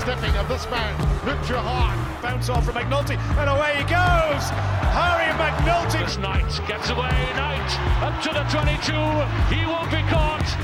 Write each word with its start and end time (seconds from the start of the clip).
stepping 0.00 0.34
of 0.36 0.48
this 0.48 0.64
man, 0.70 0.96
Luke 1.26 1.46
Johan. 1.46 2.22
Bounce 2.22 2.48
off 2.48 2.64
from 2.64 2.74
McNulty, 2.74 3.18
and 3.18 3.50
away 3.50 3.76
he 3.76 3.82
goes. 3.82 4.48
Harry 4.96 5.30
McNulty. 5.34 6.06
This 6.06 6.16
Knight 6.16 6.66
gets 6.66 6.88
away. 6.88 7.10
Knight 7.36 7.70
up 8.00 8.22
to 8.22 8.30
the 8.30 8.42
22. 8.48 8.92
He 9.54 9.66
won't 9.66 9.90
be 9.90 10.00
caught. 10.08 10.56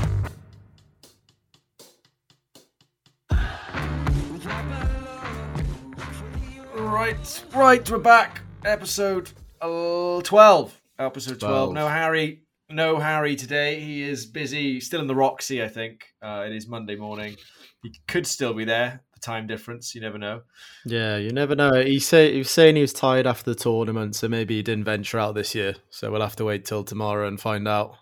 Right, 6.73 7.43
right, 7.53 7.91
we're 7.91 7.99
back. 7.99 8.41
Episode 8.65 9.31
uh, 9.61 10.21
12. 10.23 10.81
Episode 10.97 11.39
12. 11.39 11.39
12. 11.39 11.73
No 11.73 11.87
Harry. 11.87 12.41
No 12.71 12.97
Harry 12.97 13.35
today. 13.35 13.79
He 13.81 14.01
is 14.01 14.25
busy. 14.25 14.79
Still 14.79 15.01
in 15.01 15.07
the 15.07 15.15
Roxy, 15.15 15.61
I 15.61 15.67
think. 15.67 16.07
Uh, 16.23 16.45
it 16.47 16.55
is 16.55 16.67
Monday 16.67 16.95
morning. 16.95 17.35
He 17.83 17.93
could 18.07 18.25
still 18.25 18.55
be 18.55 18.65
there. 18.65 19.03
The 19.17 19.21
time 19.21 19.47
difference, 19.47 19.95
you 19.95 20.01
never 20.01 20.19
know. 20.19 20.41
Yeah, 20.85 21.17
you 21.17 21.31
never 21.31 21.55
know. 21.55 21.73
He 21.83 21.99
say 21.99 22.33
he 22.33 22.37
was 22.37 22.51
saying 22.51 22.75
he 22.75 22.81
was 22.81 22.93
tired 22.93 23.25
after 23.25 23.51
the 23.51 23.59
tournament, 23.59 24.15
so 24.15 24.27
maybe 24.27 24.57
he 24.57 24.61
didn't 24.61 24.83
venture 24.83 25.17
out 25.17 25.33
this 25.33 25.55
year. 25.55 25.75
So 25.89 26.11
we'll 26.11 26.21
have 26.21 26.35
to 26.35 26.45
wait 26.45 26.65
till 26.65 26.83
tomorrow 26.83 27.27
and 27.27 27.41
find 27.41 27.67
out. 27.67 27.95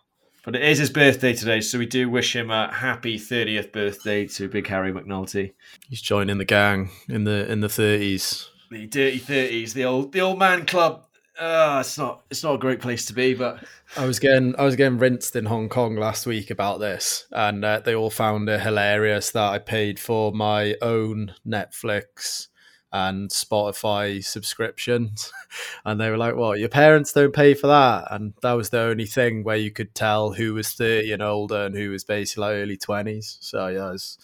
But 0.43 0.57
it 0.57 0.63
is 0.63 0.77
his 0.77 0.89
birthday 0.89 1.33
today, 1.33 1.61
so 1.61 1.79
we 1.79 1.85
do 1.85 2.09
wish 2.09 2.35
him 2.35 2.51
a 2.51 2.69
happy 2.69 3.17
30th 3.17 3.71
birthday 3.71 4.27
to 4.27 4.49
Big 4.49 4.67
Harry 4.67 4.91
McNulty. 4.91 5.53
He's 5.87 6.01
joining 6.01 6.37
the 6.37 6.43
gang 6.43 6.91
in 7.07 7.23
the 7.23 7.49
in 7.49 7.61
the 7.61 7.69
thirties. 7.69 8.49
The 8.69 8.85
dirty 8.85 9.19
30s, 9.19 9.71
the 9.71 9.85
old 9.85 10.11
the 10.11 10.19
old 10.19 10.37
man 10.37 10.65
club. 10.65 11.05
Uh, 11.37 11.79
it's 11.81 11.97
not 11.97 12.23
it's 12.29 12.43
not 12.43 12.55
a 12.55 12.59
great 12.59 12.79
place 12.79 13.05
to 13.05 13.13
be, 13.13 13.33
but 13.33 13.63
I 13.97 14.05
was 14.05 14.19
getting 14.19 14.55
I 14.57 14.63
was 14.63 14.77
getting 14.77 14.99
rinsed 14.99 15.35
in 15.35 15.45
Hong 15.45 15.67
Kong 15.67 15.97
last 15.97 16.25
week 16.25 16.49
about 16.49 16.79
this, 16.79 17.27
and 17.31 17.65
uh, 17.65 17.81
they 17.81 17.93
all 17.93 18.09
found 18.09 18.47
it 18.47 18.61
hilarious 18.61 19.31
that 19.31 19.51
I 19.51 19.59
paid 19.59 19.99
for 19.99 20.31
my 20.31 20.75
own 20.81 21.35
Netflix 21.45 22.47
and 22.93 23.29
Spotify 23.29 24.23
subscriptions, 24.23 25.33
and 25.85 25.99
they 25.99 26.09
were 26.09 26.17
like, 26.17 26.35
"What? 26.35 26.59
Your 26.59 26.69
parents 26.69 27.11
don't 27.11 27.35
pay 27.35 27.53
for 27.53 27.67
that?" 27.67 28.07
And 28.11 28.33
that 28.41 28.53
was 28.53 28.69
the 28.69 28.79
only 28.79 29.05
thing 29.05 29.43
where 29.43 29.57
you 29.57 29.71
could 29.71 29.93
tell 29.93 30.31
who 30.31 30.53
was 30.53 30.69
thirty 30.71 31.11
and 31.11 31.21
older 31.21 31.65
and 31.65 31.75
who 31.75 31.89
was 31.89 32.05
basically 32.05 32.41
like 32.41 32.55
early 32.55 32.77
twenties. 32.77 33.37
So 33.41 33.67
yeah, 33.67 33.87
I 33.87 33.91
was 33.91 34.17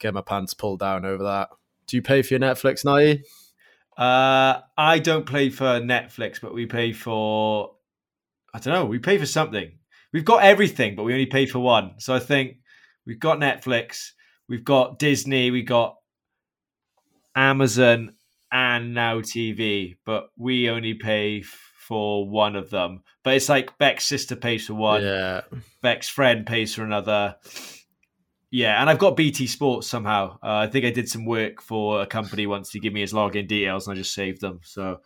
getting 0.00 0.14
my 0.14 0.22
pants 0.22 0.52
pulled 0.52 0.80
down 0.80 1.04
over 1.04 1.22
that. 1.22 1.50
Do 1.86 1.96
you 1.96 2.02
pay 2.02 2.22
for 2.22 2.34
your 2.34 2.40
Netflix, 2.40 2.84
Nighty? 2.84 3.22
Uh, 3.96 4.60
I 4.76 4.98
don't 4.98 5.26
pay 5.26 5.50
for 5.50 5.80
Netflix, 5.80 6.40
but 6.40 6.54
we 6.54 6.66
pay 6.66 6.92
for. 6.92 7.72
I 8.52 8.58
don't 8.58 8.74
know. 8.74 8.84
We 8.84 8.98
pay 8.98 9.18
for 9.18 9.26
something. 9.26 9.72
We've 10.12 10.24
got 10.24 10.42
everything, 10.42 10.96
but 10.96 11.04
we 11.04 11.12
only 11.12 11.26
pay 11.26 11.46
for 11.46 11.58
one. 11.58 11.94
So 11.98 12.14
I 12.14 12.18
think 12.18 12.58
we've 13.06 13.20
got 13.20 13.38
Netflix, 13.38 14.12
we've 14.48 14.64
got 14.64 14.98
Disney, 14.98 15.50
we 15.50 15.62
got 15.62 15.96
Amazon, 17.34 18.14
and 18.50 18.94
Now 18.94 19.20
TV, 19.20 19.96
but 20.04 20.30
we 20.36 20.70
only 20.70 20.94
pay 20.94 21.42
for 21.42 22.28
one 22.28 22.56
of 22.56 22.70
them. 22.70 23.02
But 23.22 23.34
it's 23.34 23.48
like 23.48 23.76
Beck's 23.78 24.04
sister 24.04 24.36
pays 24.36 24.66
for 24.66 24.74
one, 24.74 25.02
Yeah, 25.02 25.42
Beck's 25.82 26.08
friend 26.08 26.46
pays 26.46 26.74
for 26.74 26.84
another. 26.84 27.36
Yeah, 28.50 28.80
and 28.80 28.88
I've 28.88 28.98
got 28.98 29.16
BT 29.16 29.46
Sports 29.46 29.86
somehow. 29.86 30.38
Uh, 30.42 30.56
I 30.58 30.66
think 30.68 30.84
I 30.84 30.90
did 30.90 31.08
some 31.08 31.24
work 31.24 31.60
for 31.60 32.02
a 32.02 32.06
company 32.06 32.46
once 32.46 32.70
to 32.70 32.80
give 32.80 32.92
me 32.92 33.00
his 33.00 33.12
login 33.12 33.48
details, 33.48 33.86
and 33.86 33.94
I 33.94 33.98
just 33.98 34.14
saved 34.14 34.40
them. 34.40 34.60
So 34.62 35.00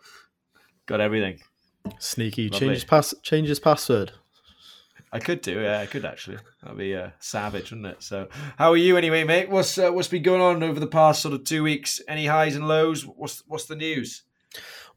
got 0.85 1.01
everything. 1.01 1.39
sneaky. 1.99 2.49
Lovely. 2.49 2.59
Change 2.59 2.73
his 2.75 2.83
pass. 2.83 3.13
Change 3.23 3.47
his 3.47 3.59
password. 3.59 4.11
I 5.13 5.19
could 5.19 5.41
do, 5.41 5.59
yeah, 5.59 5.79
I 5.79 5.87
could 5.87 6.05
actually. 6.05 6.37
That'd 6.61 6.77
be 6.77 6.95
uh, 6.95 7.09
savage, 7.19 7.71
wouldn't 7.71 7.87
it? 7.87 8.01
So, 8.01 8.29
how 8.57 8.71
are 8.71 8.77
you 8.77 8.95
anyway, 8.95 9.25
mate? 9.25 9.49
What's 9.49 9.77
uh, 9.77 9.91
what's 9.91 10.07
been 10.07 10.23
going 10.23 10.41
on 10.41 10.63
over 10.63 10.79
the 10.79 10.87
past 10.87 11.21
sort 11.21 11.33
of 11.33 11.43
two 11.43 11.63
weeks? 11.63 11.99
Any 12.07 12.27
highs 12.27 12.55
and 12.55 12.67
lows? 12.67 13.05
What's 13.05 13.43
what's 13.47 13.65
the 13.65 13.75
news? 13.75 14.23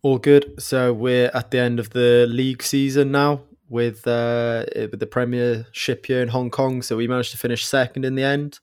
All 0.02 0.18
good. 0.18 0.54
So 0.60 0.92
we're 0.92 1.30
at 1.34 1.50
the 1.50 1.58
end 1.58 1.80
of 1.80 1.90
the 1.90 2.26
league 2.28 2.62
season 2.62 3.10
now 3.10 3.40
with 3.68 4.06
uh, 4.06 4.64
with 4.74 5.00
the 5.00 5.06
Premiership 5.06 6.06
here 6.06 6.22
in 6.22 6.28
Hong 6.28 6.50
Kong. 6.50 6.82
So 6.82 6.96
we 6.96 7.08
managed 7.08 7.32
to 7.32 7.38
finish 7.38 7.64
second 7.64 8.04
in 8.04 8.14
the 8.14 8.22
end, 8.22 8.60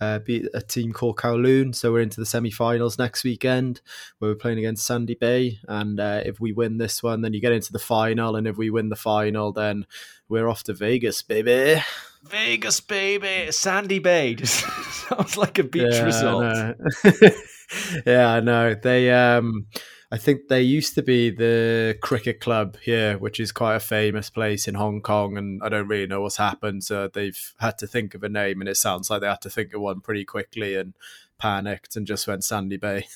uh, 0.00 0.18
beat 0.18 0.46
a 0.54 0.60
team 0.60 0.92
called 0.92 1.16
Kowloon. 1.16 1.74
So 1.74 1.92
we're 1.92 2.02
into 2.02 2.20
the 2.20 2.26
semi-finals 2.26 2.98
next 2.98 3.24
weekend, 3.24 3.80
where 4.18 4.30
we're 4.30 4.36
playing 4.36 4.58
against 4.58 4.86
Sandy 4.86 5.14
Bay. 5.14 5.58
And 5.68 5.98
uh, 5.98 6.22
if 6.24 6.40
we 6.40 6.52
win 6.52 6.78
this 6.78 7.02
one, 7.02 7.22
then 7.22 7.32
you 7.32 7.40
get 7.40 7.52
into 7.52 7.72
the 7.72 7.78
final. 7.78 8.36
And 8.36 8.46
if 8.46 8.56
we 8.56 8.70
win 8.70 8.88
the 8.88 8.96
final, 8.96 9.52
then 9.52 9.86
we're 10.28 10.48
off 10.48 10.64
to 10.64 10.74
Vegas, 10.74 11.22
baby. 11.22 11.82
Vegas, 12.24 12.80
baby, 12.80 13.50
Sandy 13.50 13.98
Bay. 13.98 14.34
Just 14.36 14.64
sounds 15.08 15.36
like 15.36 15.58
a 15.58 15.64
beach 15.64 15.92
yeah, 15.92 16.04
resort. 16.04 16.44
I 16.44 17.32
yeah, 18.06 18.28
I 18.28 18.40
know. 18.40 18.74
They 18.74 19.10
um 19.10 19.66
I 20.12 20.18
think 20.18 20.48
they 20.48 20.60
used 20.60 20.94
to 20.96 21.02
be 21.02 21.30
the 21.30 21.96
cricket 22.02 22.38
club 22.38 22.76
here, 22.82 23.16
which 23.16 23.40
is 23.40 23.50
quite 23.50 23.76
a 23.76 23.80
famous 23.80 24.28
place 24.28 24.68
in 24.68 24.74
Hong 24.74 25.00
Kong, 25.00 25.38
and 25.38 25.62
I 25.64 25.70
don't 25.70 25.88
really 25.88 26.06
know 26.06 26.20
what's 26.20 26.36
happened. 26.36 26.84
So 26.84 27.08
they've 27.08 27.54
had 27.58 27.78
to 27.78 27.86
think 27.86 28.14
of 28.14 28.22
a 28.22 28.28
name, 28.28 28.60
and 28.60 28.68
it 28.68 28.76
sounds 28.76 29.08
like 29.08 29.22
they 29.22 29.26
had 29.26 29.40
to 29.40 29.50
think 29.50 29.72
of 29.72 29.80
one 29.80 30.02
pretty 30.02 30.26
quickly 30.26 30.76
and 30.76 30.92
panicked 31.38 31.96
and 31.96 32.06
just 32.06 32.28
went 32.28 32.44
Sandy 32.44 32.76
Bay. 32.76 33.06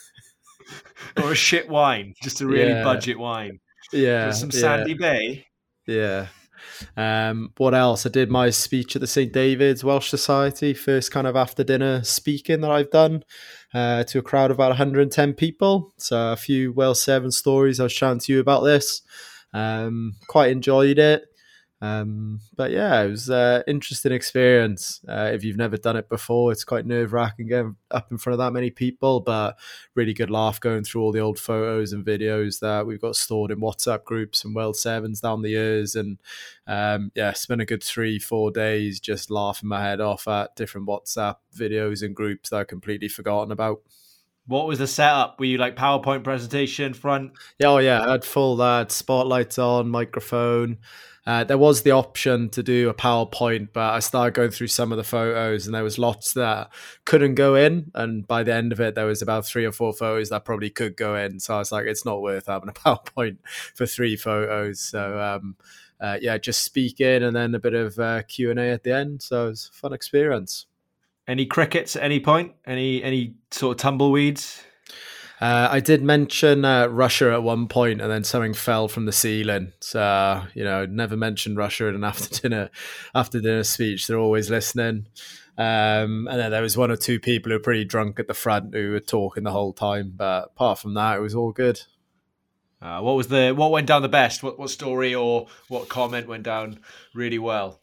or 1.23 1.33
a 1.33 1.37
shit 1.37 1.69
wine, 1.69 2.15
just 2.23 2.41
a 2.41 2.47
really 2.47 2.73
Yeah. 2.73 2.83
budget 2.83 3.19
wine. 3.19 3.61
Yeah, 3.93 4.29
Just 4.29 4.41
some 4.41 4.51
yeah. 4.55 4.61
Sandy 4.61 4.95
Bay. 4.95 5.47
Yeah. 5.87 6.29
Um, 6.97 7.53
what 7.59 7.75
else? 7.75 8.07
I 8.07 8.09
did 8.09 8.31
my 8.31 8.51
speech 8.51 8.97
at 8.97 9.01
the 9.01 9.07
St. 9.07 9.33
David's 9.33 9.85
Welsh 9.85 10.09
Society, 10.09 10.75
first 10.75 11.13
kind 11.13 11.27
of 11.27 11.37
after 11.37 11.63
dinner 11.63 12.03
speaking 12.03 12.63
that 12.63 12.71
I've 12.71 12.91
done 12.91 13.23
uh, 13.77 14.05
to 14.05 14.19
a 14.19 14.23
crowd 14.23 14.51
of 14.51 14.57
about 14.57 14.71
110 14.71 15.35
people. 15.35 15.93
So 15.99 16.33
a 16.33 16.37
few 16.37 16.73
well 16.73 16.95
seven 16.95 17.31
stories 17.31 17.79
I 17.79 17.83
was 17.83 17.93
chatting 17.93 18.21
to 18.21 18.33
you 18.33 18.41
about 18.41 18.63
this. 18.63 19.03
Um, 19.53 20.15
quite 20.29 20.51
enjoyed 20.51 20.99
it. 20.99 21.27
Um, 21.87 22.41
but 22.57 22.71
yeah, 22.71 23.03
it 23.03 23.11
was 23.11 23.29
an 23.29 23.63
interesting 23.67 24.13
experience. 24.13 25.01
Uh, 25.09 25.31
if 25.33 25.45
you've 25.45 25.57
never 25.57 25.77
done 25.77 25.97
it 25.97 26.09
before, 26.09 26.53
it's 26.53 26.65
quite 26.65 26.87
nerve 26.87 27.13
wracking 27.13 27.49
getting 27.49 27.77
up 27.91 28.11
in 28.11 28.19
front 28.19 28.35
of 28.35 28.39
that 28.39 28.53
many 28.53 28.71
people, 28.71 29.21
but 29.21 29.59
really 29.95 30.13
good 30.13 30.31
laugh 30.31 30.61
going 30.61 30.85
through 30.85 31.03
all 31.03 31.13
the 31.13 31.21
old 31.21 31.39
photos 31.39 31.93
and 31.93 32.05
videos 32.05 32.61
that 32.61 32.87
we've 32.87 33.01
got 33.01 33.17
stored 33.17 33.51
in 33.51 33.61
WhatsApp 33.61 34.05
groups 34.05 34.45
and 34.45 34.55
World 34.55 34.77
Sevens 34.77 35.21
down 35.21 35.43
the 35.43 35.51
years. 35.51 35.95
And 35.95 36.19
um, 36.67 37.13
yeah, 37.15 37.33
spent 37.33 37.61
a 37.61 37.67
good 37.67 37.83
three, 37.83 38.19
four 38.19 38.51
days 38.51 39.01
just 39.01 39.31
laughing 39.31 39.69
my 39.69 39.83
head 39.83 40.01
off 40.01 40.27
at 40.29 40.57
different 40.57 40.89
WhatsApp 40.89 41.37
videos 41.55 42.03
and 42.03 42.15
groups 42.15 42.51
that 42.51 42.57
I've 42.61 42.67
completely 42.67 43.09
forgotten 43.09 43.53
about. 43.53 43.81
What 44.49 44.69
was 44.69 44.79
the 44.79 44.87
setup? 44.87 45.41
Were 45.41 45.47
you 45.47 45.59
like 45.59 45.75
PowerPoint 45.75 46.23
presentation 46.23 46.95
front? 46.95 47.33
Yeah, 47.59 47.69
oh 47.69 47.79
yeah, 47.79 48.07
I 48.07 48.13
had 48.13 48.25
full 48.25 48.57
that 48.57 48.93
spotlights 48.93 49.59
on, 49.59 49.89
microphone. 49.89 50.79
Uh, 51.27 51.43
there 51.43 51.59
was 51.59 51.83
the 51.83 51.91
option 51.91 52.49
to 52.51 52.63
do 52.63 52.89
a 52.89 52.95
PowerPoint, 52.95 53.69
but 53.73 53.95
I 53.95 53.99
started 53.99 54.35
going 54.35 54.51
through 54.51 54.69
some 54.69 54.93
of 54.93 54.99
the 54.99 55.05
photos, 55.05 55.67
and 55.67 55.75
there 55.75 55.83
was 55.83 55.99
lots 55.99 56.35
that 56.35 56.71
couldn't 57.05 57.35
go 57.35 57.57
in. 57.57 57.91
And 57.95 58.27
by 58.27 58.45
the 58.45 58.55
end 58.55 58.71
of 58.73 58.81
it, 58.81 58.95
there 58.95 59.07
was 59.07 59.23
about 59.23 59.45
three 59.45 59.65
or 59.65 59.73
four 59.73 59.93
photos 59.93 60.29
that 60.29 60.45
probably 60.45 60.71
could 60.71 60.97
go 60.97 61.17
in. 61.17 61.41
So 61.41 61.57
I 61.57 61.59
was 61.59 61.73
like, 61.73 61.87
it's 61.87 62.05
not 62.05 62.23
worth 62.23 62.47
having 62.47 62.69
a 62.69 62.73
PowerPoint 62.73 63.39
for 63.75 63.87
three 63.87 64.17
photos. 64.17 64.81
So 64.81 65.21
um, 65.21 65.57
uh, 66.01 66.19
yeah, 66.21 66.39
just 66.39 66.63
speaking 66.65 67.23
and 67.23 67.35
then 67.35 67.55
a 67.55 67.59
bit 67.59 67.75
of 67.75 67.99
uh, 67.99 68.23
Q 68.23 68.51
and 68.51 68.61
A 68.61 68.71
at 68.71 68.85
the 68.85 68.95
end. 68.95 69.23
So 69.23 69.47
it 69.47 69.51
was 69.51 69.71
a 69.73 69.77
fun 69.77 69.93
experience. 69.93 70.67
Any 71.27 71.47
crickets 71.47 71.97
at 71.97 72.03
any 72.03 72.21
point? 72.21 72.53
Any 72.65 73.03
any 73.03 73.35
sort 73.51 73.77
of 73.77 73.83
tumbleweeds? 73.83 74.63
Uh, 75.39 75.69
I 75.71 75.81
did 75.81 76.03
mention 76.03 76.65
uh, 76.65 76.87
Russia 76.87 77.33
at 77.33 77.43
one 77.43 77.69
point, 77.69 78.01
and 78.01 78.11
then 78.11 78.25
something 78.25 78.55
fell 78.55 78.89
from 78.89 79.05
the 79.05 79.13
ceiling. 79.13 79.73
So 79.81 80.43
you 80.55 80.65
know, 80.65 80.87
never 80.87 81.17
mentioned 81.17 81.59
Russia 81.59 81.87
in 81.87 81.95
an 81.95 82.05
after 82.05 82.41
dinner 82.41 82.71
after 83.15 83.41
dinner 83.41 83.65
speech. 83.65 84.07
They're 84.07 84.19
always 84.19 84.51
listening. 84.51 85.07
Um, 85.59 86.29
and 86.29 86.39
then 86.39 86.51
there 86.51 86.63
was 86.63 86.77
one 86.77 86.91
or 86.91 86.97
two 86.97 87.19
people 87.19 87.51
who 87.51 87.57
were 87.57 87.63
pretty 87.63 87.85
drunk 87.85 88.21
at 88.21 88.29
the 88.29 88.35
front 88.35 88.75
who 88.75 88.93
were 88.93 89.01
talking 89.01 89.45
the 89.45 89.53
whole 89.53 89.73
time. 89.73 90.13
But 90.15 90.47
apart 90.47 90.79
from 90.79 90.95
that, 90.95 91.17
it 91.17 91.23
was 91.23 91.35
all 91.35 91.53
good. 91.53 91.81
Uh, 92.81 93.01
what 93.01 93.17
was 93.17 93.29
the 93.29 93.53
what 93.53 93.71
went 93.71 93.87
down 93.87 94.03
the 94.03 94.09
best? 94.09 94.43
What 94.43 94.59
what 94.59 94.71
story 94.71 95.15
or 95.15 95.49
what 95.69 95.89
comment 95.89 96.29
went 96.29 96.45
down 96.45 96.81
really 97.15 97.39
well? 97.39 97.81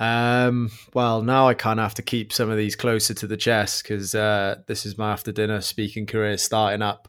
Um, 0.00 0.70
well, 0.92 1.22
now 1.22 1.46
I 1.46 1.54
kind 1.54 1.78
of 1.78 1.84
have 1.84 1.94
to 1.94 2.02
keep 2.02 2.32
some 2.32 2.50
of 2.50 2.56
these 2.56 2.74
closer 2.74 3.14
to 3.14 3.26
the 3.28 3.36
chest 3.36 3.84
because 3.84 4.14
uh, 4.14 4.56
this 4.66 4.84
is 4.84 4.98
my 4.98 5.12
after 5.12 5.30
dinner 5.30 5.60
speaking 5.60 6.06
career 6.06 6.36
starting 6.36 6.82
up. 6.82 7.08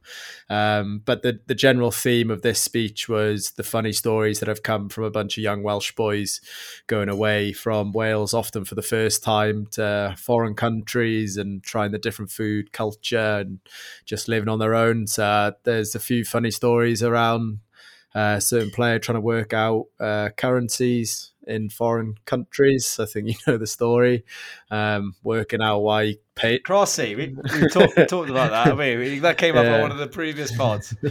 Um, 0.49 1.01
but 1.03 1.23
the, 1.23 1.39
the 1.47 1.55
general 1.55 1.89
theme 1.89 2.29
of 2.29 2.43
this 2.43 2.61
speech 2.61 3.09
was 3.09 3.51
the 3.51 3.63
funny 3.63 3.91
stories 3.91 4.39
that 4.39 4.49
have 4.49 4.61
come 4.61 4.89
from 4.89 5.03
a 5.03 5.09
bunch 5.09 5.37
of 5.37 5.43
young 5.43 5.63
Welsh 5.63 5.93
boys 5.93 6.41
going 6.85 7.09
away 7.09 7.53
from 7.53 7.91
Wales, 7.91 8.35
often 8.35 8.65
for 8.65 8.75
the 8.75 8.83
first 8.83 9.23
time 9.23 9.65
to 9.71 10.15
foreign 10.17 10.53
countries 10.53 11.37
and 11.37 11.63
trying 11.63 11.91
the 11.91 11.97
different 11.97 12.29
food 12.29 12.71
culture 12.71 13.39
and 13.39 13.59
just 14.05 14.27
living 14.27 14.49
on 14.49 14.59
their 14.59 14.75
own. 14.75 15.07
So 15.07 15.25
uh, 15.25 15.51
there's 15.63 15.95
a 15.95 15.99
few 15.99 16.23
funny 16.23 16.51
stories 16.51 17.01
around 17.01 17.59
a 18.15 18.39
certain 18.39 18.71
player 18.71 18.97
trying 18.97 19.17
to 19.17 19.21
work 19.21 19.53
out 19.53 19.87
uh, 19.99 20.29
currencies 20.37 21.33
in 21.47 21.69
foreign 21.69 22.15
countries. 22.25 22.99
I 22.99 23.05
think 23.05 23.27
you 23.29 23.35
know 23.47 23.57
the 23.57 23.67
story. 23.67 24.25
Um, 24.71 25.15
working 25.23 25.61
out 25.61 25.79
why 25.79 26.05
he 26.05 26.19
paid. 26.35 26.63
Crossy, 26.67 27.15
we, 27.15 27.35
we 27.61 27.67
talked, 27.69 27.95
talked 28.09 28.29
about 28.29 28.51
that. 28.51 28.67
I 28.67 28.73
mean, 28.75 29.21
that 29.21 29.37
came 29.37 29.55
up 29.57 29.65
Yeah. 29.65 29.75
on 29.75 29.81
one 29.81 29.91
of 29.91 29.97
the 29.97 30.07
previous 30.07 30.55
pods. 30.55 30.95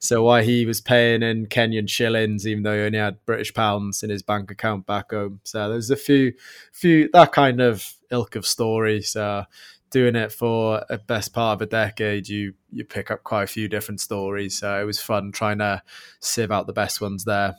So 0.00 0.22
why 0.22 0.42
he 0.42 0.66
was 0.66 0.82
paying 0.82 1.22
in 1.22 1.46
Kenyan 1.46 1.88
shillings, 1.88 2.46
even 2.46 2.62
though 2.62 2.74
he 2.74 2.82
only 2.82 2.98
had 2.98 3.24
British 3.24 3.54
pounds 3.54 4.02
in 4.02 4.10
his 4.10 4.22
bank 4.22 4.50
account 4.50 4.84
back 4.86 5.12
home. 5.12 5.40
So 5.44 5.70
there's 5.70 5.88
a 5.90 5.96
few, 5.96 6.34
few 6.72 7.08
that 7.14 7.32
kind 7.32 7.60
of 7.60 7.94
ilk 8.10 8.36
of 8.36 8.44
story. 8.46 9.00
So 9.00 9.44
doing 9.90 10.14
it 10.16 10.30
for 10.32 10.84
a 10.90 10.98
best 10.98 11.32
part 11.32 11.56
of 11.56 11.62
a 11.62 11.70
decade, 11.70 12.28
you 12.28 12.52
you 12.70 12.84
pick 12.84 13.10
up 13.10 13.22
quite 13.22 13.44
a 13.44 13.46
few 13.46 13.66
different 13.68 14.00
stories. 14.00 14.58
So 14.58 14.78
it 14.78 14.84
was 14.84 15.00
fun 15.00 15.32
trying 15.32 15.58
to 15.58 15.82
sieve 16.20 16.50
out 16.50 16.66
the 16.66 16.72
best 16.74 17.00
ones 17.00 17.24
there. 17.24 17.54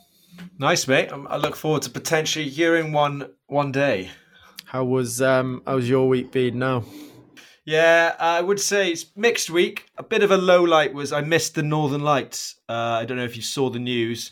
Nice, 0.58 0.88
mate. 0.88 1.12
Um, 1.12 1.26
I 1.30 1.36
look 1.36 1.56
forward 1.56 1.82
to 1.82 1.90
potentially 1.90 2.48
hearing 2.48 2.92
one 2.92 3.30
one 3.46 3.72
day. 3.72 4.10
How 4.64 4.84
was 4.84 5.22
um 5.22 5.62
how's 5.66 5.88
your 5.88 6.08
week 6.08 6.32
been 6.32 6.58
now? 6.58 6.84
Yeah, 7.64 8.14
I 8.20 8.40
would 8.42 8.60
say 8.60 8.90
it's 8.92 9.06
mixed 9.16 9.50
week. 9.50 9.86
A 9.98 10.02
bit 10.02 10.22
of 10.22 10.30
a 10.30 10.36
low 10.36 10.62
light 10.62 10.94
was 10.94 11.12
I 11.12 11.20
missed 11.20 11.56
the 11.56 11.62
Northern 11.64 12.02
Lights. 12.02 12.56
Uh, 12.68 12.72
I 13.00 13.04
don't 13.04 13.16
know 13.16 13.24
if 13.24 13.36
you 13.36 13.42
saw 13.42 13.70
the 13.70 13.80
news. 13.80 14.30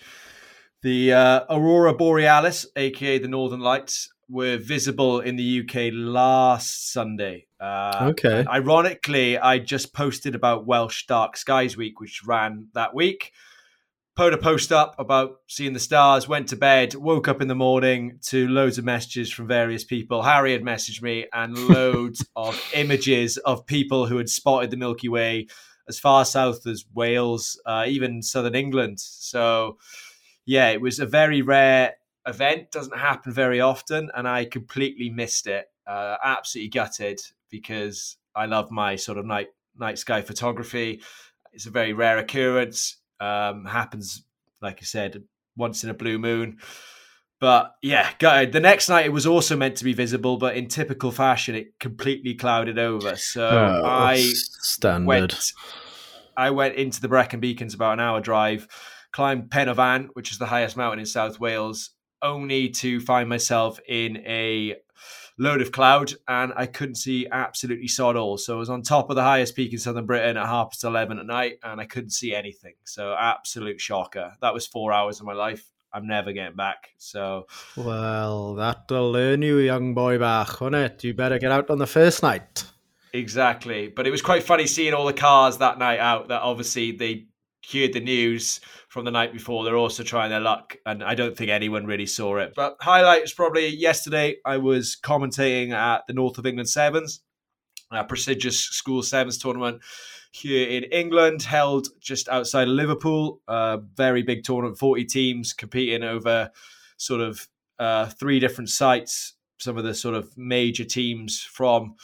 The 0.82 1.12
uh, 1.12 1.40
Aurora 1.50 1.94
Borealis, 1.94 2.66
aka 2.76 3.18
the 3.18 3.26
Northern 3.28 3.60
Lights, 3.60 4.12
were 4.28 4.56
visible 4.56 5.20
in 5.20 5.36
the 5.36 5.60
UK 5.62 5.90
last 5.92 6.92
Sunday. 6.92 7.46
Uh, 7.58 8.10
Okay. 8.10 8.44
Ironically, 8.48 9.38
I 9.38 9.58
just 9.58 9.92
posted 9.92 10.34
about 10.34 10.66
Welsh 10.66 11.06
Dark 11.06 11.36
Skies 11.36 11.76
Week, 11.76 12.00
which 12.00 12.22
ran 12.24 12.68
that 12.74 12.94
week. 12.94 13.32
Put 14.16 14.32
a 14.32 14.38
post 14.38 14.70
up 14.70 14.94
about 15.00 15.40
seeing 15.48 15.72
the 15.72 15.80
stars, 15.80 16.28
went 16.28 16.48
to 16.50 16.56
bed, 16.56 16.94
woke 16.94 17.26
up 17.26 17.42
in 17.42 17.48
the 17.48 17.54
morning 17.56 18.20
to 18.26 18.46
loads 18.46 18.78
of 18.78 18.84
messages 18.84 19.32
from 19.32 19.48
various 19.48 19.82
people. 19.82 20.22
Harry 20.22 20.52
had 20.52 20.62
messaged 20.62 21.02
me 21.02 21.26
and 21.32 21.58
loads 21.68 22.24
of 22.36 22.60
images 22.74 23.38
of 23.38 23.66
people 23.66 24.06
who 24.06 24.16
had 24.18 24.28
spotted 24.28 24.70
the 24.70 24.76
Milky 24.76 25.08
Way 25.08 25.48
as 25.88 25.98
far 25.98 26.24
south 26.24 26.64
as 26.64 26.84
Wales, 26.94 27.60
uh, 27.66 27.86
even 27.88 28.22
southern 28.22 28.54
England. 28.54 29.00
So, 29.00 29.78
yeah, 30.46 30.68
it 30.70 30.80
was 30.80 31.00
a 31.00 31.06
very 31.06 31.42
rare 31.42 31.94
event, 32.24 32.70
doesn't 32.70 32.96
happen 32.96 33.32
very 33.32 33.60
often, 33.60 34.12
and 34.14 34.28
I 34.28 34.44
completely 34.44 35.10
missed 35.10 35.48
it. 35.48 35.66
Uh, 35.88 36.18
absolutely 36.22 36.70
gutted 36.70 37.20
because 37.50 38.16
I 38.36 38.46
love 38.46 38.70
my 38.70 38.94
sort 38.94 39.18
of 39.18 39.26
night 39.26 39.48
night 39.76 39.98
sky 39.98 40.22
photography. 40.22 41.02
It's 41.52 41.66
a 41.66 41.70
very 41.70 41.92
rare 41.92 42.18
occurrence. 42.18 42.98
Um, 43.20 43.64
happens, 43.64 44.24
like 44.60 44.78
I 44.80 44.84
said, 44.84 45.24
once 45.56 45.84
in 45.84 45.90
a 45.90 45.94
blue 45.94 46.18
moon. 46.18 46.58
But 47.40 47.74
yeah, 47.82 48.10
gutted. 48.18 48.52
The 48.52 48.60
next 48.60 48.88
night 48.88 49.06
it 49.06 49.12
was 49.12 49.26
also 49.26 49.56
meant 49.56 49.76
to 49.76 49.84
be 49.84 49.92
visible, 49.92 50.36
but 50.38 50.56
in 50.56 50.68
typical 50.68 51.10
fashion, 51.10 51.54
it 51.54 51.78
completely 51.78 52.34
clouded 52.34 52.78
over. 52.78 53.16
So 53.16 53.46
Oh, 53.46 53.86
I 53.86 54.16
standard. 54.16 55.06
went 55.06 55.52
I 56.36 56.50
went 56.50 56.76
into 56.76 57.00
the 57.00 57.08
Brecon 57.08 57.40
Beacons 57.40 57.74
about 57.74 57.94
an 57.94 58.00
hour 58.00 58.20
drive, 58.20 58.66
climbed 59.12 59.50
Pen 59.50 59.68
y 59.68 59.74
Fan 59.74 60.08
which 60.14 60.30
is 60.32 60.38
the 60.38 60.46
highest 60.46 60.76
mountain 60.76 61.00
in 61.00 61.06
South 61.06 61.38
Wales, 61.38 61.90
only 62.22 62.70
to 62.70 63.00
find 63.00 63.28
myself 63.28 63.78
in 63.88 64.18
a 64.26 64.76
load 65.38 65.60
of 65.60 65.72
cloud 65.72 66.12
and 66.28 66.52
I 66.56 66.66
couldn't 66.66 66.94
see 66.96 67.26
absolutely 67.30 67.88
sod 67.88 68.16
all. 68.16 68.38
So 68.38 68.54
I 68.54 68.58
was 68.58 68.70
on 68.70 68.82
top 68.82 69.10
of 69.10 69.16
the 69.16 69.22
highest 69.22 69.56
peak 69.56 69.72
in 69.72 69.78
southern 69.78 70.06
Britain 70.06 70.36
at 70.36 70.46
half 70.46 70.70
past 70.70 70.84
11 70.84 71.18
at 71.18 71.26
night 71.26 71.58
and 71.62 71.80
I 71.80 71.86
couldn't 71.86 72.10
see 72.10 72.34
anything. 72.34 72.74
So 72.84 73.14
absolute 73.18 73.80
shocker. 73.80 74.32
That 74.40 74.54
was 74.54 74.66
four 74.66 74.92
hours 74.92 75.20
of 75.20 75.26
my 75.26 75.32
life. 75.32 75.68
I'm 75.92 76.06
never 76.08 76.32
getting 76.32 76.56
back. 76.56 76.90
So 76.98 77.46
Well, 77.76 78.54
that'll 78.54 79.12
learn 79.12 79.42
you, 79.42 79.58
young 79.58 79.94
boy 79.94 80.18
back, 80.18 80.60
won't 80.60 80.74
it? 80.74 81.04
You 81.04 81.14
better 81.14 81.38
get 81.38 81.52
out 81.52 81.70
on 81.70 81.78
the 81.78 81.86
first 81.86 82.22
night. 82.22 82.64
Exactly. 83.12 83.88
But 83.88 84.06
it 84.08 84.10
was 84.10 84.22
quite 84.22 84.42
funny 84.42 84.66
seeing 84.66 84.92
all 84.92 85.06
the 85.06 85.12
cars 85.12 85.58
that 85.58 85.78
night 85.78 86.00
out 86.00 86.28
that 86.28 86.42
obviously 86.42 86.92
they 86.92 87.26
heard 87.72 87.92
the 87.92 88.00
news 88.00 88.60
from 88.88 89.04
the 89.04 89.10
night 89.10 89.32
before. 89.32 89.64
They're 89.64 89.76
also 89.76 90.02
trying 90.02 90.30
their 90.30 90.40
luck. 90.40 90.76
And 90.86 91.02
I 91.02 91.14
don't 91.14 91.36
think 91.36 91.50
anyone 91.50 91.86
really 91.86 92.06
saw 92.06 92.36
it. 92.38 92.52
But 92.54 92.76
highlight 92.80 93.22
was 93.22 93.32
probably 93.32 93.68
yesterday. 93.68 94.36
I 94.44 94.58
was 94.58 94.96
commentating 95.02 95.72
at 95.72 96.06
the 96.06 96.12
North 96.12 96.38
of 96.38 96.46
England 96.46 96.68
Sevens, 96.68 97.20
a 97.90 98.04
prestigious 98.04 98.58
school 98.58 99.02
sevens 99.02 99.38
tournament 99.38 99.82
here 100.30 100.68
in 100.68 100.84
England, 100.84 101.42
held 101.42 101.88
just 102.00 102.28
outside 102.28 102.68
of 102.68 102.74
Liverpool. 102.74 103.40
A 103.48 103.78
very 103.94 104.22
big 104.22 104.44
tournament, 104.44 104.78
40 104.78 105.04
teams 105.04 105.52
competing 105.52 106.02
over 106.02 106.50
sort 106.96 107.20
of 107.20 107.46
uh, 107.78 108.06
three 108.06 108.40
different 108.40 108.70
sites. 108.70 109.34
Some 109.58 109.78
of 109.78 109.84
the 109.84 109.94
sort 109.94 110.14
of 110.14 110.36
major 110.36 110.84
teams 110.84 111.40
from 111.40 111.94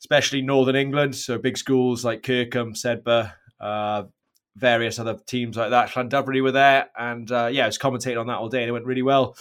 especially 0.00 0.42
Northern 0.42 0.76
England. 0.76 1.16
So 1.16 1.38
big 1.38 1.58
schools 1.58 2.04
like 2.04 2.22
Kirkham, 2.22 2.74
Sedbergh, 2.74 3.32
uh, 3.60 4.04
various 4.58 4.98
other 4.98 5.18
teams 5.26 5.56
like 5.56 5.70
that. 5.70 5.90
Llandovery 5.90 6.42
were 6.42 6.52
there, 6.52 6.88
and 6.96 7.30
uh, 7.30 7.48
yeah, 7.50 7.64
I 7.64 7.66
was 7.66 7.78
commentating 7.78 8.20
on 8.20 8.26
that 8.26 8.38
all 8.38 8.48
day, 8.48 8.62
and 8.62 8.68
it 8.68 8.72
went 8.72 8.86
really 8.86 9.02
well. 9.02 9.36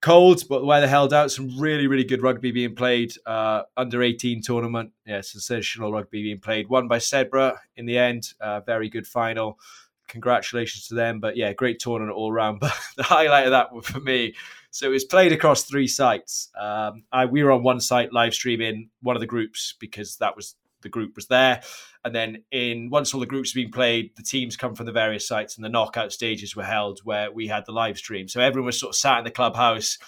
Cold, 0.00 0.44
but 0.48 0.60
the 0.60 0.66
weather 0.66 0.86
held 0.86 1.12
out. 1.12 1.30
Some 1.30 1.58
really, 1.58 1.88
really 1.88 2.04
good 2.04 2.22
rugby 2.22 2.52
being 2.52 2.74
played. 2.76 3.12
Uh, 3.26 3.62
under 3.76 4.02
18 4.02 4.42
tournament, 4.42 4.92
yeah, 5.04 5.20
sensational 5.20 5.92
rugby 5.92 6.22
being 6.22 6.38
played. 6.38 6.68
Won 6.68 6.86
by 6.86 6.98
Sedbergh 6.98 7.56
in 7.76 7.84
the 7.86 7.98
end. 7.98 8.28
Uh, 8.40 8.60
very 8.60 8.88
good 8.88 9.06
final. 9.06 9.58
Congratulations 10.06 10.86
to 10.86 10.94
them. 10.94 11.18
But 11.18 11.36
yeah, 11.36 11.52
great 11.52 11.80
tournament 11.80 12.16
all 12.16 12.32
round. 12.32 12.60
But 12.60 12.74
the 12.96 13.02
highlight 13.02 13.46
of 13.46 13.50
that 13.50 13.84
for 13.84 14.00
me 14.00 14.34
so 14.70 14.86
it 14.86 14.90
was 14.90 15.04
played 15.04 15.32
across 15.32 15.64
three 15.64 15.86
sites. 15.86 16.50
Um, 16.58 17.04
I, 17.10 17.24
we 17.24 17.42
were 17.42 17.52
on 17.52 17.62
one 17.62 17.80
site 17.80 18.12
live 18.12 18.34
streaming 18.34 18.90
one 19.02 19.16
of 19.16 19.20
the 19.20 19.26
groups 19.26 19.74
because 19.80 20.16
that 20.16 20.36
was 20.36 20.56
the 20.82 20.88
group 20.88 21.16
was 21.16 21.26
there, 21.26 21.62
and 22.04 22.14
then 22.14 22.42
in 22.50 22.90
once 22.90 23.12
all 23.12 23.20
the 23.20 23.26
groups 23.26 23.50
have 23.50 23.62
been 23.62 23.70
played, 23.70 24.10
the 24.16 24.22
teams 24.22 24.56
come 24.56 24.74
from 24.74 24.86
the 24.86 24.92
various 24.92 25.26
sites, 25.26 25.56
and 25.56 25.64
the 25.64 25.68
knockout 25.68 26.12
stages 26.12 26.56
were 26.56 26.64
held 26.64 27.00
where 27.04 27.30
we 27.30 27.46
had 27.46 27.64
the 27.66 27.72
live 27.72 27.98
stream. 27.98 28.28
So 28.28 28.40
everyone 28.40 28.66
was 28.66 28.80
sort 28.80 28.90
of 28.90 28.96
sat 28.96 29.18
in 29.18 29.24
the 29.24 29.30
clubhouse, 29.30 29.98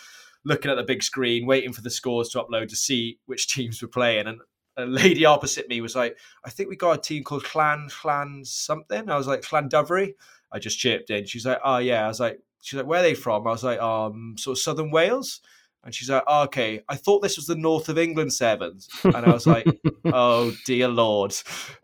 looking 0.45 0.71
at 0.71 0.77
the 0.77 0.83
big 0.83 1.03
screen, 1.03 1.47
waiting 1.47 1.73
for 1.73 1.83
the 1.83 1.91
scores 1.91 2.31
to 2.31 2.43
upload 2.43 2.69
to 2.69 2.77
see 2.77 3.19
which 3.27 3.49
teams 3.55 3.83
were 3.83 3.89
playing. 3.89 4.27
And 4.27 4.41
a 4.77 4.87
lady 4.87 5.25
opposite 5.25 5.69
me 5.69 5.81
was 5.81 5.97
like, 5.97 6.17
"I 6.45 6.51
think 6.51 6.69
we 6.69 6.77
got 6.77 6.99
a 6.99 7.01
team 7.01 7.25
called 7.25 7.45
Clan 7.45 7.89
Clan 7.91 8.43
something." 8.45 9.11
I 9.11 9.17
was 9.17 9.27
like, 9.27 9.43
"Clan 9.43 9.69
"Llandovery." 9.69 10.15
I 10.53 10.59
just 10.59 10.79
chipped 10.79 11.11
in. 11.11 11.27
She's 11.27 11.47
like, 11.47 11.61
"Oh 11.65 11.79
yeah." 11.79 12.05
I 12.05 12.09
was 12.09 12.21
like, 12.21 12.41
she's 12.63 12.77
like, 12.77 12.87
where 12.87 13.01
are 13.01 13.03
they 13.03 13.15
from? 13.15 13.47
I 13.47 13.51
was 13.51 13.65
like, 13.65 13.81
um, 13.81 14.35
sort 14.39 14.59
of 14.59 14.63
southern 14.63 14.91
Wales. 14.91 15.41
And 15.83 15.95
she's 15.95 16.11
like, 16.11 16.23
oh, 16.27 16.43
okay, 16.43 16.83
I 16.89 16.97
thought 16.97 17.23
this 17.23 17.37
was 17.37 17.47
the 17.47 17.55
north 17.55 17.89
of 17.89 17.97
England 17.97 18.35
sevens. 18.35 18.89
And 19.03 19.17
I 19.17 19.31
was 19.31 19.47
like, 19.47 19.67
oh, 20.05 20.53
dear 20.67 20.89
Lord. 20.89 21.35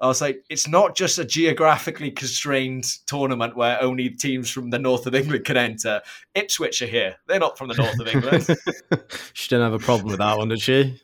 I 0.01 0.07
was 0.07 0.21
like, 0.21 0.45
it's 0.51 0.69
not 0.69 0.95
just 0.95 1.19
a 1.19 1.25
geographically 1.25 2.11
constrained 2.11 2.85
tournament 3.07 3.57
where 3.57 3.83
only 3.83 4.11
teams 4.11 4.51
from 4.51 4.69
the 4.69 4.79
north 4.79 5.07
of 5.07 5.15
England 5.15 5.47
can 5.47 5.57
enter. 5.57 6.03
Ipswich 6.35 6.83
are 6.83 6.87
here. 6.87 7.17
They're 7.27 7.39
not 7.39 7.57
from 7.57 7.69
the 7.69 7.75
north 7.75 7.99
of 7.99 8.09
England. 8.09 8.47
she 9.33 9.49
didn't 9.49 9.65
have 9.65 9.81
a 9.81 9.85
problem 9.85 10.09
with 10.09 10.19
that 10.19 10.37
one, 10.37 10.49
did 10.49 10.61
she? 10.61 11.01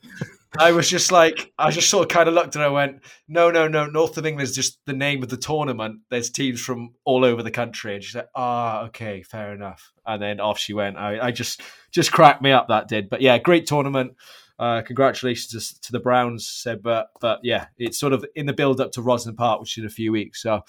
I 0.58 0.72
was 0.72 0.88
just 0.88 1.10
like, 1.10 1.52
I 1.58 1.70
just 1.70 1.88
sort 1.88 2.04
of 2.04 2.14
kind 2.14 2.28
of 2.28 2.34
looked 2.34 2.56
and 2.56 2.64
I 2.64 2.68
went, 2.68 3.00
no, 3.26 3.50
no, 3.50 3.68
no, 3.68 3.86
North 3.86 4.18
of 4.18 4.26
England 4.26 4.48
is 4.48 4.54
just 4.54 4.78
the 4.86 4.92
name 4.92 5.22
of 5.22 5.30
the 5.30 5.36
tournament. 5.36 6.00
There's 6.10 6.30
teams 6.30 6.60
from 6.60 6.90
all 7.04 7.24
over 7.24 7.42
the 7.42 7.50
country. 7.50 7.94
And 7.94 8.04
she's 8.04 8.14
like, 8.14 8.28
ah, 8.34 8.82
okay, 8.84 9.22
fair 9.22 9.54
enough. 9.54 9.92
And 10.06 10.20
then 10.20 10.40
off 10.40 10.58
she 10.58 10.74
went. 10.74 10.98
I, 10.98 11.26
I 11.26 11.30
just, 11.30 11.62
just 11.90 12.12
cracked 12.12 12.42
me 12.42 12.52
up, 12.52 12.68
that 12.68 12.88
did. 12.88 13.08
But 13.08 13.22
yeah, 13.22 13.38
great 13.38 13.66
tournament. 13.66 14.14
Uh, 14.58 14.82
congratulations 14.82 15.48
to, 15.48 15.80
to 15.80 15.92
the 15.92 15.98
Browns, 15.98 16.46
said, 16.46 16.82
but 16.82 17.08
but 17.20 17.40
yeah, 17.42 17.66
it's 17.78 17.98
sort 17.98 18.12
of 18.12 18.24
in 18.36 18.46
the 18.46 18.52
build 18.52 18.80
up 18.80 18.92
to 18.92 19.00
Rosslyn 19.00 19.36
Park, 19.36 19.60
which 19.60 19.76
is 19.76 19.82
in 19.82 19.86
a 19.86 19.90
few 19.90 20.12
weeks. 20.12 20.40
So 20.40 20.60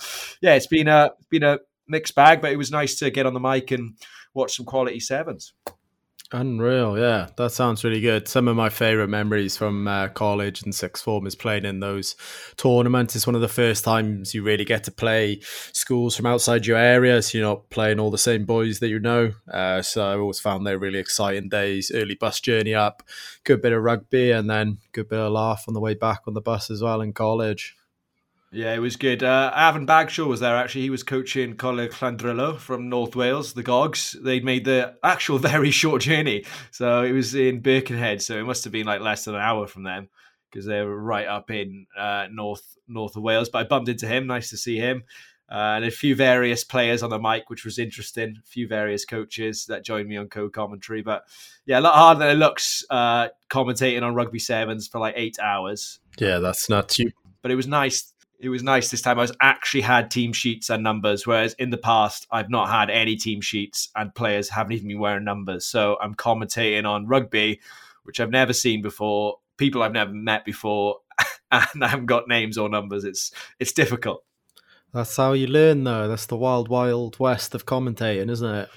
yeah, 0.41 0.55
it's 0.55 0.65
been 0.65 0.87
a 0.87 1.11
been 1.29 1.43
a 1.43 1.59
mixed 1.87 2.15
bag, 2.15 2.41
but 2.41 2.51
it 2.51 2.55
was 2.55 2.71
nice 2.71 2.95
to 2.95 3.11
get 3.11 3.27
on 3.27 3.35
the 3.35 3.39
mic 3.39 3.69
and 3.69 3.95
watch 4.33 4.55
some 4.55 4.65
quality 4.65 4.99
sevens. 4.99 5.53
Unreal, 6.35 6.97
yeah, 6.97 7.27
that 7.37 7.51
sounds 7.51 7.83
really 7.83 8.01
good. 8.01 8.27
Some 8.27 8.47
of 8.47 8.55
my 8.55 8.69
favorite 8.69 9.07
memories 9.07 9.55
from 9.55 9.87
uh, 9.87 10.07
college 10.07 10.63
and 10.63 10.73
sixth 10.73 11.03
form 11.03 11.27
is 11.27 11.35
playing 11.35 11.63
in 11.63 11.79
those 11.79 12.15
tournaments. 12.57 13.15
It's 13.15 13.27
one 13.27 13.35
of 13.35 13.41
the 13.41 13.47
first 13.47 13.85
times 13.85 14.33
you 14.33 14.41
really 14.41 14.65
get 14.65 14.83
to 14.85 14.91
play 14.91 15.41
schools 15.73 16.15
from 16.15 16.25
outside 16.25 16.65
your 16.65 16.77
area, 16.77 17.21
so 17.21 17.37
you're 17.37 17.47
not 17.47 17.69
playing 17.69 17.99
all 17.99 18.09
the 18.09 18.17
same 18.17 18.45
boys 18.45 18.79
that 18.79 18.89
you 18.89 18.99
know. 18.99 19.33
Uh, 19.47 19.83
so 19.83 20.03
I 20.03 20.17
always 20.17 20.39
found 20.39 20.65
they 20.65 20.75
really 20.75 20.97
exciting 20.97 21.49
days. 21.49 21.91
Early 21.93 22.15
bus 22.15 22.39
journey 22.39 22.73
up, 22.73 23.03
good 23.43 23.61
bit 23.61 23.71
of 23.71 23.83
rugby, 23.83 24.31
and 24.31 24.49
then 24.49 24.79
good 24.91 25.09
bit 25.09 25.19
of 25.19 25.31
laugh 25.31 25.65
on 25.67 25.75
the 25.75 25.79
way 25.79 25.93
back 25.93 26.21
on 26.25 26.33
the 26.33 26.41
bus 26.41 26.71
as 26.71 26.81
well 26.81 27.01
in 27.01 27.13
college. 27.13 27.75
Yeah, 28.53 28.75
it 28.75 28.79
was 28.79 28.97
good. 28.97 29.23
Uh, 29.23 29.51
Avon 29.55 29.87
Bagshaw 29.87 30.27
was 30.27 30.39
there 30.39 30.55
actually. 30.55 30.81
He 30.81 30.91
was 30.91 31.01
coaching 31.01 31.55
Coleg 31.55 31.89
Llandrillo 31.89 32.59
from 32.59 32.87
North 32.87 33.15
Wales, 33.15 33.53
the 33.53 33.63
Gogs. 33.63 34.15
They'd 34.21 34.45
made 34.45 34.63
the 34.63 34.95
actual 35.03 35.39
very 35.39 35.71
short 35.71 36.03
journey. 36.03 36.45
So 36.69 37.01
it 37.01 37.13
was 37.13 37.33
in 37.33 37.61
Birkenhead. 37.61 38.21
So 38.21 38.37
it 38.37 38.43
must 38.43 38.63
have 38.63 38.71
been 38.71 38.85
like 38.85 39.01
less 39.01 39.25
than 39.25 39.33
an 39.33 39.41
hour 39.41 39.65
from 39.65 39.83
them 39.83 40.07
because 40.51 40.67
they 40.67 40.81
were 40.83 41.01
right 41.01 41.27
up 41.27 41.49
in 41.49 41.87
uh, 41.97 42.27
north 42.31 42.77
north 42.87 43.15
of 43.15 43.23
Wales. 43.23 43.49
But 43.49 43.59
I 43.59 43.63
bumped 43.63 43.89
into 43.89 44.07
him. 44.07 44.27
Nice 44.27 44.51
to 44.51 44.57
see 44.57 44.77
him. 44.77 45.03
Uh, 45.51 45.75
and 45.77 45.85
a 45.85 45.91
few 45.91 46.15
various 46.15 46.63
players 46.63 47.01
on 47.01 47.09
the 47.09 47.19
mic, 47.19 47.49
which 47.49 47.65
was 47.65 47.79
interesting. 47.79 48.35
A 48.39 48.47
few 48.47 48.67
various 48.67 49.03
coaches 49.03 49.65
that 49.65 49.83
joined 49.83 50.07
me 50.07 50.17
on 50.17 50.27
co-commentary, 50.27 51.01
but 51.01 51.23
yeah, 51.65 51.79
a 51.79 51.81
lot 51.81 51.95
harder 51.95 52.19
than 52.19 52.29
it 52.29 52.39
looks. 52.39 52.83
Uh, 52.89 53.27
commentating 53.49 54.03
on 54.03 54.15
rugby 54.15 54.39
sevens 54.39 54.87
for 54.87 54.99
like 54.99 55.15
eight 55.17 55.37
hours. 55.39 55.99
Yeah, 56.17 56.39
that's 56.39 56.69
not 56.69 56.97
You 56.97 57.11
but 57.43 57.51
it 57.51 57.55
was 57.55 57.67
nice. 57.67 58.12
It 58.43 58.49
was 58.49 58.61
nice 58.61 58.91
this 58.91 59.01
time. 59.01 59.17
I 59.17 59.21
was 59.21 59.31
actually 59.39 59.81
had 59.81 60.11
team 60.11 60.33
sheets 60.33 60.69
and 60.69 60.83
numbers, 60.83 61.25
whereas 61.25 61.53
in 61.53 61.69
the 61.69 61.77
past 61.77 62.27
I've 62.29 62.49
not 62.49 62.69
had 62.69 62.89
any 62.89 63.15
team 63.15 63.39
sheets 63.39 63.87
and 63.95 64.13
players 64.13 64.49
haven't 64.49 64.73
even 64.73 64.89
been 64.89 64.99
wearing 64.99 65.23
numbers. 65.23 65.65
So 65.65 65.95
I'm 66.01 66.13
commentating 66.13 66.85
on 66.85 67.07
rugby, 67.07 67.61
which 68.03 68.19
I've 68.19 68.31
never 68.31 68.51
seen 68.51 68.81
before, 68.81 69.37
people 69.55 69.81
I've 69.81 69.93
never 69.93 70.11
met 70.11 70.43
before, 70.43 70.97
and 71.51 71.81
I 71.81 71.87
haven't 71.87 72.07
got 72.07 72.27
names 72.27 72.57
or 72.57 72.67
numbers. 72.67 73.05
It's 73.05 73.31
it's 73.59 73.71
difficult. 73.71 74.25
That's 74.91 75.15
how 75.15 75.31
you 75.31 75.47
learn, 75.47 75.85
though. 75.85 76.09
That's 76.09 76.25
the 76.25 76.37
wild, 76.37 76.67
wild 76.67 77.17
west 77.19 77.55
of 77.55 77.65
commentating, 77.65 78.29
isn't 78.29 78.55
it? 78.55 78.69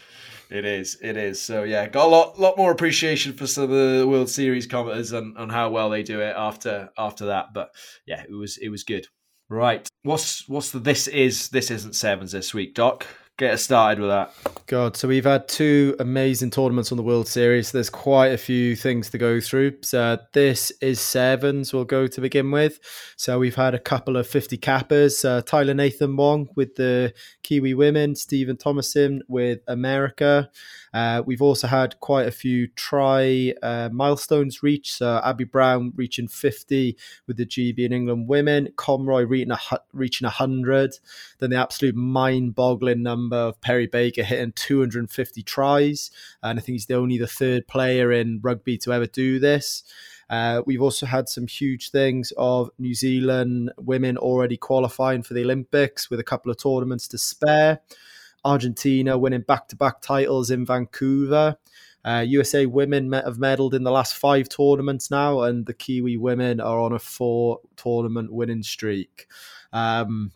It 0.49 0.65
is. 0.65 0.97
It 1.03 1.17
is. 1.17 1.43
So 1.43 1.65
yeah, 1.65 1.89
got 1.89 2.07
a 2.07 2.09
lot, 2.09 2.39
lot 2.39 2.57
more 2.57 2.71
appreciation 2.71 3.33
for 3.33 3.49
some 3.49 3.65
of 3.65 3.71
the 3.71 4.07
World 4.07 4.31
Series 4.31 4.69
commenters 4.69 5.13
and, 5.13 5.37
and 5.37 5.51
how 5.51 5.71
well 5.71 5.91
they 5.91 6.05
do 6.05 6.21
it 6.21 6.35
after 6.37 6.91
after 6.97 7.27
that. 7.27 7.53
But 7.53 7.71
yeah, 8.07 8.23
it 8.23 8.33
was 8.33 8.57
it 8.59 8.69
was 8.69 8.85
good. 8.85 9.09
Right. 9.49 9.89
What's 10.03 10.49
what's 10.49 10.73
the 10.73 10.79
this 10.79 11.07
is 11.07 11.51
this 11.51 11.71
isn't 11.71 11.95
sevens 11.95 12.33
this 12.33 12.53
week, 12.53 12.75
Doc? 12.75 13.07
Get 13.39 13.53
us 13.53 13.63
started 13.63 14.01
with 14.01 14.09
that. 14.09 14.33
God, 14.67 14.97
so 14.97 15.09
we've 15.09 15.27
had 15.27 15.47
two 15.47 15.95
amazing 16.01 16.51
tournaments 16.51 16.91
on 16.91 16.97
the 16.97 17.03
World 17.03 17.29
Series. 17.29 17.71
There's 17.71 17.91
quite 17.91 18.29
a 18.29 18.39
few 18.39 18.75
things 18.75 19.11
to 19.11 19.19
go 19.19 19.43
through. 19.43 19.75
So 19.83 20.19
this 20.33 20.71
is 20.81 21.01
sevens. 21.01 21.71
We'll 21.71 21.85
go 21.85 22.07
to 22.07 22.21
begin 22.23 22.51
with. 22.51 22.81
So 23.19 23.39
we've 23.39 23.55
had 23.55 23.75
a 23.75 23.79
couple 23.79 24.17
of 24.17 24.27
50 24.27 24.57
cappers. 24.57 25.23
Uh, 25.23 25.43
Tyla 25.43 25.75
Nathan-Wong 25.75 26.49
with 26.57 26.77
the 26.77 27.13
Kiwi 27.43 27.75
women, 27.75 28.15
Stephen 28.15 28.57
Tomasin 28.57 29.21
with 29.29 29.61
America. 29.69 30.49
Uh, 30.97 31.23
we've 31.27 31.43
also 31.43 31.67
had 31.67 32.01
quite 32.01 32.27
a 32.27 32.31
few 32.31 32.67
try 32.69 33.53
uh, 33.63 33.91
milestones 33.93 34.63
reached. 34.63 34.95
So 34.95 35.21
Abby 35.23 35.45
Brown 35.45 35.93
reaching 35.95 36.27
50 36.27 36.97
with 37.27 37.37
the 37.37 37.45
GB 37.45 37.81
in 37.81 37.93
England 37.93 38.29
women, 38.29 38.73
Conroy 38.77 39.25
reaching, 39.27 39.51
a, 39.51 39.59
reaching 39.93 40.25
100. 40.25 40.99
Then 41.39 41.51
the 41.51 41.57
absolute 41.57 41.97
mind 41.97 42.55
boggling 42.55 43.03
number 43.03 43.37
of 43.37 43.61
Perry 43.61 43.87
Baker 43.87 44.23
hitting 44.23 44.53
250 44.53 45.43
tries. 45.43 46.11
And 46.43 46.59
I 46.59 46.63
think 46.63 46.77
he's 46.77 46.87
the 46.87 46.95
only 46.95 47.19
the 47.19 47.27
third 47.27 47.69
player 47.69 48.11
in 48.11 48.41
rugby 48.43 48.79
to 48.79 48.95
ever 48.95 49.07
do 49.07 49.39
this. 49.39 49.83
Uh, 50.31 50.63
we've 50.65 50.81
also 50.81 51.05
had 51.05 51.29
some 51.29 51.47
huge 51.47 51.91
things 51.91 52.33
of 52.39 52.71
New 52.79 52.95
Zealand 52.95 53.71
women 53.77 54.17
already 54.17 54.57
qualifying 54.57 55.23
for 55.23 55.35
the 55.35 55.45
Olympics 55.45 56.09
with 56.09 56.21
a 56.21 56.25
couple 56.25 56.51
of 56.51 56.57
tournaments 56.57 57.07
to 57.09 57.19
spare. 57.19 57.81
Argentina 58.47 59.19
winning 59.19 59.43
back 59.43 59.69
to 59.69 59.77
back 59.77 60.01
titles 60.01 60.51
in 60.51 60.65
Vancouver. 60.65 61.57
Uh, 62.05 62.25
USA 62.29 62.67
women 62.67 63.13
have 63.13 63.39
medaled 63.39 63.75
in 63.75 63.83
the 63.83 63.91
last 63.91 64.15
five 64.15 64.49
tournaments 64.49 65.11
now, 65.11 65.43
and 65.43 65.67
the 65.67 65.75
Kiwi 65.75 66.17
women 66.17 66.61
are 66.61 66.79
on 66.79 66.93
a 66.93 67.01
four 67.01 67.59
tournament 67.77 68.33
winning 68.33 68.63
streak. 68.63 69.27
Um, 69.73 70.31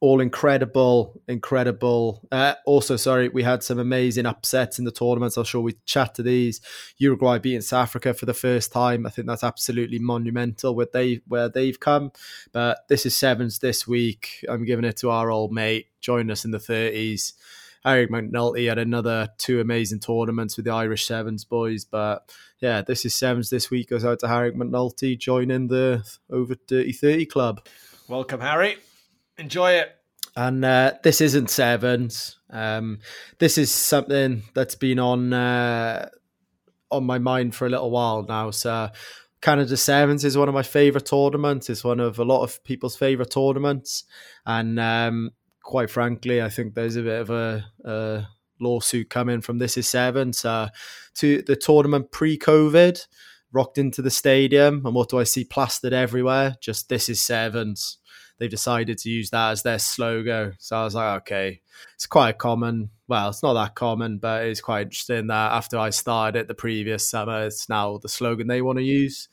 all 0.00 0.20
incredible, 0.20 1.20
incredible. 1.26 2.26
Uh, 2.30 2.54
also, 2.66 2.96
sorry, 2.96 3.28
we 3.28 3.42
had 3.42 3.62
some 3.62 3.78
amazing 3.78 4.26
upsets 4.26 4.78
in 4.78 4.84
the 4.84 4.90
tournaments. 4.90 5.36
I'm 5.36 5.44
sure 5.44 5.62
we 5.62 5.76
chat 5.86 6.14
to 6.16 6.22
these. 6.22 6.60
Uruguay 6.98 7.38
beating 7.38 7.62
South 7.62 7.84
Africa 7.84 8.12
for 8.12 8.26
the 8.26 8.34
first 8.34 8.72
time. 8.72 9.06
I 9.06 9.10
think 9.10 9.26
that's 9.26 9.44
absolutely 9.44 9.98
monumental 9.98 10.74
where 10.74 10.88
they 10.92 11.22
where 11.26 11.48
they've 11.48 11.80
come. 11.80 12.12
But 12.52 12.86
this 12.88 13.06
is 13.06 13.16
sevens 13.16 13.60
this 13.60 13.88
week. 13.88 14.44
I'm 14.48 14.64
giving 14.64 14.84
it 14.84 14.98
to 14.98 15.10
our 15.10 15.30
old 15.30 15.52
mate. 15.52 15.86
Join 16.00 16.30
us 16.30 16.44
in 16.44 16.50
the 16.50 16.58
30s. 16.58 17.32
Harry 17.82 18.08
McNulty 18.08 18.68
had 18.68 18.78
another 18.78 19.28
two 19.38 19.60
amazing 19.60 20.00
tournaments 20.00 20.56
with 20.56 20.66
the 20.66 20.72
Irish 20.72 21.06
Sevens 21.06 21.44
boys. 21.44 21.84
But 21.84 22.34
yeah, 22.58 22.82
this 22.82 23.04
is 23.04 23.14
Sevens 23.14 23.48
this 23.48 23.70
week. 23.70 23.90
Goes 23.90 24.04
out 24.04 24.18
to 24.20 24.28
Harry 24.28 24.52
McNulty 24.52 25.18
joining 25.18 25.68
the 25.68 26.04
over 26.28 26.54
30 26.54 26.92
30 26.92 27.26
club. 27.26 27.66
Welcome, 28.08 28.40
Harry. 28.40 28.76
Enjoy 29.38 29.72
it. 29.72 29.94
And 30.36 30.64
uh, 30.64 30.94
this 31.02 31.20
isn't 31.20 31.50
sevens. 31.50 32.38
Um, 32.50 32.98
this 33.38 33.56
is 33.58 33.70
something 33.70 34.42
that's 34.54 34.74
been 34.74 34.98
on 34.98 35.32
uh, 35.32 36.08
on 36.90 37.04
my 37.04 37.18
mind 37.18 37.54
for 37.54 37.66
a 37.66 37.70
little 37.70 37.90
while 37.90 38.22
now. 38.22 38.50
So 38.50 38.90
Canada 39.40 39.76
Sevens 39.76 40.24
is 40.24 40.36
one 40.36 40.48
of 40.48 40.54
my 40.54 40.62
favorite 40.62 41.06
tournaments. 41.06 41.70
It's 41.70 41.84
one 41.84 42.00
of 42.00 42.18
a 42.18 42.24
lot 42.24 42.42
of 42.42 42.62
people's 42.64 42.96
favorite 42.96 43.30
tournaments, 43.30 44.04
and 44.44 44.78
um, 44.78 45.30
quite 45.62 45.90
frankly, 45.90 46.42
I 46.42 46.48
think 46.48 46.74
there's 46.74 46.96
a 46.96 47.02
bit 47.02 47.20
of 47.20 47.30
a, 47.30 47.64
a 47.84 48.28
lawsuit 48.60 49.08
coming 49.08 49.40
from 49.40 49.58
This 49.58 49.76
Is 49.76 49.88
Sevens 49.88 50.44
uh, 50.44 50.68
to 51.14 51.42
the 51.42 51.56
tournament 51.56 52.10
pre-COVID. 52.10 53.06
Rocked 53.52 53.78
into 53.78 54.02
the 54.02 54.10
stadium, 54.10 54.84
and 54.84 54.94
what 54.94 55.08
do 55.08 55.18
I 55.18 55.24
see 55.24 55.44
plastered 55.44 55.94
everywhere? 55.94 56.56
Just 56.60 56.88
This 56.90 57.08
Is 57.08 57.22
Sevens 57.22 57.96
they've 58.38 58.50
decided 58.50 58.98
to 58.98 59.10
use 59.10 59.30
that 59.30 59.50
as 59.50 59.62
their 59.62 59.78
slogan. 59.78 60.54
So 60.58 60.76
I 60.76 60.84
was 60.84 60.94
like, 60.94 61.22
okay, 61.22 61.60
it's 61.94 62.06
quite 62.06 62.38
common. 62.38 62.90
Well, 63.08 63.28
it's 63.28 63.42
not 63.42 63.54
that 63.54 63.74
common, 63.74 64.18
but 64.18 64.44
it's 64.44 64.60
quite 64.60 64.82
interesting 64.82 65.28
that 65.28 65.52
after 65.52 65.78
I 65.78 65.90
started 65.90 66.40
it 66.40 66.48
the 66.48 66.54
previous 66.54 67.08
summer, 67.08 67.46
it's 67.46 67.68
now 67.68 67.98
the 67.98 68.08
slogan 68.08 68.46
they 68.46 68.62
want 68.62 68.78
to 68.78 68.84
use. 68.84 69.28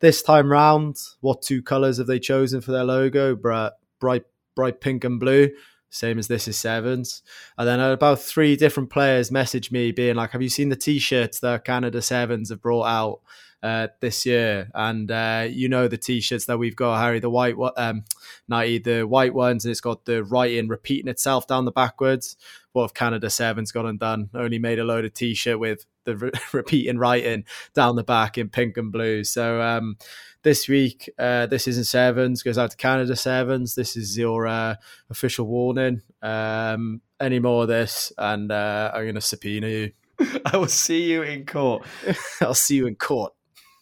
This 0.00 0.22
time 0.22 0.50
round, 0.50 0.96
what 1.20 1.42
two 1.42 1.62
colours 1.62 1.98
have 1.98 2.06
they 2.06 2.18
chosen 2.18 2.60
for 2.60 2.72
their 2.72 2.84
logo? 2.84 3.36
Bright, 3.36 3.72
bright, 4.00 4.24
bright 4.54 4.80
pink 4.80 5.04
and 5.04 5.20
blue 5.20 5.50
same 5.92 6.18
as 6.18 6.26
this 6.26 6.48
is 6.48 6.56
sevens. 6.56 7.22
And 7.58 7.68
then 7.68 7.78
about 7.78 8.20
three 8.20 8.56
different 8.56 8.90
players 8.90 9.30
messaged 9.30 9.70
me 9.70 9.92
being 9.92 10.16
like, 10.16 10.30
Have 10.30 10.42
you 10.42 10.48
seen 10.48 10.70
the 10.70 10.76
t 10.76 10.98
shirts 10.98 11.40
that 11.40 11.64
Canada 11.64 12.00
Sevens 12.02 12.48
have 12.48 12.62
brought 12.62 12.86
out? 12.86 13.20
Uh, 13.62 13.88
this 14.00 14.26
year. 14.26 14.70
And 14.74 15.10
uh, 15.10 15.46
you 15.48 15.68
know 15.68 15.88
the 15.88 15.98
t-shirts 15.98 16.46
that 16.46 16.58
we've 16.58 16.76
got, 16.76 17.00
Harry, 17.00 17.20
the 17.20 17.30
white, 17.30 17.54
um, 17.76 18.04
Nighty, 18.48 18.78
the 18.78 19.02
white 19.04 19.34
ones, 19.34 19.64
and 19.64 19.70
it's 19.70 19.80
got 19.80 20.04
the 20.04 20.24
writing 20.24 20.68
repeating 20.68 21.08
itself 21.08 21.46
down 21.46 21.64
the 21.64 21.72
backwards. 21.72 22.36
What 22.72 22.86
if 22.86 22.94
Canada 22.94 23.30
Sevens 23.30 23.72
got 23.72 23.86
undone? 23.86 24.30
Only 24.34 24.58
made 24.58 24.78
a 24.78 24.84
load 24.84 25.04
of 25.04 25.14
t-shirt 25.14 25.58
with 25.58 25.86
the 26.04 26.16
re- 26.16 26.32
repeating 26.52 26.98
writing 26.98 27.44
down 27.74 27.96
the 27.96 28.04
back 28.04 28.38
in 28.38 28.48
pink 28.48 28.76
and 28.76 28.90
blue. 28.90 29.24
So 29.24 29.60
um, 29.60 29.96
this 30.42 30.68
week, 30.68 31.10
uh, 31.18 31.46
this 31.46 31.68
isn't 31.68 31.84
sevens. 31.84 32.42
Goes 32.42 32.58
out 32.58 32.70
to 32.70 32.76
Canada 32.76 33.14
Sevens. 33.14 33.74
This 33.74 33.96
is 33.96 34.18
your 34.18 34.46
uh, 34.46 34.76
official 35.10 35.46
warning. 35.46 36.02
Um, 36.20 37.00
any 37.20 37.38
more 37.38 37.62
of 37.62 37.68
this, 37.68 38.12
and 38.18 38.50
uh, 38.50 38.90
I'm 38.92 39.02
going 39.02 39.14
to 39.14 39.20
subpoena 39.20 39.68
you. 39.68 39.92
I 40.44 40.56
will 40.56 40.66
see 40.66 41.04
you 41.04 41.22
in 41.22 41.46
court. 41.46 41.86
I'll 42.40 42.54
see 42.54 42.76
you 42.76 42.86
in 42.86 42.96
court 42.96 43.32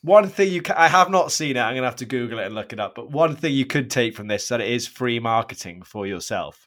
one 0.02 0.28
thing 0.28 0.52
you 0.52 0.62
can, 0.62 0.76
I 0.76 0.88
have 0.88 1.10
not 1.10 1.32
seen 1.32 1.56
it. 1.56 1.60
I'm 1.60 1.74
gonna 1.74 1.86
have 1.86 1.96
to 1.96 2.06
Google 2.06 2.38
it 2.38 2.46
and 2.46 2.54
look 2.54 2.72
it 2.72 2.80
up. 2.80 2.94
But 2.94 3.10
one 3.10 3.36
thing 3.36 3.52
you 3.52 3.66
could 3.66 3.90
take 3.90 4.16
from 4.16 4.28
this 4.28 4.48
that 4.48 4.60
it 4.60 4.70
is 4.70 4.86
free 4.86 5.18
marketing 5.18 5.82
for 5.82 6.06
yourself. 6.06 6.66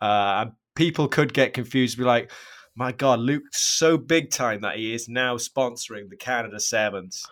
Uh, 0.00 0.42
and 0.42 0.52
people 0.74 1.06
could 1.08 1.32
get 1.32 1.54
confused, 1.54 1.96
be 1.96 2.04
like, 2.04 2.32
"My 2.74 2.92
God, 2.92 3.20
Luke's 3.20 3.78
so 3.78 3.96
big 3.96 4.30
time 4.30 4.62
that 4.62 4.76
he 4.76 4.94
is 4.94 5.08
now 5.08 5.36
sponsoring 5.36 6.08
the 6.08 6.16
Canada 6.16 6.58
Sevens." 6.58 7.22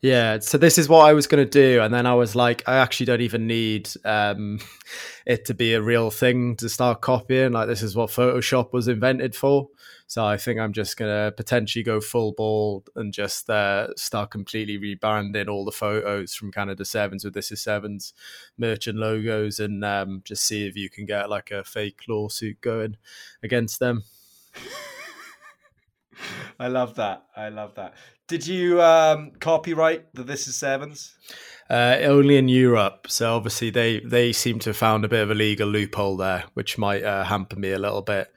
Yeah, 0.00 0.38
so 0.38 0.58
this 0.58 0.78
is 0.78 0.88
what 0.88 1.08
I 1.08 1.12
was 1.12 1.26
going 1.26 1.44
to 1.44 1.50
do, 1.50 1.80
and 1.80 1.92
then 1.92 2.06
I 2.06 2.14
was 2.14 2.36
like, 2.36 2.62
I 2.68 2.76
actually 2.76 3.06
don't 3.06 3.20
even 3.20 3.48
need 3.48 3.90
um, 4.04 4.60
it 5.26 5.46
to 5.46 5.54
be 5.54 5.74
a 5.74 5.82
real 5.82 6.10
thing 6.10 6.54
to 6.56 6.68
start 6.68 7.00
copying. 7.00 7.52
Like 7.52 7.66
this 7.66 7.82
is 7.82 7.96
what 7.96 8.10
Photoshop 8.10 8.72
was 8.72 8.86
invented 8.88 9.34
for. 9.34 9.68
So 10.08 10.24
I 10.24 10.38
think 10.38 10.58
I'm 10.58 10.72
just 10.72 10.96
going 10.96 11.10
to 11.10 11.32
potentially 11.32 11.82
go 11.82 12.00
full 12.00 12.32
ball 12.32 12.82
and 12.96 13.12
just 13.12 13.50
uh, 13.50 13.94
start 13.94 14.30
completely 14.30 14.78
rebranding 14.78 15.48
all 15.48 15.66
the 15.66 15.70
photos 15.70 16.34
from 16.34 16.50
Canada 16.50 16.86
Sevens 16.86 17.24
with 17.24 17.34
This 17.34 17.52
Is 17.52 17.60
Sevens 17.60 18.14
merchant 18.56 18.98
logos, 18.98 19.60
and 19.60 19.84
um, 19.84 20.22
just 20.24 20.44
see 20.44 20.66
if 20.66 20.76
you 20.76 20.88
can 20.88 21.04
get 21.04 21.28
like 21.28 21.50
a 21.50 21.62
fake 21.62 22.00
lawsuit 22.08 22.58
going 22.62 22.96
against 23.42 23.80
them. 23.80 24.04
I 26.58 26.68
love 26.68 26.94
that. 26.94 27.26
I 27.36 27.50
love 27.50 27.74
that. 27.74 27.92
Did 28.28 28.46
you 28.46 28.80
um, 28.80 29.32
copyright 29.40 30.14
the 30.14 30.22
This 30.22 30.48
Is 30.48 30.56
Sevens? 30.56 31.14
Uh, 31.68 31.98
only 32.00 32.38
in 32.38 32.48
Europe, 32.48 33.08
so 33.10 33.36
obviously 33.36 33.68
they 33.68 34.00
they 34.00 34.32
seem 34.32 34.58
to 34.60 34.70
have 34.70 34.76
found 34.78 35.04
a 35.04 35.08
bit 35.08 35.22
of 35.22 35.30
a 35.30 35.34
legal 35.34 35.68
loophole 35.68 36.16
there, 36.16 36.44
which 36.54 36.78
might 36.78 37.04
uh, 37.04 37.24
hamper 37.24 37.56
me 37.56 37.72
a 37.72 37.78
little 37.78 38.00
bit. 38.00 38.32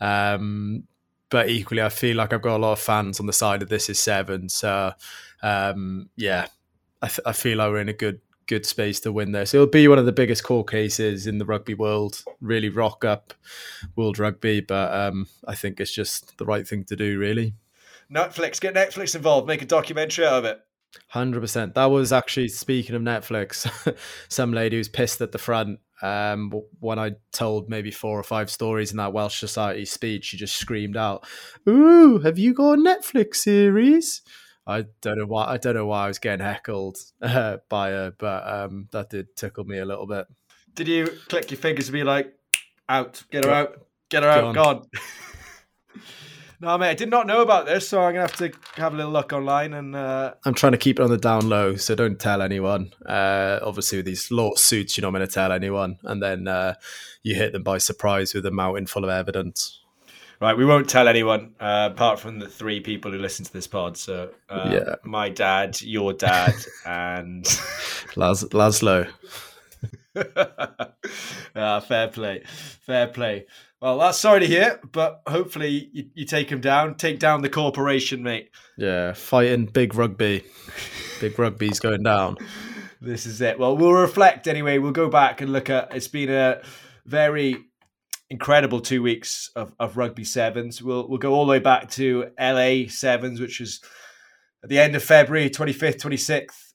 Um, 0.00 0.84
but 1.30 1.48
equally, 1.48 1.82
I 1.82 1.88
feel 1.88 2.16
like 2.16 2.32
I've 2.32 2.42
got 2.42 2.56
a 2.56 2.62
lot 2.62 2.72
of 2.72 2.80
fans 2.80 3.20
on 3.20 3.26
the 3.26 3.32
side 3.32 3.62
of 3.62 3.68
This 3.68 3.88
Is 3.88 3.98
Seven, 3.98 4.48
so 4.48 4.92
um, 5.42 6.10
yeah, 6.16 6.46
I, 7.02 7.08
th- 7.08 7.20
I 7.26 7.32
feel 7.32 7.58
like 7.58 7.70
we're 7.70 7.80
in 7.80 7.88
a 7.88 7.94
good 7.94 8.20
good 8.46 8.64
space 8.64 9.00
to 9.00 9.12
win 9.12 9.32
there. 9.32 9.44
So 9.44 9.58
it'll 9.58 9.66
be 9.66 9.88
one 9.88 9.98
of 9.98 10.06
the 10.06 10.12
biggest 10.12 10.44
court 10.44 10.70
cases 10.70 11.26
in 11.26 11.38
the 11.38 11.44
rugby 11.44 11.74
world. 11.74 12.22
Really 12.40 12.68
rock 12.68 13.04
up 13.04 13.34
world 13.96 14.18
rugby, 14.18 14.60
but 14.60 14.94
um, 14.94 15.26
I 15.46 15.54
think 15.54 15.80
it's 15.80 15.92
just 15.92 16.38
the 16.38 16.44
right 16.44 16.66
thing 16.66 16.84
to 16.84 16.96
do, 16.96 17.18
really. 17.18 17.54
Netflix, 18.12 18.60
get 18.60 18.74
Netflix 18.74 19.16
involved, 19.16 19.48
make 19.48 19.62
a 19.62 19.66
documentary 19.66 20.26
out 20.26 20.34
of 20.34 20.44
it. 20.44 20.60
Hundred 21.08 21.40
percent. 21.40 21.74
That 21.74 21.86
was 21.86 22.12
actually 22.12 22.48
speaking 22.48 22.94
of 22.94 23.02
Netflix. 23.02 23.68
some 24.28 24.52
lady 24.52 24.76
who's 24.76 24.88
pissed 24.88 25.20
at 25.20 25.32
the 25.32 25.38
front 25.38 25.80
Um, 26.02 26.52
when 26.80 26.98
I 26.98 27.12
told 27.32 27.68
maybe 27.68 27.90
four 27.90 28.18
or 28.18 28.22
five 28.22 28.50
stories 28.50 28.90
in 28.90 28.98
that 28.98 29.12
Welsh 29.12 29.38
Society 29.38 29.84
speech, 29.84 30.26
she 30.26 30.36
just 30.36 30.56
screamed 30.56 30.96
out, 30.96 31.26
"Ooh, 31.68 32.18
have 32.18 32.38
you 32.38 32.52
got 32.52 32.78
a 32.78 32.82
Netflix 32.82 33.36
series?" 33.36 34.22
I 34.66 34.86
don't 35.00 35.18
know 35.18 35.26
why. 35.26 35.46
I 35.46 35.56
don't 35.58 35.74
know 35.74 35.86
why 35.86 36.04
I 36.04 36.08
was 36.08 36.18
getting 36.18 36.44
heckled 36.44 36.98
uh, 37.22 37.58
by 37.68 37.90
her, 37.90 38.12
but 38.18 38.48
um, 38.48 38.88
that 38.90 39.10
did 39.10 39.36
tickle 39.36 39.64
me 39.64 39.78
a 39.78 39.84
little 39.84 40.06
bit. 40.06 40.26
Did 40.74 40.88
you 40.88 41.06
click 41.28 41.50
your 41.50 41.58
fingers 41.58 41.86
to 41.86 41.92
be 41.92 42.04
like, 42.04 42.34
"Out, 42.88 43.22
get 43.30 43.44
her 43.44 43.50
out, 43.50 43.86
get 44.08 44.22
her 44.22 44.28
out, 44.28 44.54
gone"? 44.54 44.82
No, 46.58 46.78
mate, 46.78 46.90
I 46.90 46.94
did 46.94 47.10
not 47.10 47.26
know 47.26 47.42
about 47.42 47.66
this, 47.66 47.88
so 47.88 48.00
I'm 48.00 48.14
gonna 48.14 48.20
have 48.22 48.36
to 48.36 48.52
have 48.76 48.94
a 48.94 48.96
little 48.96 49.12
look 49.12 49.32
online. 49.32 49.74
And 49.74 49.94
uh... 49.94 50.34
I'm 50.44 50.54
trying 50.54 50.72
to 50.72 50.78
keep 50.78 50.98
it 50.98 51.02
on 51.02 51.10
the 51.10 51.18
down 51.18 51.48
low, 51.48 51.76
so 51.76 51.94
don't 51.94 52.18
tell 52.18 52.40
anyone. 52.40 52.92
Uh, 53.04 53.58
obviously, 53.62 53.98
with 53.98 54.06
these 54.06 54.30
lawsuits, 54.30 54.96
you're 54.96 55.02
not 55.02 55.16
going 55.16 55.26
to 55.26 55.32
tell 55.32 55.52
anyone, 55.52 55.98
and 56.04 56.22
then 56.22 56.48
uh, 56.48 56.74
you 57.22 57.34
hit 57.34 57.52
them 57.52 57.62
by 57.62 57.78
surprise 57.78 58.32
with 58.32 58.46
a 58.46 58.50
mountain 58.50 58.86
full 58.86 59.04
of 59.04 59.10
evidence. 59.10 59.80
Right, 60.40 60.56
we 60.56 60.66
won't 60.66 60.88
tell 60.88 61.08
anyone 61.08 61.54
uh, 61.60 61.88
apart 61.92 62.20
from 62.20 62.38
the 62.38 62.48
three 62.48 62.80
people 62.80 63.10
who 63.10 63.18
listen 63.18 63.44
to 63.44 63.52
this 63.52 63.66
pod. 63.66 63.96
So, 63.96 64.30
uh, 64.50 64.70
yeah. 64.70 64.94
my 65.02 65.30
dad, 65.30 65.80
your 65.80 66.12
dad, 66.12 66.54
and 66.86 67.46
Las- 68.16 68.44
Laszlo. 68.44 69.08
ah, 71.56 71.80
fair 71.80 72.08
play, 72.08 72.42
fair 72.46 73.06
play. 73.08 73.46
Well, 73.80 73.98
that's 73.98 74.18
sorry 74.18 74.40
to 74.40 74.46
hear, 74.46 74.80
but 74.90 75.20
hopefully 75.26 75.90
you, 75.92 76.04
you 76.14 76.24
take 76.24 76.50
him 76.50 76.60
down, 76.60 76.94
take 76.94 77.18
down 77.18 77.42
the 77.42 77.50
corporation, 77.50 78.22
mate. 78.22 78.50
Yeah, 78.78 79.12
fighting 79.12 79.66
big 79.66 79.94
rugby. 79.94 80.44
big 81.20 81.38
rugby's 81.38 81.80
going 81.80 82.02
down. 82.02 82.36
This 82.98 83.26
is 83.26 83.42
it. 83.42 83.58
Well, 83.58 83.76
we'll 83.76 83.92
reflect 83.92 84.48
anyway. 84.48 84.78
We'll 84.78 84.90
go 84.90 85.10
back 85.10 85.42
and 85.42 85.52
look 85.52 85.68
at. 85.68 85.94
It's 85.94 86.08
been 86.08 86.30
a 86.30 86.62
very 87.04 87.66
incredible 88.30 88.80
two 88.80 89.02
weeks 89.02 89.50
of, 89.54 89.74
of 89.78 89.98
rugby 89.98 90.24
sevens. 90.24 90.82
We'll 90.82 91.06
we'll 91.06 91.18
go 91.18 91.34
all 91.34 91.44
the 91.44 91.50
way 91.50 91.58
back 91.58 91.90
to 91.90 92.30
LA 92.40 92.88
sevens, 92.88 93.38
which 93.38 93.60
was 93.60 93.82
at 94.64 94.70
the 94.70 94.78
end 94.78 94.96
of 94.96 95.04
February, 95.04 95.50
twenty 95.50 95.74
fifth, 95.74 96.00
twenty 96.00 96.16
sixth 96.16 96.65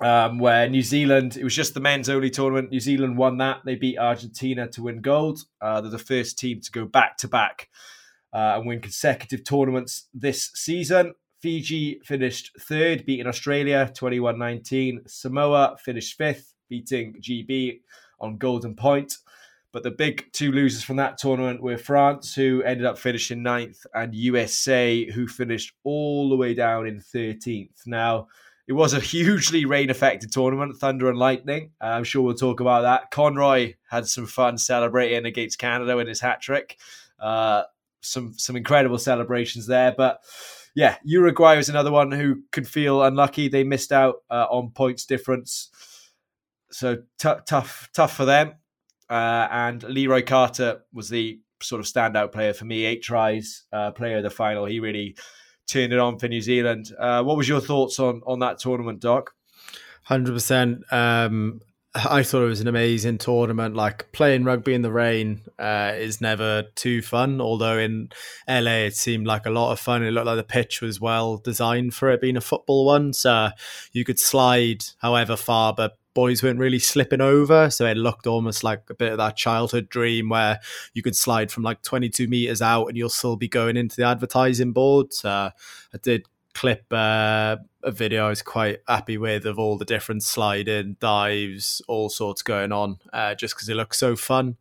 um, 0.00 0.38
where 0.38 0.68
New 0.68 0.82
Zealand, 0.82 1.36
it 1.36 1.44
was 1.44 1.54
just 1.54 1.74
the 1.74 1.80
men's 1.80 2.08
only 2.08 2.30
tournament. 2.30 2.70
New 2.70 2.80
Zealand 2.80 3.16
won 3.16 3.38
that. 3.38 3.58
They 3.64 3.74
beat 3.74 3.98
Argentina 3.98 4.68
to 4.68 4.82
win 4.82 5.00
gold. 5.00 5.40
Uh, 5.60 5.80
they're 5.80 5.90
the 5.90 5.98
first 5.98 6.38
team 6.38 6.60
to 6.60 6.70
go 6.70 6.84
back 6.84 7.16
to 7.18 7.28
back 7.28 7.68
and 8.32 8.66
win 8.66 8.80
consecutive 8.80 9.44
tournaments 9.44 10.06
this 10.14 10.50
season. 10.54 11.14
Fiji 11.40 12.00
finished 12.04 12.52
third, 12.60 13.06
beating 13.06 13.26
Australia 13.26 13.90
21 13.94 14.38
19. 14.38 15.02
Samoa 15.06 15.76
finished 15.78 16.16
fifth, 16.16 16.54
beating 16.68 17.14
GB 17.20 17.80
on 18.20 18.38
Golden 18.38 18.74
Point. 18.74 19.18
But 19.70 19.82
the 19.82 19.90
big 19.90 20.32
two 20.32 20.50
losers 20.50 20.82
from 20.82 20.96
that 20.96 21.18
tournament 21.18 21.62
were 21.62 21.76
France, 21.76 22.34
who 22.34 22.62
ended 22.62 22.86
up 22.86 22.98
finishing 22.98 23.42
ninth, 23.42 23.86
and 23.94 24.14
USA, 24.14 25.08
who 25.10 25.28
finished 25.28 25.74
all 25.84 26.28
the 26.28 26.36
way 26.36 26.54
down 26.54 26.86
in 26.86 27.00
13th. 27.00 27.86
Now, 27.86 28.28
it 28.68 28.74
was 28.74 28.92
a 28.92 29.00
hugely 29.00 29.64
rain 29.64 29.88
affected 29.88 30.30
tournament, 30.30 30.76
thunder 30.76 31.08
and 31.08 31.18
lightning. 31.18 31.70
Uh, 31.80 31.86
I'm 31.86 32.04
sure 32.04 32.20
we'll 32.20 32.34
talk 32.34 32.60
about 32.60 32.82
that. 32.82 33.10
Conroy 33.10 33.74
had 33.90 34.06
some 34.06 34.26
fun 34.26 34.58
celebrating 34.58 35.24
against 35.24 35.58
Canada 35.58 35.96
with 35.96 36.06
his 36.06 36.20
hat 36.20 36.42
trick. 36.42 36.78
Uh, 37.18 37.62
some 38.02 38.34
some 38.34 38.56
incredible 38.56 38.98
celebrations 38.98 39.66
there, 39.66 39.94
but 39.96 40.20
yeah, 40.74 40.96
Uruguay 41.02 41.56
was 41.56 41.70
another 41.70 41.90
one 41.90 42.12
who 42.12 42.42
could 42.52 42.68
feel 42.68 43.02
unlucky. 43.02 43.48
They 43.48 43.64
missed 43.64 43.90
out 43.90 44.16
uh, 44.30 44.46
on 44.50 44.70
points 44.70 45.06
difference, 45.06 45.70
so 46.70 46.98
t- 47.18 47.32
tough 47.46 47.88
tough 47.94 48.14
for 48.14 48.26
them. 48.26 48.52
Uh, 49.08 49.48
and 49.50 49.82
Leroy 49.82 50.22
Carter 50.22 50.82
was 50.92 51.08
the 51.08 51.40
sort 51.62 51.80
of 51.80 51.86
standout 51.86 52.32
player 52.32 52.52
for 52.52 52.66
me. 52.66 52.84
Eight 52.84 53.02
tries, 53.02 53.64
uh, 53.72 53.92
player 53.92 54.18
of 54.18 54.22
the 54.22 54.30
final. 54.30 54.66
He 54.66 54.78
really 54.78 55.16
turned 55.68 55.92
it 55.92 55.98
on 55.98 56.18
for 56.18 56.28
New 56.28 56.40
Zealand. 56.40 56.92
Uh, 56.98 57.22
what 57.22 57.36
was 57.36 57.48
your 57.48 57.60
thoughts 57.60 57.98
on 57.98 58.22
on 58.26 58.40
that 58.40 58.58
tournament, 58.58 59.00
Doc? 59.00 59.34
Hundred 60.04 60.30
um, 60.30 60.36
percent. 60.36 60.84
I 61.94 62.22
thought 62.22 62.42
it 62.42 62.48
was 62.48 62.60
an 62.60 62.68
amazing 62.68 63.18
tournament. 63.18 63.74
Like 63.74 64.12
playing 64.12 64.44
rugby 64.44 64.74
in 64.74 64.82
the 64.82 64.92
rain 64.92 65.40
uh, 65.58 65.92
is 65.96 66.20
never 66.20 66.64
too 66.74 67.02
fun. 67.02 67.40
Although 67.40 67.78
in 67.78 68.10
LA 68.48 68.86
it 68.86 68.96
seemed 68.96 69.26
like 69.26 69.46
a 69.46 69.50
lot 69.50 69.72
of 69.72 69.80
fun. 69.80 70.02
It 70.02 70.10
looked 70.10 70.26
like 70.26 70.36
the 70.36 70.44
pitch 70.44 70.80
was 70.80 71.00
well 71.00 71.38
designed 71.38 71.94
for 71.94 72.10
it 72.10 72.20
being 72.20 72.36
a 72.36 72.42
football 72.42 72.84
one, 72.84 73.12
so 73.12 73.50
you 73.92 74.04
could 74.04 74.20
slide 74.20 74.84
however 74.98 75.36
far, 75.36 75.72
but 75.72 75.97
boys 76.18 76.42
weren't 76.42 76.58
really 76.58 76.80
slipping 76.80 77.20
over. 77.20 77.70
So 77.70 77.86
it 77.86 77.96
looked 77.96 78.26
almost 78.26 78.64
like 78.64 78.82
a 78.90 78.94
bit 78.94 79.12
of 79.12 79.18
that 79.18 79.36
childhood 79.36 79.88
dream 79.88 80.28
where 80.30 80.58
you 80.92 81.00
could 81.00 81.14
slide 81.14 81.52
from 81.52 81.62
like 81.62 81.80
22 81.82 82.26
meters 82.26 82.60
out 82.60 82.86
and 82.86 82.96
you'll 82.96 83.08
still 83.08 83.36
be 83.36 83.46
going 83.46 83.76
into 83.76 83.94
the 83.94 84.02
advertising 84.02 84.72
boards. 84.72 85.24
Uh, 85.24 85.50
I 85.94 85.98
did 86.02 86.26
clip 86.54 86.92
uh, 86.92 87.58
a 87.84 87.92
video 87.92 88.26
I 88.26 88.30
was 88.30 88.42
quite 88.42 88.78
happy 88.88 89.16
with 89.16 89.46
of 89.46 89.60
all 89.60 89.78
the 89.78 89.84
different 89.84 90.24
sliding, 90.24 90.96
dives, 90.98 91.82
all 91.86 92.08
sorts 92.08 92.42
going 92.42 92.72
on, 92.72 92.98
uh, 93.12 93.36
just 93.36 93.54
because 93.54 93.68
it 93.68 93.76
looks 93.76 93.96
so 93.96 94.16
fun. 94.16 94.56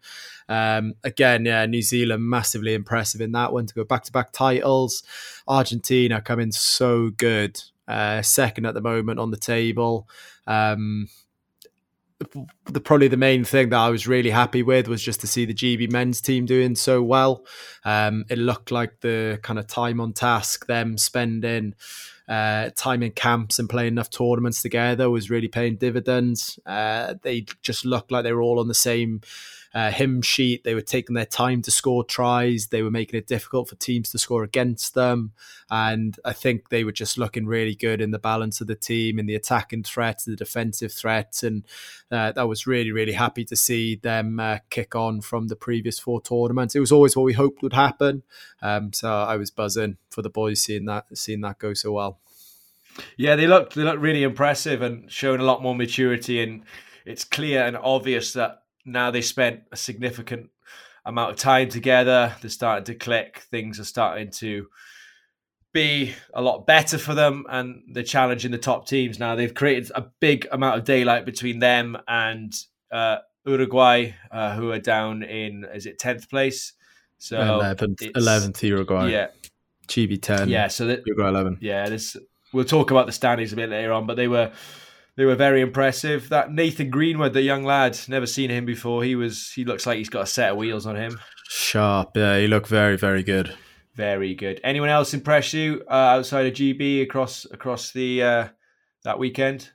Um, 0.48 0.94
again, 1.04 1.44
yeah, 1.46 1.66
New 1.66 1.82
Zealand 1.82 2.24
massively 2.24 2.76
impressive 2.76 3.20
in 3.20 3.32
that 3.32 3.52
one 3.52 3.66
to 3.66 3.74
go 3.74 3.84
back 3.84 4.04
to 4.04 4.12
back 4.12 4.32
titles. 4.32 5.02
Argentina 5.48 6.22
coming 6.22 6.52
so 6.52 7.10
good, 7.10 7.60
uh, 7.88 8.22
second 8.22 8.68
at 8.68 8.76
the 8.76 8.82
moment 8.82 9.20
on 9.20 9.32
the 9.32 9.38
table. 9.38 10.08
Um, 10.46 11.10
the 12.20 12.82
probably 12.82 13.08
the 13.08 13.18
main 13.18 13.44
thing 13.44 13.70
that 13.70 13.78
I 13.78 13.90
was 13.90 14.08
really 14.08 14.32
happy 14.32 14.64
with 14.64 14.88
was 14.88 15.04
just 15.04 15.22
to 15.22 15.28
see 15.28 15.46
the 15.46 15.54
GB 15.54 15.92
men's 15.92 16.20
team 16.20 16.46
doing 16.46 16.76
so 16.76 17.04
well. 17.04 17.46
Um, 17.86 18.26
it 18.30 18.38
looked 18.40 18.72
like 18.72 19.02
the 19.02 19.40
kind 19.44 19.60
of 19.60 19.68
time 19.68 20.02
on 20.02 20.14
task, 20.14 20.66
them 20.66 20.98
spending 20.98 21.76
uh, 22.28 22.72
time 22.76 23.04
in 23.04 23.12
camps 23.12 23.60
and 23.60 23.70
playing 23.70 23.94
enough 23.94 24.10
tournaments 24.10 24.62
together 24.62 25.10
was 25.10 25.30
really 25.30 25.48
paying 25.48 25.78
dividends. 25.78 26.60
Uh, 26.66 27.16
they 27.22 27.46
just 27.62 27.86
looked 27.86 28.12
like 28.12 28.24
they 28.24 28.34
were 28.34 28.42
all 28.42 28.60
on 28.60 28.68
the 28.68 28.74
same 28.74 29.22
uh, 29.74 29.92
hymn 29.92 30.22
sheet. 30.22 30.64
They 30.64 30.74
were 30.74 30.82
taking 30.82 31.16
their 31.16 31.26
time 31.26 31.62
to 31.64 31.72
score 31.72 32.04
tries. 32.04 32.68
They 32.68 32.82
were 32.82 32.92
making 32.92 33.18
it 33.18 33.28
difficult 33.28 33.70
for 33.70 33.76
teams 33.76 34.12
to 34.12 34.18
score 34.18 34.44
against 34.44 34.94
them. 34.94 35.34
And 35.70 36.18
I 36.24 36.34
think 36.34 36.70
they 36.70 36.84
were 36.84 36.92
just 36.92 37.18
looking 37.18 37.46
really 37.46 37.76
good 37.76 38.02
in 38.02 38.12
the 38.12 38.20
balance 38.20 38.62
of 38.62 38.68
the 38.68 38.76
team, 38.76 39.20
in 39.20 39.26
the 39.26 39.36
attacking 39.36 39.84
threat, 39.84 40.24
the 40.26 40.36
defensive 40.36 40.94
threat. 40.94 41.42
And 41.44 41.66
uh, 42.12 42.32
that 42.34 42.48
was 42.48 42.68
really, 42.68 42.92
really 42.92 43.14
happy 43.14 43.44
to 43.46 43.56
see 43.56 43.96
them 43.96 44.40
uh, 44.40 44.60
kick 44.70 44.96
on 44.96 45.22
from 45.22 45.48
the 45.48 45.56
previous 45.56 46.00
four 46.00 46.22
tournaments. 46.22 46.76
It 46.76 46.80
was 46.80 46.92
always 46.92 47.16
what 47.16 47.24
we 47.24 47.34
hoped 47.34 47.62
would 47.62 47.74
happen. 47.74 48.24
Um, 48.62 48.94
so 48.94 49.10
I 49.10 49.38
was 49.38 49.52
buzzing 49.52 49.98
for 50.10 50.22
the 50.22 50.30
boys 50.30 50.62
seeing 50.62 50.86
that, 50.86 51.06
seeing 51.14 51.42
that 51.42 51.60
go 51.60 51.74
so 51.74 51.92
well. 51.92 52.20
Yeah, 53.16 53.36
they 53.36 53.48
looked 53.48 53.76
they 53.76 53.84
looked 53.84 54.02
really 54.02 54.24
impressive 54.24 54.82
and 54.82 55.12
showing 55.12 55.40
a 55.40 55.44
lot 55.44 55.62
more 55.62 55.76
maturity 55.76 56.42
and 56.42 56.64
it's 57.06 57.24
clear 57.24 57.64
and 57.64 57.78
obvious 57.78 58.34
that 58.34 58.64
now 58.88 59.12
they 59.12 59.22
spent 59.22 59.62
a 59.72 59.78
significant 59.78 60.50
amount 61.06 61.32
of 61.32 61.38
time 61.38 61.70
together. 61.70 62.36
They're 62.42 62.50
starting 62.50 62.86
to 62.86 62.96
click. 62.96 63.44
Things 63.52 63.80
are 63.80 63.86
starting 63.86 64.32
to 64.32 64.68
be 65.74 66.14
a 66.34 66.42
lot 66.42 66.66
better 66.66 66.98
for 66.98 67.14
them, 67.14 67.46
and 67.50 67.84
they're 67.92 68.04
challenging 68.04 68.52
the 68.52 68.58
top 68.58 68.88
teams 68.88 69.20
now. 69.20 69.36
They've 69.36 69.54
created 69.54 69.92
a 69.94 70.06
big 70.20 70.48
amount 70.52 70.80
of 70.80 70.86
daylight 70.86 71.26
between 71.26 71.60
them 71.60 71.98
and 72.08 72.54
uh, 72.92 73.18
Uruguay, 73.46 74.14
uh, 74.32 74.56
who 74.56 74.72
are 74.72 74.80
down 74.80 75.24
in 75.24 75.66
is 75.74 75.86
it 75.86 76.00
tenth 76.00 76.30
place? 76.30 76.74
So 77.18 77.40
eleventh 77.40 78.02
eleventh 78.16 78.64
Uruguay. 78.64 79.12
Yeah, 79.12 79.28
GB 79.88 80.22
ten. 80.22 80.50
Yeah, 80.50 80.68
so 80.68 80.86
that, 80.88 81.04
Uruguay 81.06 81.30
eleven. 81.30 81.58
Yeah, 81.62 81.90
this 81.90 82.18
we'll 82.54 82.66
talk 82.66 82.92
about 82.92 83.06
the 83.06 83.12
standings 83.12 83.54
a 83.54 83.56
bit 83.56 83.70
later 83.70 83.92
on, 83.92 84.06
but 84.08 84.18
they 84.18 84.28
were 84.28 84.52
they 85.18 85.26
were 85.26 85.36
very 85.36 85.60
impressive. 85.62 86.30
That 86.30 86.54
Nathan 86.54 86.90
Greenwood, 86.90 87.34
the 87.34 87.42
young 87.42 87.66
lad, 87.66 88.00
never 88.08 88.26
seen 88.26 88.50
him 88.50 88.66
before. 88.66 89.04
He 89.04 89.16
was 89.16 89.52
he 89.52 89.66
looks 89.66 89.86
like 89.86 89.98
he's 89.98 90.10
got 90.10 90.24
a 90.24 90.28
set 90.28 90.52
of 90.52 90.58
wheels 90.58 90.86
on 90.86 90.96
him. 90.96 91.20
Sharp, 91.50 92.16
yeah, 92.16 92.38
he 92.40 92.48
looked 92.48 92.68
very 92.68 92.96
very 92.96 93.24
good. 93.24 93.54
Very 93.96 94.36
good. 94.36 94.62
Anyone 94.64 94.90
else 94.90 95.16
impress 95.16 95.54
you 95.54 95.84
uh, 95.90 95.94
outside 95.94 96.46
of 96.46 96.54
GB 96.54 97.02
across 97.02 97.46
across 97.52 97.92
the 97.92 98.24
uh, 98.24 98.48
that 99.04 99.20
weekend? 99.20 99.72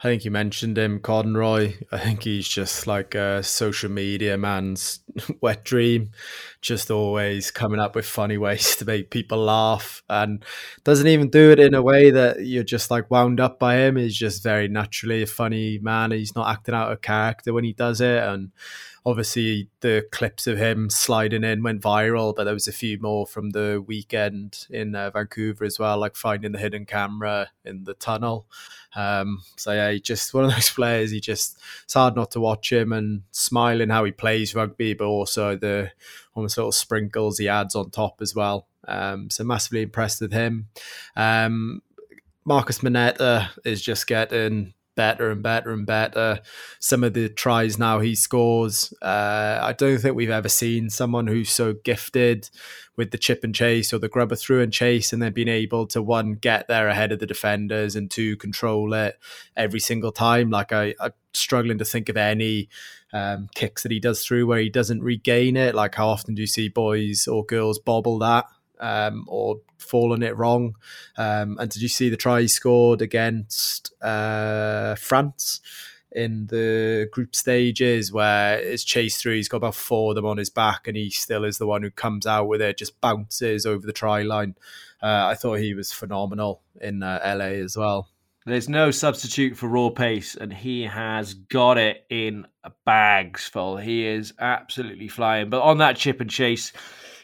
I 0.00 0.04
think 0.04 0.24
you 0.24 0.30
mentioned 0.30 0.78
him, 0.78 1.00
Conroy. 1.00 1.74
I 1.90 1.98
think 1.98 2.22
he's 2.22 2.46
just 2.46 2.86
like 2.86 3.16
a 3.16 3.42
social 3.42 3.90
media 3.90 4.38
man's 4.38 5.00
wet 5.40 5.64
dream, 5.64 6.12
just 6.60 6.88
always 6.88 7.50
coming 7.50 7.80
up 7.80 7.96
with 7.96 8.06
funny 8.06 8.38
ways 8.38 8.76
to 8.76 8.84
make 8.84 9.10
people 9.10 9.38
laugh 9.38 10.04
and 10.08 10.44
doesn't 10.84 11.08
even 11.08 11.30
do 11.30 11.50
it 11.50 11.58
in 11.58 11.74
a 11.74 11.82
way 11.82 12.12
that 12.12 12.46
you're 12.46 12.62
just 12.62 12.92
like 12.92 13.10
wound 13.10 13.40
up 13.40 13.58
by 13.58 13.78
him. 13.78 13.96
He's 13.96 14.16
just 14.16 14.44
very 14.44 14.68
naturally 14.68 15.22
a 15.22 15.26
funny 15.26 15.80
man. 15.82 16.12
He's 16.12 16.36
not 16.36 16.48
acting 16.48 16.76
out 16.76 16.92
a 16.92 16.96
character 16.96 17.52
when 17.52 17.64
he 17.64 17.72
does 17.72 18.00
it. 18.00 18.22
And 18.22 18.52
obviously 19.08 19.68
the 19.80 20.06
clips 20.12 20.46
of 20.46 20.58
him 20.58 20.90
sliding 20.90 21.42
in 21.42 21.62
went 21.62 21.80
viral, 21.80 22.34
but 22.36 22.44
there 22.44 22.52
was 22.52 22.68
a 22.68 22.72
few 22.72 22.98
more 23.00 23.26
from 23.26 23.50
the 23.50 23.82
weekend 23.86 24.66
in 24.68 24.94
uh, 24.94 25.10
Vancouver 25.10 25.64
as 25.64 25.78
well, 25.78 25.98
like 25.98 26.14
finding 26.14 26.52
the 26.52 26.58
hidden 26.58 26.84
camera 26.84 27.48
in 27.64 27.84
the 27.84 27.94
tunnel. 27.94 28.46
Um, 28.94 29.42
so 29.56 29.72
yeah, 29.72 29.90
he 29.92 30.00
just 30.00 30.34
one 30.34 30.44
of 30.44 30.50
those 30.52 30.70
players. 30.70 31.10
He 31.10 31.20
just 31.20 31.58
it's 31.84 31.94
hard 31.94 32.16
not 32.16 32.30
to 32.32 32.40
watch 32.40 32.70
him 32.70 32.92
and 32.92 33.22
smiling 33.30 33.88
how 33.88 34.04
he 34.04 34.12
plays 34.12 34.54
rugby, 34.54 34.92
but 34.92 35.06
also 35.06 35.56
the 35.56 35.90
almost 36.34 36.58
little 36.58 36.72
sprinkles 36.72 37.38
he 37.38 37.48
adds 37.48 37.74
on 37.74 37.90
top 37.90 38.20
as 38.20 38.34
well. 38.34 38.66
Um, 38.86 39.30
so 39.30 39.42
massively 39.42 39.82
impressed 39.82 40.20
with 40.20 40.32
him. 40.32 40.68
Um, 41.16 41.82
Marcos 42.44 42.82
Moneta 42.82 43.50
is 43.64 43.82
just 43.82 44.06
getting 44.06 44.74
better 44.98 45.30
and 45.30 45.44
better 45.44 45.70
and 45.70 45.86
better. 45.86 46.40
Some 46.80 47.04
of 47.04 47.14
the 47.14 47.28
tries 47.28 47.78
now 47.78 48.00
he 48.00 48.16
scores, 48.16 48.92
uh, 49.00 49.60
I 49.62 49.72
don't 49.72 49.98
think 49.98 50.16
we've 50.16 50.28
ever 50.28 50.48
seen 50.48 50.90
someone 50.90 51.28
who's 51.28 51.50
so 51.50 51.74
gifted 51.84 52.50
with 52.96 53.12
the 53.12 53.16
chip 53.16 53.44
and 53.44 53.54
chase 53.54 53.92
or 53.92 53.98
the 53.98 54.08
grubber 54.08 54.34
through 54.34 54.60
and 54.60 54.72
chase, 54.72 55.12
and 55.12 55.22
then 55.22 55.32
being 55.32 55.46
able 55.46 55.86
to 55.86 56.02
one 56.02 56.32
get 56.32 56.66
there 56.66 56.88
ahead 56.88 57.12
of 57.12 57.20
the 57.20 57.26
defenders 57.26 57.94
and 57.94 58.10
two 58.10 58.36
control 58.38 58.92
it 58.92 59.20
every 59.56 59.78
single 59.78 60.10
time. 60.10 60.50
Like 60.50 60.72
I, 60.72 60.96
I'm 60.98 61.12
struggling 61.32 61.78
to 61.78 61.84
think 61.84 62.08
of 62.08 62.16
any 62.16 62.68
um, 63.12 63.48
kicks 63.54 63.84
that 63.84 63.92
he 63.92 64.00
does 64.00 64.24
through 64.24 64.48
where 64.48 64.58
he 64.58 64.68
doesn't 64.68 65.00
regain 65.00 65.56
it. 65.56 65.76
Like 65.76 65.94
how 65.94 66.08
often 66.08 66.34
do 66.34 66.42
you 66.42 66.48
see 66.48 66.68
boys 66.68 67.28
or 67.28 67.46
girls 67.46 67.78
bobble 67.78 68.18
that? 68.18 68.46
Um, 68.80 69.24
or 69.28 69.60
fallen 69.78 70.22
it 70.22 70.36
wrong. 70.36 70.76
Um, 71.16 71.58
and 71.58 71.70
did 71.70 71.82
you 71.82 71.88
see 71.88 72.08
the 72.08 72.16
try 72.16 72.42
he 72.42 72.48
scored 72.48 73.02
against 73.02 73.92
uh, 74.02 74.94
France? 74.96 75.60
in 76.10 76.46
the 76.46 77.06
group 77.12 77.36
stages 77.36 78.10
where 78.10 78.58
it's 78.58 78.82
chased 78.82 79.20
through. 79.20 79.34
He's 79.34 79.48
got 79.48 79.58
about 79.58 79.74
four 79.74 80.12
of 80.12 80.14
them 80.16 80.26
on 80.26 80.38
his 80.38 80.50
back, 80.50 80.88
and 80.88 80.96
he 80.96 81.10
still 81.10 81.44
is 81.44 81.58
the 81.58 81.66
one 81.66 81.82
who 81.82 81.90
comes 81.90 82.26
out 82.26 82.48
with 82.48 82.62
it, 82.62 82.78
just 82.78 83.00
bounces 83.00 83.66
over 83.66 83.86
the 83.86 83.92
try 83.92 84.22
line. 84.22 84.54
Uh, 85.02 85.26
I 85.26 85.34
thought 85.34 85.58
he 85.58 85.74
was 85.74 85.92
phenomenal 85.92 86.62
in 86.80 87.02
uh, 87.02 87.20
LA 87.22 87.62
as 87.62 87.76
well. 87.76 88.08
There's 88.46 88.68
no 88.68 88.90
substitute 88.90 89.56
for 89.58 89.68
raw 89.68 89.90
pace, 89.90 90.34
and 90.34 90.52
he 90.52 90.84
has 90.84 91.34
got 91.34 91.76
it 91.76 92.06
in 92.08 92.46
bags 92.86 93.46
full. 93.46 93.76
He 93.76 94.06
is 94.06 94.32
absolutely 94.38 95.08
flying. 95.08 95.50
But 95.50 95.62
on 95.62 95.78
that 95.78 95.96
chip 95.96 96.20
and 96.20 96.30
chase, 96.30 96.72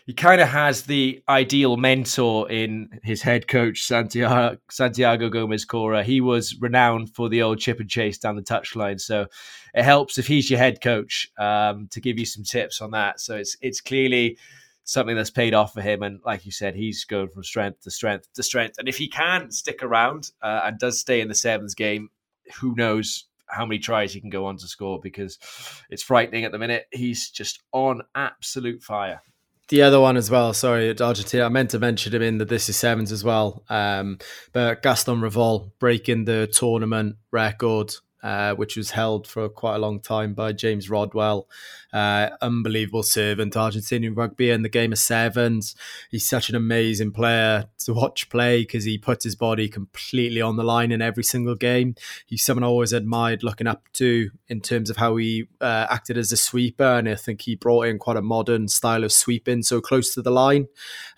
he 0.06 0.12
kind 0.12 0.40
of 0.40 0.48
has 0.48 0.82
the 0.82 1.22
ideal 1.28 1.78
mentor 1.78 2.50
in 2.50 3.00
his 3.02 3.22
head 3.22 3.48
coach 3.48 3.82
Santiago, 3.82 4.58
Santiago 4.70 5.30
Gomez 5.30 5.64
Cora. 5.64 6.02
He 6.02 6.20
was 6.20 6.56
renowned 6.60 7.14
for 7.14 7.30
the 7.30 7.40
old 7.40 7.58
chip 7.58 7.80
and 7.80 7.88
chase 7.88 8.18
down 8.18 8.36
the 8.36 8.42
touchline, 8.42 9.00
so 9.00 9.26
it 9.74 9.82
helps 9.82 10.18
if 10.18 10.26
he's 10.26 10.50
your 10.50 10.58
head 10.58 10.82
coach 10.82 11.30
um, 11.38 11.88
to 11.90 12.00
give 12.00 12.18
you 12.18 12.26
some 12.26 12.44
tips 12.44 12.82
on 12.82 12.90
that. 12.90 13.18
So 13.18 13.36
it's 13.36 13.56
it's 13.62 13.80
clearly 13.80 14.36
something 14.84 15.16
that's 15.16 15.30
paid 15.30 15.54
off 15.54 15.72
for 15.72 15.80
him, 15.80 16.02
and 16.02 16.20
like 16.24 16.44
you 16.44 16.52
said, 16.52 16.74
he's 16.74 17.04
going 17.06 17.28
from 17.28 17.42
strength 17.42 17.80
to 17.82 17.90
strength 17.90 18.28
to 18.34 18.42
strength. 18.42 18.76
And 18.78 18.88
if 18.88 18.98
he 18.98 19.08
can 19.08 19.50
stick 19.50 19.82
around 19.82 20.32
uh, 20.42 20.62
and 20.64 20.78
does 20.78 21.00
stay 21.00 21.22
in 21.22 21.28
the 21.28 21.34
sevens 21.34 21.74
game, 21.74 22.10
who 22.60 22.74
knows 22.74 23.24
how 23.46 23.64
many 23.64 23.78
tries 23.78 24.12
he 24.12 24.20
can 24.20 24.30
go 24.30 24.44
on 24.44 24.58
to 24.58 24.66
score 24.66 25.00
because 25.00 25.38
it's 25.88 26.02
frightening 26.02 26.44
at 26.44 26.52
the 26.52 26.58
minute. 26.58 26.88
He's 26.92 27.30
just 27.30 27.62
on 27.72 28.02
absolute 28.14 28.82
fire 28.82 29.22
the 29.68 29.82
other 29.82 30.00
one 30.00 30.16
as 30.16 30.30
well. 30.30 30.52
Sorry, 30.52 30.98
Argentina. 31.00 31.44
I 31.44 31.48
meant 31.48 31.70
to 31.70 31.78
mention 31.78 32.14
him 32.14 32.22
in 32.22 32.38
the 32.38 32.44
This 32.44 32.68
Is 32.68 32.76
Sevens 32.76 33.12
as 33.12 33.24
well. 33.24 33.64
Um, 33.68 34.18
but 34.52 34.82
Gaston 34.82 35.20
Revol 35.20 35.70
breaking 35.78 36.24
the 36.24 36.46
tournament 36.52 37.16
record 37.30 37.92
uh, 38.24 38.54
which 38.54 38.74
was 38.74 38.92
held 38.92 39.28
for 39.28 39.50
quite 39.50 39.76
a 39.76 39.78
long 39.78 40.00
time 40.00 40.32
by 40.32 40.50
James 40.50 40.88
Rodwell. 40.88 41.46
Uh, 41.92 42.30
unbelievable 42.40 43.02
servant 43.02 43.52
Argentinian 43.52 44.16
rugby 44.16 44.50
in 44.50 44.62
the 44.62 44.68
game 44.70 44.92
of 44.92 44.98
sevens. 44.98 45.76
He's 46.10 46.26
such 46.26 46.48
an 46.48 46.56
amazing 46.56 47.12
player 47.12 47.66
to 47.80 47.92
watch 47.92 48.30
play 48.30 48.62
because 48.62 48.84
he 48.84 48.96
puts 48.96 49.24
his 49.24 49.36
body 49.36 49.68
completely 49.68 50.40
on 50.40 50.56
the 50.56 50.64
line 50.64 50.90
in 50.90 51.02
every 51.02 51.22
single 51.22 51.54
game. 51.54 51.96
He's 52.24 52.42
someone 52.42 52.64
I 52.64 52.68
always 52.68 52.94
admired 52.94 53.42
looking 53.42 53.66
up 53.66 53.84
to 53.94 54.30
in 54.48 54.62
terms 54.62 54.88
of 54.88 54.96
how 54.96 55.16
he 55.16 55.46
uh, 55.60 55.86
acted 55.90 56.16
as 56.16 56.32
a 56.32 56.36
sweeper, 56.38 56.82
and 56.82 57.08
I 57.08 57.16
think 57.16 57.42
he 57.42 57.56
brought 57.56 57.86
in 57.88 57.98
quite 57.98 58.16
a 58.16 58.22
modern 58.22 58.68
style 58.68 59.04
of 59.04 59.12
sweeping, 59.12 59.62
so 59.62 59.82
close 59.82 60.14
to 60.14 60.22
the 60.22 60.30
line. 60.30 60.68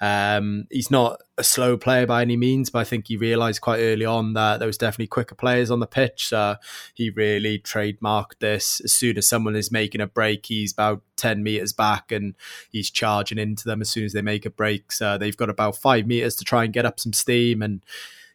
Um, 0.00 0.66
he's 0.70 0.90
not 0.90 1.22
a 1.38 1.44
slow 1.44 1.76
player 1.76 2.06
by 2.06 2.22
any 2.22 2.36
means, 2.36 2.70
but 2.70 2.78
I 2.78 2.84
think 2.84 3.08
he 3.08 3.16
realised 3.16 3.60
quite 3.60 3.80
early 3.80 4.06
on 4.06 4.32
that 4.32 4.58
there 4.58 4.66
was 4.66 4.78
definitely 4.78 5.08
quicker 5.08 5.34
players 5.34 5.70
on 5.70 5.80
the 5.80 5.86
pitch. 5.86 6.28
So 6.28 6.56
he 6.94 7.10
really 7.10 7.58
trademarked 7.58 8.38
this. 8.40 8.80
As 8.80 8.92
soon 8.92 9.18
as 9.18 9.28
someone 9.28 9.54
is 9.54 9.70
making 9.70 10.00
a 10.00 10.06
break, 10.06 10.46
he's 10.46 10.72
about 10.72 11.02
10 11.16 11.42
metres 11.42 11.72
back 11.72 12.10
and 12.10 12.34
he's 12.70 12.90
charging 12.90 13.38
into 13.38 13.64
them 13.64 13.82
as 13.82 13.90
soon 13.90 14.04
as 14.04 14.14
they 14.14 14.22
make 14.22 14.46
a 14.46 14.50
break. 14.50 14.90
So 14.92 15.18
they've 15.18 15.36
got 15.36 15.50
about 15.50 15.76
five 15.76 16.06
metres 16.06 16.36
to 16.36 16.44
try 16.44 16.64
and 16.64 16.72
get 16.72 16.86
up 16.86 16.98
some 16.98 17.12
steam 17.12 17.60
and 17.60 17.84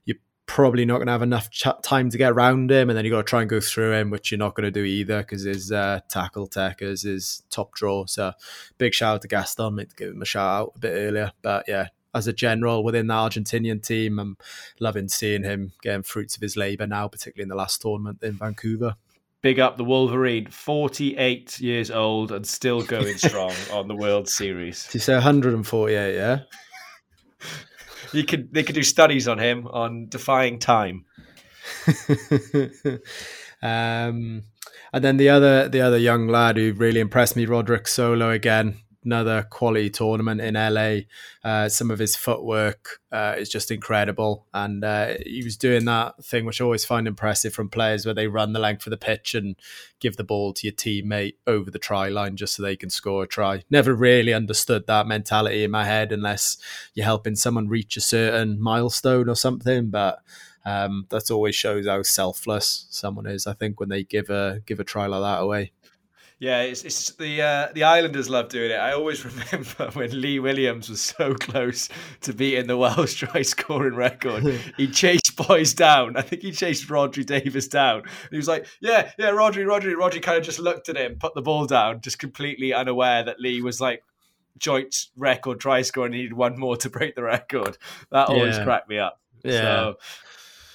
you're 0.06 0.18
probably 0.46 0.86
not 0.86 0.98
going 0.98 1.08
to 1.08 1.14
have 1.14 1.24
enough 1.24 1.50
ch- 1.50 1.68
time 1.82 2.12
to 2.12 2.18
get 2.20 2.32
around 2.32 2.70
him 2.70 2.90
and 2.90 2.96
then 2.96 3.04
you've 3.04 3.14
got 3.14 3.26
to 3.26 3.30
try 3.30 3.42
and 3.42 3.50
go 3.50 3.60
through 3.60 3.94
him, 3.94 4.12
which 4.12 4.30
you're 4.30 4.38
not 4.38 4.54
going 4.54 4.66
to 4.66 4.72
do 4.72 4.84
either 4.84 5.22
because 5.22 5.42
his 5.42 5.72
uh, 5.72 6.02
tackle 6.08 6.46
tech 6.46 6.84
is 6.84 7.02
his 7.02 7.42
top 7.50 7.74
draw. 7.74 8.06
So 8.06 8.34
big 8.78 8.94
shout 8.94 9.16
out 9.16 9.22
to 9.24 9.28
Gaston, 9.28 9.74
meant 9.74 9.90
to 9.90 9.96
give 9.96 10.14
him 10.14 10.22
a 10.22 10.26
shout 10.26 10.62
out 10.62 10.74
a 10.76 10.80
bit 10.80 10.94
earlier. 10.94 11.32
But 11.42 11.66
yeah, 11.68 11.88
as 12.14 12.28
a 12.28 12.34
general 12.34 12.84
within 12.84 13.08
the 13.08 13.14
Argentinian 13.14 13.86
team. 13.86 14.20
I'm 14.20 14.38
loving 14.80 15.08
seeing 15.08 15.44
him 15.44 15.74
getting 15.82 16.04
fruits 16.04 16.36
of 16.36 16.42
his 16.42 16.58
labour 16.58 16.88
now, 16.88 17.08
particularly 17.08 17.44
in 17.44 17.50
the 17.50 17.56
last 17.56 17.82
tournament 17.82 18.22
in 18.22 18.34
Vancouver. 18.34 18.96
Big 19.42 19.60
up 19.60 19.78
the 19.78 19.84
Wolverine, 19.84 20.48
48 20.48 21.60
years 21.60 21.90
old 21.90 22.32
and 22.32 22.46
still 22.46 22.84
going 22.84 23.18
strong 23.18 23.54
on 23.74 23.88
the 23.88 23.96
World 23.96 24.30
Series. 24.30 24.86
Did 24.86 24.96
you 24.96 25.00
say 25.00 25.14
148, 25.14 26.16
yeah? 26.16 26.40
you 28.14 28.24
could 28.24 28.54
they 28.54 28.64
could 28.64 28.76
do 28.76 28.84
studies 28.84 29.28
on 29.28 29.40
him 29.40 29.68
on 29.68 30.08
defying 30.10 30.60
time. 30.60 31.06
um, 33.64 34.44
and 34.94 35.04
then 35.04 35.18
the 35.18 35.30
other 35.30 35.68
the 35.68 35.82
other 35.82 35.98
young 35.98 36.28
lad 36.28 36.58
who 36.58 36.74
really 36.74 37.00
impressed 37.00 37.36
me, 37.36 37.46
Roderick 37.46 37.88
Solo 37.88 38.30
again 38.30 38.78
another 39.04 39.44
quality 39.50 39.90
tournament 39.90 40.42
in 40.42 40.54
LA. 40.54 41.02
Uh, 41.44 41.68
some 41.70 41.90
of 41.92 42.00
his 42.00 42.16
footwork 42.16 43.00
uh, 43.12 43.36
is 43.38 43.50
just 43.50 43.72
incredible, 43.72 44.46
and 44.54 44.84
uh, 44.84 45.14
he 45.26 45.42
was 45.44 45.58
doing 45.58 45.86
that 45.86 46.24
thing 46.24 46.46
which 46.46 46.62
I 46.62 46.64
always 46.64 46.86
find 46.86 47.08
impressive 47.08 47.54
from 47.54 47.70
players, 47.70 48.06
where 48.06 48.16
they 48.16 48.28
run 48.28 48.54
the 48.54 48.60
length 48.60 48.86
of 48.86 48.92
the 48.92 48.98
pitch 48.98 49.36
and 49.36 49.56
give 50.00 50.18
the 50.18 50.24
ball 50.24 50.54
to 50.54 50.68
your 50.68 50.74
teammate 50.74 51.36
over 51.48 51.72
the 51.72 51.80
try 51.80 52.10
line 52.10 52.36
just 52.36 52.56
so 52.56 52.64
they 52.64 52.76
can 52.76 52.90
score 52.90 53.24
a 53.24 53.28
try. 53.28 53.64
Never 53.70 53.94
really 53.94 54.34
understood 54.34 54.88
that 54.88 55.08
mentality 55.08 55.64
in 55.64 55.72
my 55.72 55.86
head 55.86 56.12
unless 56.12 56.58
you're 56.94 57.06
helping 57.06 57.36
someone 57.36 57.68
reach 57.68 57.98
a 57.98 58.02
certain 58.02 58.62
milestone 58.62 59.30
or 59.30 59.36
something, 59.36 59.90
but. 59.90 60.20
Um, 60.64 61.08
that 61.10 61.32
always 61.32 61.56
shows 61.56 61.88
how 61.88 62.04
selfless 62.04 62.86
someone 62.92 63.26
is. 63.26 63.48
I 63.48 63.54
think 63.54 63.80
when 63.80 63.90
they 63.90 64.04
give 64.04 64.30
a 64.30 64.62
give 64.68 64.80
a 64.80 64.84
try 64.84 65.08
like 65.08 65.22
that 65.22 65.42
away. 65.42 65.72
Yeah, 66.42 66.62
it's, 66.64 66.84
it's 66.84 67.12
the 67.12 67.40
uh, 67.40 67.68
the 67.72 67.84
Islanders 67.84 68.28
love 68.28 68.50
doing 68.50 68.72
it. 68.72 68.80
I 68.80 68.94
always 68.94 69.24
remember 69.54 69.92
when 69.94 70.20
Lee 70.20 70.40
Williams 70.40 70.90
was 70.90 71.00
so 71.00 71.36
close 71.36 71.88
to 72.22 72.34
beating 72.34 72.66
the 72.66 72.78
Welsh 72.78 73.14
try 73.20 73.44
scoring 73.44 73.94
record. 73.94 74.44
he 74.78 74.88
chased 74.88 75.36
boys 75.36 75.76
down. 75.76 76.18
I 76.18 76.24
think 76.24 76.42
he 76.42 76.52
chased 76.52 76.88
Rhodri 76.90 77.24
Davies 77.24 77.68
down. 77.68 78.06
he 78.32 78.38
was 78.38 78.48
like, 78.48 78.66
"Yeah, 78.82 79.12
yeah, 79.20 79.30
Rhodri, 79.30 79.64
Rhodri, 79.66 79.94
Rhodri." 79.94 80.20
Kind 80.20 80.40
of 80.40 80.44
just 80.44 80.58
looked 80.58 80.90
at 80.90 80.98
him, 80.98 81.18
put 81.20 81.36
the 81.36 81.44
ball 81.44 81.68
down, 81.68 82.02
just 82.02 82.18
completely 82.18 82.74
unaware 82.74 83.24
that 83.24 83.40
Lee 83.40 83.62
was 83.62 83.80
like 83.80 84.04
joint 84.58 85.10
record 85.16 85.60
try 85.60 85.84
scoring. 85.84 86.14
He 86.14 86.24
needed 86.24 86.34
one 86.34 86.58
more 86.58 86.76
to 86.78 86.90
break 86.90 87.14
the 87.14 87.22
record. 87.22 87.78
That 88.12 88.30
always 88.30 88.58
yeah. 88.58 88.64
cracked 88.64 88.90
me 88.90 88.98
up. 88.98 89.20
Yeah. 89.44 89.62
So, 89.62 89.98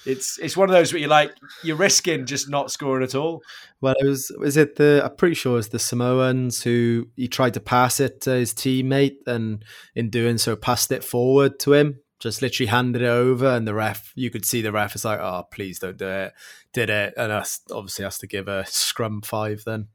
it's 0.07 0.39
it's 0.39 0.55
one 0.55 0.69
of 0.69 0.73
those 0.73 0.93
where 0.93 0.99
you're 0.99 1.09
like 1.09 1.35
you're 1.63 1.75
risking 1.75 2.25
just 2.25 2.49
not 2.49 2.71
scoring 2.71 3.03
at 3.03 3.15
all. 3.15 3.41
Well, 3.81 3.95
it 3.99 4.05
was 4.05 4.31
was 4.39 4.57
it 4.57 4.77
the 4.77 5.01
I'm 5.03 5.15
pretty 5.15 5.35
sure 5.35 5.59
it's 5.59 5.67
the 5.67 5.79
Samoans 5.79 6.63
who 6.63 7.09
he 7.15 7.27
tried 7.27 7.53
to 7.55 7.59
pass 7.59 7.99
it 7.99 8.21
to 8.21 8.31
his 8.31 8.53
teammate 8.53 9.27
and 9.27 9.63
in 9.95 10.09
doing 10.09 10.37
so 10.37 10.55
passed 10.55 10.91
it 10.91 11.03
forward 11.03 11.59
to 11.59 11.73
him. 11.73 11.99
Just 12.19 12.41
literally 12.41 12.67
handed 12.67 13.03
it 13.03 13.07
over, 13.07 13.45
and 13.45 13.67
the 13.67 13.75
ref, 13.75 14.11
you 14.15 14.31
could 14.31 14.43
see 14.43 14.63
the 14.63 14.71
ref 14.71 14.95
is 14.95 15.05
like, 15.05 15.19
"Oh, 15.19 15.43
please 15.51 15.77
don't 15.77 15.97
do 15.97 16.07
it." 16.07 16.33
Did 16.73 16.89
it, 16.89 17.13
and 17.15 17.31
us 17.31 17.59
obviously 17.71 18.05
has 18.05 18.17
to 18.19 18.27
give 18.27 18.47
a 18.47 18.65
scrum 18.65 19.21
five 19.21 19.63
then 19.65 19.89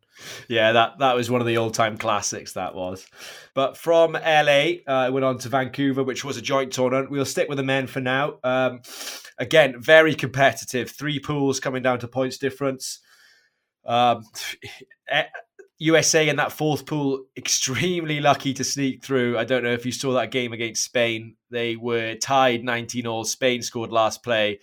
yeah, 0.49 0.73
that 0.73 0.99
that 0.99 1.15
was 1.15 1.31
one 1.31 1.41
of 1.41 1.47
the 1.47 1.57
all 1.57 1.71
time 1.71 1.97
classics. 1.97 2.53
That 2.53 2.75
was. 2.75 3.07
But 3.55 3.77
from 3.77 4.13
LA, 4.13 4.83
uh, 4.87 5.11
went 5.11 5.25
on 5.25 5.39
to 5.39 5.49
Vancouver, 5.49 6.05
which 6.05 6.25
was 6.25 6.37
a 6.37 6.43
joint 6.43 6.73
tournament. 6.73 7.11
We'll 7.11 7.25
stick 7.25 7.49
with 7.49 7.59
the 7.59 7.65
men 7.65 7.87
for 7.87 8.01
now. 8.01 8.39
Um, 8.45 8.83
again, 9.39 9.81
very 9.81 10.15
competitive. 10.15 10.91
Three 10.91 11.19
pools 11.19 11.61
coming 11.61 11.83
down 11.83 11.99
to 12.01 12.09
points 12.09 12.39
difference. 12.39 13.01
Um, 13.85 14.25
USA 15.79 16.29
in 16.29 16.37
that 16.37 16.53
fourth 16.53 16.87
pool, 16.87 17.25
extremely 17.37 18.21
lucky 18.21 18.55
to 18.55 18.63
sneak 18.63 19.03
through. 19.03 19.37
I 19.37 19.43
don't 19.43 19.65
know 19.65 19.73
if 19.73 19.85
you 19.85 19.91
saw 19.91 20.13
that 20.13 20.31
game 20.31 20.53
against 20.53 20.85
Spain. 20.85 21.35
They 21.51 21.75
were 21.75 22.15
tied 22.15 22.63
19 22.63 23.05
all. 23.09 23.25
Spain 23.25 23.63
scored 23.63 23.91
last 23.91 24.23
play 24.23 24.61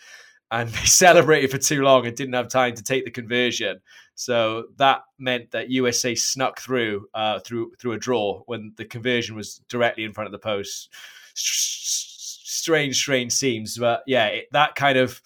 and 0.51 0.69
they 0.69 0.85
celebrated 0.85 1.51
for 1.51 1.57
too 1.57 1.81
long 1.81 2.05
and 2.05 2.15
didn't 2.15 2.33
have 2.33 2.47
time 2.47 2.75
to 2.75 2.83
take 2.83 3.05
the 3.05 3.11
conversion. 3.11 3.81
So 4.19 4.65
that 4.75 5.03
meant 5.17 5.51
that 5.51 5.69
USA 5.69 6.13
snuck 6.13 6.59
through 6.59 7.07
uh, 7.13 7.39
through 7.39 7.71
through 7.79 7.93
a 7.93 7.97
draw 7.97 8.43
when 8.47 8.73
the 8.75 8.83
conversion 8.83 9.33
was 9.33 9.61
directly 9.69 10.03
in 10.03 10.11
front 10.11 10.25
of 10.25 10.33
the 10.33 10.39
post. 10.39 10.89
Strange, 11.35 12.97
strange 12.97 13.31
seems, 13.31 13.77
but 13.77 14.03
yeah, 14.05 14.25
it, 14.25 14.47
that 14.51 14.75
kind 14.75 14.97
of 14.97 15.21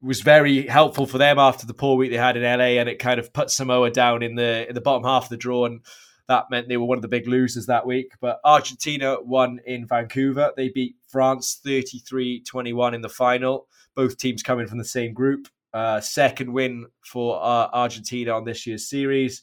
was 0.00 0.22
very 0.22 0.66
helpful 0.66 1.04
for 1.04 1.18
them 1.18 1.38
after 1.38 1.66
the 1.66 1.74
poor 1.74 1.98
week 1.98 2.10
they 2.10 2.16
had 2.16 2.38
in 2.38 2.42
LA, 2.44 2.80
and 2.80 2.88
it 2.88 2.98
kind 2.98 3.20
of 3.20 3.30
put 3.34 3.50
Samoa 3.50 3.90
down 3.90 4.22
in 4.22 4.36
the 4.36 4.66
in 4.66 4.74
the 4.74 4.80
bottom 4.80 5.04
half 5.04 5.24
of 5.24 5.28
the 5.28 5.36
draw, 5.36 5.66
and 5.66 5.82
that 6.26 6.46
meant 6.50 6.66
they 6.66 6.78
were 6.78 6.86
one 6.86 6.96
of 6.96 7.02
the 7.02 7.08
big 7.08 7.28
losers 7.28 7.66
that 7.66 7.84
week. 7.84 8.14
But 8.22 8.40
Argentina 8.42 9.18
won 9.20 9.60
in 9.66 9.86
Vancouver. 9.86 10.50
They 10.56 10.70
beat 10.70 10.96
France 11.08 11.60
33-21 11.62 12.94
in 12.94 13.02
the 13.02 13.10
final. 13.10 13.68
Both 13.94 14.16
teams 14.16 14.42
coming 14.42 14.66
from 14.66 14.78
the 14.78 14.84
same 14.86 15.12
group. 15.12 15.46
Uh, 15.74 16.00
second 16.00 16.52
win 16.52 16.86
for 17.02 17.36
uh, 17.42 17.68
Argentina 17.72 18.30
on 18.30 18.44
this 18.44 18.66
year's 18.66 18.88
series. 18.88 19.42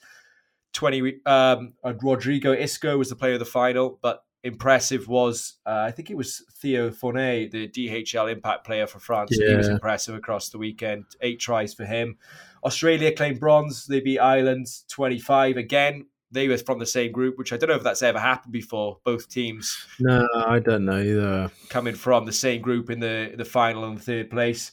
20 0.73 1.17
um, 1.25 1.73
Rodrigo 2.01 2.55
Isgro 2.55 2.97
was 2.97 3.09
the 3.09 3.15
player 3.17 3.33
of 3.33 3.39
the 3.39 3.45
final, 3.45 3.99
but 4.01 4.23
impressive 4.43 5.07
was 5.07 5.57
uh, 5.65 5.85
I 5.87 5.91
think 5.91 6.09
it 6.09 6.17
was 6.17 6.43
Theo 6.61 6.89
Forner, 6.89 7.49
the 7.49 7.67
DHL 7.67 8.31
impact 8.31 8.65
player 8.65 8.87
for 8.87 8.99
France. 8.99 9.31
Yeah. 9.33 9.49
He 9.49 9.55
was 9.55 9.67
impressive 9.67 10.15
across 10.15 10.49
the 10.49 10.57
weekend. 10.57 11.05
Eight 11.21 11.39
tries 11.39 11.73
for 11.73 11.85
him. 11.85 12.17
Australia 12.63 13.13
claimed 13.13 13.39
bronze. 13.39 13.85
They 13.85 13.99
beat 13.99 14.19
Ireland 14.19 14.67
25 14.89 15.57
again. 15.57 16.05
They 16.31 16.47
were 16.47 16.57
from 16.57 16.79
the 16.79 16.85
same 16.85 17.11
group, 17.11 17.37
which 17.37 17.51
I 17.51 17.57
don't 17.57 17.69
know 17.69 17.75
if 17.75 17.83
that's 17.83 18.01
ever 18.01 18.19
happened 18.19 18.53
before. 18.53 18.99
Both 19.03 19.27
teams. 19.29 19.85
No, 19.99 20.25
I 20.33 20.59
don't 20.59 20.85
know 20.85 21.01
either. 21.01 21.51
Coming 21.67 21.95
from 21.95 22.25
the 22.25 22.31
same 22.31 22.61
group 22.61 22.89
in 22.89 23.01
the 23.01 23.33
the 23.35 23.43
final 23.43 23.83
and 23.83 24.01
third 24.01 24.29
place. 24.29 24.71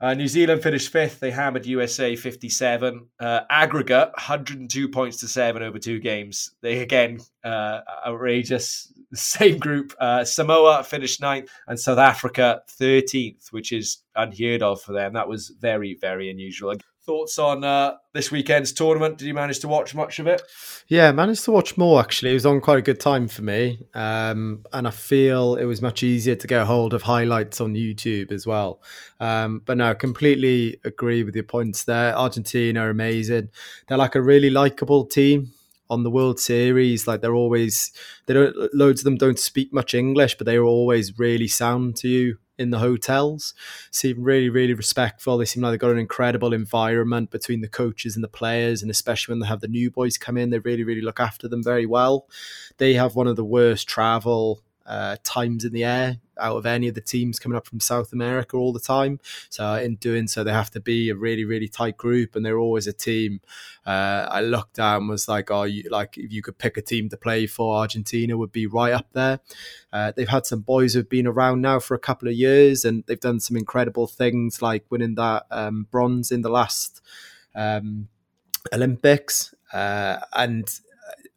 Uh, 0.00 0.12
New 0.12 0.28
Zealand 0.28 0.62
finished 0.62 0.92
fifth. 0.92 1.20
They 1.20 1.30
hammered 1.30 1.64
USA 1.64 2.14
57. 2.16 3.06
Uh, 3.18 3.40
aggregate 3.48 4.10
102 4.14 4.88
points 4.88 5.16
to 5.18 5.28
seven 5.28 5.62
over 5.62 5.78
two 5.78 6.00
games. 6.00 6.50
They 6.60 6.80
again 6.80 7.20
uh, 7.44 7.80
outrageous. 8.06 8.92
Same 9.14 9.58
group. 9.58 9.94
Uh, 9.98 10.24
Samoa 10.24 10.82
finished 10.84 11.20
ninth 11.20 11.48
and 11.68 11.78
South 11.78 11.98
Africa 11.98 12.62
13th, 12.80 13.52
which 13.52 13.72
is 13.72 14.02
unheard 14.14 14.62
of 14.62 14.82
for 14.82 14.92
them. 14.92 15.14
That 15.14 15.28
was 15.28 15.52
very, 15.60 15.94
very 15.94 16.30
unusual. 16.30 16.74
Thoughts 17.06 17.38
on 17.38 17.62
uh, 17.62 17.94
this 18.14 18.32
weekend's 18.32 18.72
tournament? 18.72 19.18
Did 19.18 19.26
you 19.26 19.34
manage 19.34 19.60
to 19.60 19.68
watch 19.68 19.94
much 19.94 20.18
of 20.18 20.26
it? 20.26 20.42
Yeah, 20.88 21.12
managed 21.12 21.44
to 21.44 21.52
watch 21.52 21.76
more 21.76 22.00
actually. 22.00 22.32
It 22.32 22.34
was 22.34 22.46
on 22.46 22.60
quite 22.60 22.78
a 22.78 22.82
good 22.82 22.98
time 22.98 23.28
for 23.28 23.42
me, 23.42 23.78
um, 23.94 24.64
and 24.72 24.88
I 24.88 24.90
feel 24.90 25.54
it 25.54 25.66
was 25.66 25.80
much 25.80 26.02
easier 26.02 26.34
to 26.34 26.46
get 26.48 26.62
a 26.62 26.64
hold 26.64 26.94
of 26.94 27.02
highlights 27.02 27.60
on 27.60 27.74
YouTube 27.74 28.32
as 28.32 28.44
well. 28.44 28.80
Um, 29.20 29.62
but 29.64 29.76
no, 29.76 29.90
I 29.90 29.94
completely 29.94 30.80
agree 30.84 31.22
with 31.22 31.36
your 31.36 31.44
points 31.44 31.84
there. 31.84 32.12
Argentina 32.16 32.80
are 32.80 32.90
amazing. 32.90 33.50
They're 33.86 33.98
like 33.98 34.16
a 34.16 34.20
really 34.22 34.50
likable 34.50 35.04
team 35.06 35.52
on 35.88 36.02
the 36.02 36.10
World 36.10 36.40
Series. 36.40 37.06
Like 37.06 37.20
they're 37.20 37.34
always 37.34 37.92
they 38.26 38.34
don't 38.34 38.74
loads 38.74 39.02
of 39.02 39.04
them 39.04 39.16
don't 39.16 39.38
speak 39.38 39.72
much 39.72 39.94
English, 39.94 40.36
but 40.38 40.44
they 40.44 40.56
are 40.56 40.64
always 40.64 41.16
really 41.20 41.46
sound 41.46 41.94
to 41.98 42.08
you 42.08 42.38
in 42.58 42.70
the 42.70 42.78
hotels. 42.78 43.54
Seem 43.90 44.22
really, 44.22 44.48
really 44.48 44.74
respectful. 44.74 45.38
They 45.38 45.44
seem 45.44 45.62
like 45.62 45.72
they've 45.72 45.80
got 45.80 45.90
an 45.90 45.98
incredible 45.98 46.52
environment 46.52 47.30
between 47.30 47.60
the 47.60 47.68
coaches 47.68 48.14
and 48.16 48.24
the 48.24 48.28
players, 48.28 48.82
and 48.82 48.90
especially 48.90 49.32
when 49.32 49.40
they 49.40 49.46
have 49.46 49.60
the 49.60 49.68
new 49.68 49.90
boys 49.90 50.18
come 50.18 50.36
in, 50.36 50.50
they 50.50 50.58
really, 50.58 50.84
really 50.84 51.02
look 51.02 51.20
after 51.20 51.48
them 51.48 51.62
very 51.62 51.86
well. 51.86 52.26
They 52.78 52.94
have 52.94 53.14
one 53.14 53.26
of 53.26 53.36
the 53.36 53.44
worst 53.44 53.88
travel 53.88 54.62
uh, 54.86 55.16
times 55.24 55.64
in 55.64 55.72
the 55.72 55.84
air 55.84 56.18
out 56.38 56.56
of 56.56 56.66
any 56.66 56.88
of 56.88 56.94
the 56.94 57.00
teams 57.00 57.38
coming 57.38 57.56
up 57.56 57.66
from 57.66 57.80
South 57.80 58.12
America 58.12 58.56
all 58.56 58.72
the 58.72 58.80
time. 58.80 59.20
So 59.48 59.74
in 59.74 59.96
doing 59.96 60.28
so, 60.28 60.44
they 60.44 60.52
have 60.52 60.70
to 60.72 60.80
be 60.80 61.10
a 61.10 61.14
really, 61.14 61.44
really 61.44 61.68
tight 61.68 61.96
group, 61.96 62.36
and 62.36 62.44
they're 62.44 62.58
always 62.58 62.86
a 62.86 62.92
team. 62.92 63.40
Uh, 63.84 64.26
I 64.30 64.40
looked 64.40 64.74
down 64.74 65.08
was 65.08 65.28
like, 65.28 65.50
oh, 65.50 65.62
you, 65.64 65.84
like 65.90 66.18
if 66.18 66.32
you 66.32 66.42
could 66.42 66.58
pick 66.58 66.76
a 66.76 66.82
team 66.82 67.08
to 67.10 67.16
play 67.16 67.46
for, 67.46 67.76
Argentina 67.76 68.36
would 68.36 68.52
be 68.52 68.66
right 68.66 68.92
up 68.92 69.06
there. 69.12 69.40
Uh, 69.92 70.12
they've 70.14 70.28
had 70.28 70.46
some 70.46 70.60
boys 70.60 70.94
who've 70.94 71.08
been 71.08 71.26
around 71.26 71.60
now 71.62 71.78
for 71.78 71.94
a 71.94 71.98
couple 71.98 72.28
of 72.28 72.34
years, 72.34 72.84
and 72.84 73.04
they've 73.06 73.20
done 73.20 73.40
some 73.40 73.56
incredible 73.56 74.06
things, 74.06 74.60
like 74.60 74.84
winning 74.90 75.14
that 75.14 75.46
um, 75.50 75.86
bronze 75.90 76.30
in 76.30 76.42
the 76.42 76.50
last 76.50 77.00
um, 77.54 78.08
Olympics, 78.72 79.54
uh, 79.72 80.18
and 80.34 80.68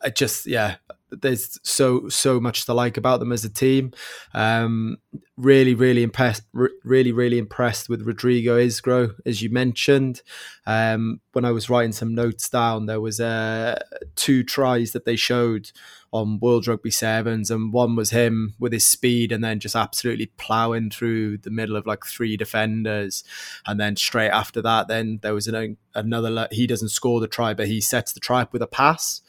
I 0.02 0.10
just 0.10 0.46
yeah 0.46 0.76
there's 1.12 1.60
so 1.64 2.10
so 2.10 2.40
much 2.40 2.66
to 2.66 2.74
like 2.74 2.98
about 2.98 3.20
them 3.20 3.32
as 3.32 3.44
a 3.46 3.50
team. 3.50 3.92
Um, 4.34 4.98
really, 5.38 5.74
really 5.74 6.04
impressed. 6.04 6.44
really, 6.84 7.12
really 7.12 7.38
impressed 7.38 7.90
with 7.90 8.06
Rodrigo 8.06 8.58
Isgro, 8.58 9.16
as 9.26 9.42
you 9.42 9.50
mentioned. 9.50 10.22
Um, 10.66 11.22
when 11.34 11.46
I 11.46 11.52
was 11.52 11.70
writing 11.70 11.94
some 11.94 12.14
notes 12.14 12.50
down, 12.50 12.86
there 12.86 13.02
was 13.02 13.20
uh, 13.20 13.80
two 14.16 14.44
tries 14.44 14.92
that 14.92 15.06
they 15.06 15.16
showed 15.16 15.72
on 16.12 16.40
World 16.40 16.68
Rugby 16.68 16.92
Sevens, 16.92 17.52
and 17.52 17.72
one 17.72 17.96
was 17.96 18.10
him 18.10 18.56
with 18.60 18.74
his 18.74 18.86
speed 18.86 19.32
and 19.32 19.44
then 19.44 19.60
just 19.60 19.76
absolutely 19.76 20.28
ploughing 20.38 20.90
through 20.90 21.38
the 21.38 21.52
middle 21.52 21.76
of 21.76 21.86
like 21.86 22.06
three 22.06 22.36
defenders, 22.36 23.24
and 23.66 23.80
then 23.80 23.96
straight 23.96 24.30
after 24.30 24.62
that, 24.62 24.88
then 24.88 25.20
there 25.22 25.34
was 25.34 25.48
an, 25.48 25.78
another. 26.06 26.48
He 26.52 26.68
doesn't 26.68 26.90
score 26.90 27.20
the 27.20 27.28
try, 27.28 27.54
but 27.54 27.68
he 27.68 27.82
sets 27.82 28.14
the 28.14 28.20
try 28.20 28.42
up 28.42 28.54
with 28.54 28.62
a 28.62 28.68
pass, 28.68 29.22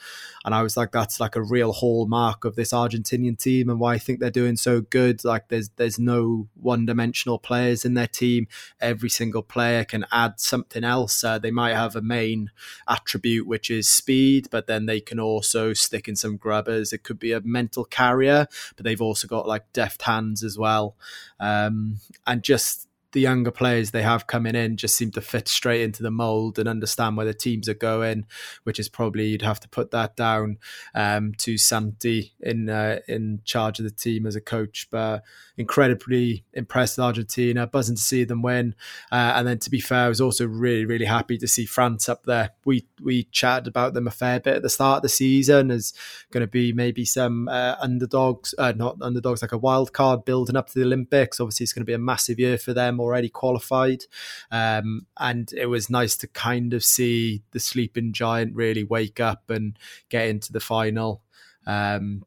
and 0.45 0.55
I 0.55 0.63
was 0.63 0.77
like, 0.77 0.93
that's 0.93 1.21
like 1.21 1.37
a 1.37 1.43
real 1.43 1.73
hallmark 1.73 2.45
of 2.45 2.57
this 2.57 2.73
Argentinian 2.73 3.39
team, 3.39 3.69
and 3.69 3.81
why 3.81 3.95
I 3.95 3.99
think 3.99 4.21
they're 4.21 4.31
doing 4.31 4.57
so 4.57 4.81
good. 4.81 5.25
Like, 5.25 5.49
there's 5.49 5.71
there's 5.71 5.99
no 5.99 6.49
one 6.55 6.87
dimensional 6.87 7.39
players 7.39 7.85
in 7.85 7.95
their 7.95 8.07
team. 8.07 8.47
Every 8.81 9.11
single 9.11 9.43
player 9.43 9.85
can 9.85 10.07
add 10.13 10.41
something 10.41 10.85
else. 10.85 11.25
Uh, 11.25 11.39
they 11.39 11.51
might 11.51 11.75
have 11.75 11.97
a 11.97 12.03
main 12.03 12.51
attribute 12.89 13.47
which 13.47 13.71
is 13.71 13.89
speed, 13.89 14.49
but 14.51 14.67
then 14.67 14.87
they 14.87 15.01
can 15.01 15.19
also 15.19 15.73
stick 15.73 16.09
in 16.09 16.17
some 16.17 16.37
grub 16.37 16.61
it 16.69 17.03
could 17.03 17.19
be 17.19 17.33
a 17.33 17.41
mental 17.41 17.85
carrier, 17.85 18.47
but 18.77 18.85
they've 18.85 19.01
also 19.01 19.27
got 19.27 19.49
like 19.49 19.73
deft 19.73 20.03
hands 20.03 20.45
as 20.45 20.59
well. 20.59 20.97
Um, 21.39 21.97
and 22.27 22.43
just 22.43 22.89
the 23.13 23.21
younger 23.21 23.51
players 23.51 23.91
they 23.91 24.03
have 24.03 24.27
coming 24.27 24.55
in 24.55 24.77
just 24.77 24.97
seem 24.97 25.11
to 25.13 25.21
fit 25.21 25.49
straight 25.49 25.83
into 25.83 26.03
the 26.03 26.11
mold 26.11 26.59
and 26.59 26.69
understand 26.69 27.17
where 27.17 27.27
the 27.27 27.35
teams 27.35 27.69
are 27.69 27.75
going, 27.75 28.27
which 28.65 28.79
is 28.79 28.89
probably 28.89 29.29
you'd 29.29 29.43
have 29.43 29.61
to 29.61 29.69
put 29.69 29.91
that 29.91 30.17
down 30.17 30.59
um, 30.95 31.35
to 31.39 31.59
Santi 31.59 32.35
in 32.41 32.69
uh, 32.69 33.01
in 33.09 33.41
charge 33.45 33.79
of 33.79 33.85
the 33.85 33.91
team 33.91 34.27
as 34.27 34.37
a 34.37 34.41
coach. 34.41 34.89
But 34.91 35.25
incredibly 35.57 36.45
impressed 36.53 36.97
with 36.97 37.05
Argentina, 37.05 37.67
buzzing 37.67 37.97
to 37.97 38.03
see 38.03 38.25
them 38.25 38.43
win. 38.43 38.75
Uh, 39.13 39.35
and 39.37 39.47
then 39.47 39.59
to 39.59 39.71
be 39.71 39.81
fair, 39.81 40.07
I 40.07 40.09
was 40.09 40.21
also 40.21 40.47
really 40.47 40.85
really 40.85 41.05
happy 41.05 41.37
to 41.39 41.49
see 41.49 41.67
France 41.67 42.09
up 42.09 42.25
there. 42.25 42.51
We 42.65 42.87
we 43.03 43.25
chatted 43.25 43.67
about 43.67 43.95
them 43.95 44.07
a 44.07 44.13
fair 44.13 44.41
bit 44.41 44.57
at 44.57 44.63
the 44.63 44.71
start 44.71 44.99
of 44.99 45.03
the 45.03 45.09
season 45.09 45.71
as 45.71 45.93
going 46.31 46.43
to 46.43 46.47
be 46.47 46.73
maybe 46.73 47.05
some 47.05 47.49
uh, 47.49 47.77
underdogs, 47.81 48.55
uh, 48.59 48.73
not 48.77 48.97
underdogs, 49.01 49.43
like 49.43 49.53
a 49.53 49.59
wild 49.59 49.93
card 49.93 50.25
building 50.25 50.57
up 50.57 50.69
to 50.69 50.79
the 50.79 50.85
Olympics. 50.85 51.41
Obviously, 51.41 51.65
it's 51.65 51.73
going 51.73 51.83
to 51.83 51.87
be 51.87 51.95
a 51.95 51.99
massive 51.99 52.39
year 52.39 52.59
for 52.59 52.73
them 52.73 53.00
already 53.01 53.29
qualified. 53.29 54.05
Um, 54.51 55.07
and 55.19 55.53
it 55.53 55.67
was 55.67 55.91
nice 55.91 56.17
to 56.19 56.27
kind 56.29 56.75
of 56.75 56.85
see 56.85 57.43
the 57.53 57.61
sleeping 57.61 58.13
giant 58.13 58.55
really 58.55 58.85
wake 58.85 59.21
up 59.21 59.51
and 59.51 59.79
get 60.09 60.29
into 60.29 60.53
the 60.53 60.61
final. 60.61 61.23
Um, 61.67 62.25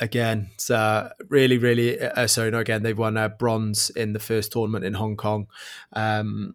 again, 0.00 0.50
so 0.56 1.10
really, 1.28 1.58
really, 1.58 2.00
uh, 2.00 2.26
sorry, 2.26 2.50
no, 2.50 2.58
again, 2.58 2.82
they've 2.82 2.98
won 2.98 3.16
a 3.16 3.28
bronze 3.28 3.90
in 3.90 4.12
the 4.12 4.20
first 4.20 4.52
tournament 4.52 4.84
in 4.84 4.94
Hong 4.94 5.16
Kong. 5.16 5.46
Um, 5.92 6.54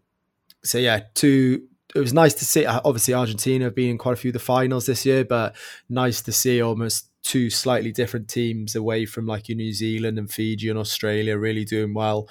so 0.64 0.78
yeah, 0.78 1.02
two 1.14 1.64
it 1.96 2.00
was 2.00 2.14
nice 2.14 2.36
to 2.36 2.46
see. 2.46 2.66
Obviously, 2.66 3.14
Argentina 3.14 3.66
have 3.66 3.76
been 3.76 3.92
in 3.92 3.98
quite 3.98 4.14
a 4.14 4.16
few 4.16 4.30
of 4.30 4.34
the 4.34 4.40
finals 4.40 4.86
this 4.86 5.06
year, 5.06 5.26
but 5.26 5.56
nice 5.90 6.22
to 6.22 6.32
see 6.32 6.62
almost 6.62 7.10
two 7.24 7.50
slightly 7.50 7.92
different 7.92 8.28
teams 8.28 8.76
away 8.76 9.06
from 9.06 9.26
like 9.26 9.50
your 9.50 9.56
New 9.56 9.74
Zealand 9.74 10.18
and 10.18 10.32
Fiji 10.32 10.70
and 10.70 10.80
Australia 10.80 11.38
really 11.38 11.66
doing 11.66 11.94
well 11.94 12.30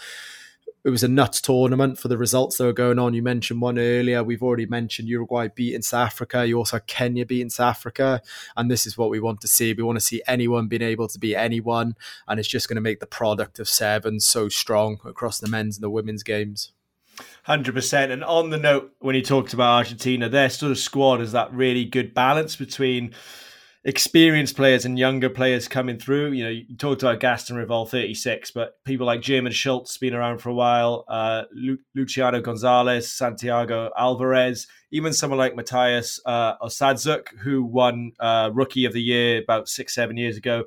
it 0.89 0.91
was 0.91 1.05
a 1.05 1.09
nuts 1.09 1.43
tournament 1.43 1.99
for 1.99 2.09
the 2.09 2.17
results 2.17 2.57
that 2.57 2.65
were 2.65 2.73
going 2.73 2.99
on. 2.99 3.13
You 3.13 3.23
mentioned 3.23 3.61
one 3.61 3.79
earlier. 3.79 4.25
We've 4.25 4.43
already 4.43 4.65
mentioned 4.65 5.07
Uruguay 5.07 5.49
beating 5.55 5.83
South 5.83 6.07
Africa. 6.07 6.47
You 6.47 6.57
also 6.57 6.81
Kenya 6.87 7.27
beating 7.27 7.51
South 7.51 7.77
Africa. 7.77 8.23
And 8.57 8.71
this 8.71 8.87
is 8.87 8.97
what 8.97 9.11
we 9.11 9.21
want 9.21 9.43
to 9.43 9.49
see. 9.49 9.75
We 9.75 9.83
want 9.83 9.99
to 9.99 10.05
see 10.05 10.23
anyone 10.27 10.67
being 10.67 10.81
able 10.81 11.07
to 11.09 11.19
beat 11.19 11.37
anyone. 11.37 11.95
And 12.27 12.41
it's 12.41 12.49
just 12.49 12.71
going 12.71 12.77
to 12.77 12.81
make 12.81 13.01
the 13.01 13.07
product 13.07 13.59
of 13.59 13.69
seven 13.69 14.19
so 14.19 14.49
strong 14.49 14.99
across 15.05 15.39
the 15.39 15.47
men's 15.47 15.77
and 15.77 15.83
the 15.83 15.91
women's 15.91 16.23
games. 16.23 16.73
100%. 17.47 18.11
And 18.11 18.25
on 18.25 18.49
the 18.49 18.57
note, 18.57 18.95
when 19.01 19.15
he 19.15 19.21
talked 19.21 19.53
about 19.53 19.77
Argentina, 19.77 20.31
their 20.31 20.49
sort 20.49 20.73
of 20.73 20.79
squad 20.79 21.21
is 21.21 21.33
that 21.33 21.53
really 21.53 21.85
good 21.85 22.15
balance 22.15 22.57
between 22.57 23.15
experienced 23.85 24.57
players 24.57 24.85
and 24.85 24.99
younger 24.99 25.31
players 25.31 25.69
coming 25.69 25.99
through. 25.99 26.33
You 26.33 26.45
know, 26.45 26.51
you 26.51 26.77
talked 26.77 27.03
about 27.03 27.21
Gaston 27.21 27.57
Revol, 27.57 27.89
36, 27.89 28.51
but 28.51 28.83
people 28.85 29.07
like 29.07 29.21
German 29.21 29.53
Schulz 29.53 29.97
been 29.97 30.15
around 30.15 30.39
for 30.39 30.51
a 30.51 30.55
while, 30.55 31.05
uh, 31.09 31.45
Lu- 31.53 31.79
Luciano 31.95 32.41
Gonzalez, 32.41 33.11
Santiago 33.11 33.91
Alvarez, 33.97 34.67
even 34.91 35.13
someone 35.13 35.39
like 35.39 35.55
Matthias 35.55 36.21
uh, 36.27 36.57
Osadczuk, 36.59 37.29
who 37.39 37.63
won 37.65 38.13
uh, 38.21 38.51
Rookie 38.53 38.85
of 38.85 38.93
the 38.93 39.03
Year 39.03 39.41
about 39.43 39.69
six, 39.69 39.95
seven 39.95 40.17
years 40.17 40.37
ago. 40.37 40.65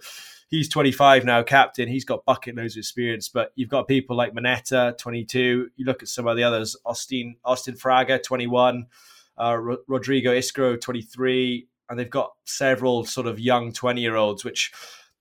He's 0.48 0.68
25 0.68 1.24
now, 1.24 1.44
captain. 1.44 1.88
He's 1.88 2.04
got 2.06 2.26
bucket 2.26 2.56
loads 2.56 2.76
of 2.76 2.80
experience, 2.80 3.30
but 3.30 3.52
you've 3.56 3.70
got 3.70 3.88
people 3.88 4.18
like 4.18 4.34
Moneta, 4.34 4.96
22. 5.00 5.70
You 5.76 5.86
look 5.86 6.02
at 6.02 6.10
some 6.10 6.28
of 6.28 6.36
the 6.36 6.44
others, 6.44 6.76
Austin, 6.86 7.36
Austin 7.46 7.76
Fraga, 7.76 8.22
21. 8.22 8.88
uh, 9.38 9.58
Rodrigo 9.88 10.32
Isgro, 10.36 10.80
23, 10.80 11.68
and 11.92 12.00
they've 12.00 12.10
got 12.10 12.32
several 12.46 13.04
sort 13.04 13.28
of 13.28 13.38
young 13.38 13.74
20 13.74 14.00
year 14.00 14.16
olds, 14.16 14.46
which 14.46 14.72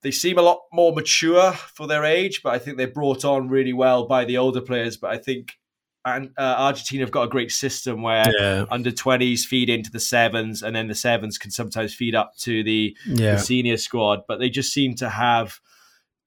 they 0.02 0.12
seem 0.12 0.38
a 0.38 0.42
lot 0.42 0.60
more 0.72 0.92
mature 0.94 1.52
for 1.52 1.88
their 1.88 2.04
age, 2.04 2.42
but 2.42 2.54
I 2.54 2.58
think 2.58 2.76
they're 2.76 2.86
brought 2.86 3.24
on 3.24 3.48
really 3.48 3.72
well 3.72 4.06
by 4.06 4.24
the 4.24 4.38
older 4.38 4.60
players. 4.60 4.96
But 4.96 5.10
I 5.10 5.18
think 5.18 5.58
and 6.04 6.30
uh, 6.38 6.54
Argentina 6.58 7.02
have 7.02 7.10
got 7.10 7.24
a 7.24 7.28
great 7.28 7.50
system 7.50 8.02
where 8.02 8.24
yeah. 8.38 8.64
under 8.70 8.90
20s 8.90 9.40
feed 9.40 9.68
into 9.68 9.90
the 9.90 10.00
sevens, 10.00 10.62
and 10.62 10.74
then 10.74 10.86
the 10.86 10.94
sevens 10.94 11.38
can 11.38 11.50
sometimes 11.50 11.92
feed 11.92 12.14
up 12.14 12.36
to 12.38 12.62
the, 12.62 12.96
yeah. 13.04 13.32
the 13.32 13.38
senior 13.38 13.76
squad. 13.76 14.20
But 14.28 14.38
they 14.38 14.48
just 14.48 14.72
seem 14.72 14.94
to 14.96 15.08
have 15.08 15.60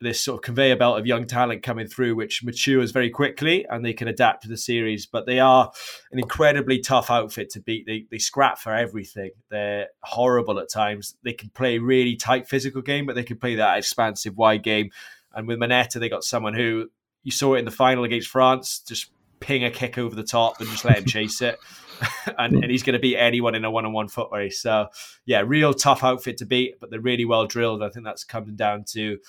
this 0.03 0.21
sort 0.21 0.37
of 0.37 0.41
conveyor 0.43 0.75
belt 0.75 0.99
of 0.99 1.07
young 1.07 1.25
talent 1.25 1.63
coming 1.63 1.87
through, 1.87 2.15
which 2.15 2.43
matures 2.43 2.91
very 2.91 3.09
quickly 3.09 3.65
and 3.69 3.83
they 3.83 3.93
can 3.93 4.07
adapt 4.07 4.43
to 4.43 4.49
the 4.49 4.57
series. 4.57 5.05
But 5.05 5.25
they 5.25 5.39
are 5.39 5.71
an 6.11 6.19
incredibly 6.19 6.79
tough 6.79 7.09
outfit 7.09 7.49
to 7.51 7.61
beat. 7.61 7.85
They, 7.85 8.05
they 8.11 8.19
scrap 8.19 8.59
for 8.59 8.73
everything. 8.73 9.31
They're 9.49 9.87
horrible 10.03 10.59
at 10.59 10.69
times. 10.69 11.15
They 11.23 11.33
can 11.33 11.49
play 11.49 11.79
really 11.79 12.15
tight 12.15 12.47
physical 12.47 12.81
game, 12.81 13.05
but 13.05 13.15
they 13.15 13.23
can 13.23 13.37
play 13.37 13.55
that 13.55 13.77
expansive 13.77 14.37
wide 14.37 14.63
game. 14.63 14.91
And 15.33 15.47
with 15.47 15.59
Moneta, 15.59 15.99
they 15.99 16.09
got 16.09 16.23
someone 16.23 16.53
who 16.53 16.89
you 17.23 17.31
saw 17.31 17.55
it 17.55 17.59
in 17.59 17.65
the 17.65 17.71
final 17.71 18.03
against 18.03 18.27
France, 18.27 18.79
just 18.79 19.11
ping 19.39 19.63
a 19.63 19.71
kick 19.71 19.97
over 19.97 20.15
the 20.15 20.23
top 20.23 20.59
and 20.59 20.69
just 20.69 20.85
let 20.85 20.97
him 20.97 21.05
chase 21.07 21.41
it. 21.41 21.57
and, 22.37 22.55
and, 22.55 22.71
he's 22.71 22.83
going 22.83 22.93
to 22.93 22.99
beat 22.99 23.17
anyone 23.17 23.55
in 23.55 23.65
a 23.65 23.71
one-on-one 23.71 24.07
foot 24.07 24.29
race. 24.31 24.59
So, 24.59 24.87
yeah, 25.25 25.43
real 25.45 25.73
tough 25.73 26.03
outfit 26.03 26.37
to 26.37 26.45
beat, 26.45 26.79
but 26.79 26.89
they're 26.89 26.99
really 26.99 27.25
well 27.25 27.45
drilled. 27.45 27.83
I 27.83 27.89
think 27.89 28.05
that's 28.05 28.23
coming 28.23 28.55
down 28.55 28.83
to 28.89 29.19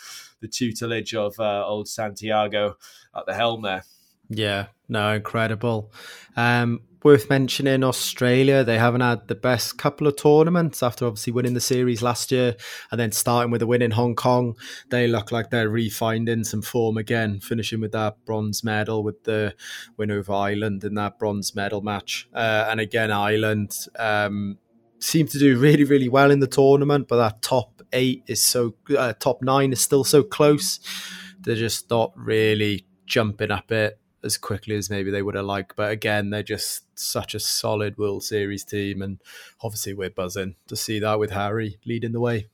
the 0.41 0.49
tutelage 0.49 1.15
of 1.15 1.39
uh, 1.39 1.67
old 1.67 1.89
Santiago 1.89 2.77
at 3.17 3.27
the 3.27 3.35
helm 3.35 3.63
there. 3.63 3.85
Yeah, 4.29 4.67
no, 4.89 5.15
incredible. 5.15 5.93
Um, 6.37 6.81
worth 7.05 7.29
mentioning 7.29 7.85
Australia. 7.85 8.65
They 8.65 8.79
haven't 8.79 9.03
had 9.03 9.29
the 9.29 9.35
best 9.35 9.77
couple 9.77 10.07
of 10.07 10.17
tournaments 10.17 10.83
after 10.83 11.07
obviously 11.07 11.35
winning 11.35 11.53
the 11.53 11.61
series 11.61 12.03
last 12.03 12.33
year 12.33 12.57
and 12.91 12.99
then 12.99 13.13
starting 13.13 13.51
with 13.51 13.61
a 13.61 13.67
win 13.67 13.83
in 13.83 13.91
Hong 13.91 14.15
Kong. 14.15 14.57
They 14.89 15.07
look 15.07 15.31
like 15.31 15.51
they're 15.51 15.69
refinding 15.69 16.47
some 16.47 16.63
form 16.63 16.97
again, 16.97 17.41
finishing 17.41 17.83
with 17.83 17.93
that 17.93 18.25
bronze 18.25 18.65
medal 18.65 19.03
with 19.03 19.23
the 19.25 19.55
win 19.99 20.11
over 20.11 20.33
Ireland 20.33 20.83
in 20.83 20.95
that 20.95 21.19
bronze 21.19 21.55
medal 21.55 21.83
match. 21.83 22.27
Uh, 22.33 22.67
and 22.71 22.81
again, 22.81 23.11
Ireland 23.11 23.77
um, 23.99 24.57
seem 24.99 25.27
to 25.29 25.39
do 25.39 25.59
really, 25.59 25.85
really 25.85 26.09
well 26.09 26.31
in 26.31 26.41
the 26.41 26.47
tournament, 26.47 27.07
but 27.07 27.19
that 27.19 27.43
top 27.43 27.83
eight 27.93 28.25
is 28.27 28.43
so, 28.43 28.77
uh, 28.97 29.13
top 29.13 29.43
nine 29.43 29.75
is 29.75 29.81
still 29.83 30.05
so 30.05 30.23
close. 30.23 30.81
They're 31.39 31.55
just 31.55 31.91
not 31.91 32.13
really 32.17 32.87
jumping 33.05 33.51
up 33.51 33.71
it 33.71 33.99
as 34.25 34.39
quickly 34.39 34.75
as 34.77 34.91
maybe 34.91 35.11
they 35.11 35.23
would 35.23 35.35
have 35.35 35.45
liked. 35.45 35.77
But 35.77 35.93
again, 35.93 36.31
they're 36.31 36.43
just 36.43 36.85
such 36.99 37.35
a 37.35 37.41
solid 37.41 37.99
World 37.99 38.25
Series 38.25 38.65
team, 38.65 39.03
and 39.03 39.21
obviously 39.63 39.95
we're 39.95 40.11
buzzing 40.11 40.57
to 40.69 40.77
see 40.77 40.99
that 41.01 41.19
with 41.19 41.31
Harry 41.31 41.79
leading 41.85 42.13
the 42.13 42.21
way. 42.21 42.49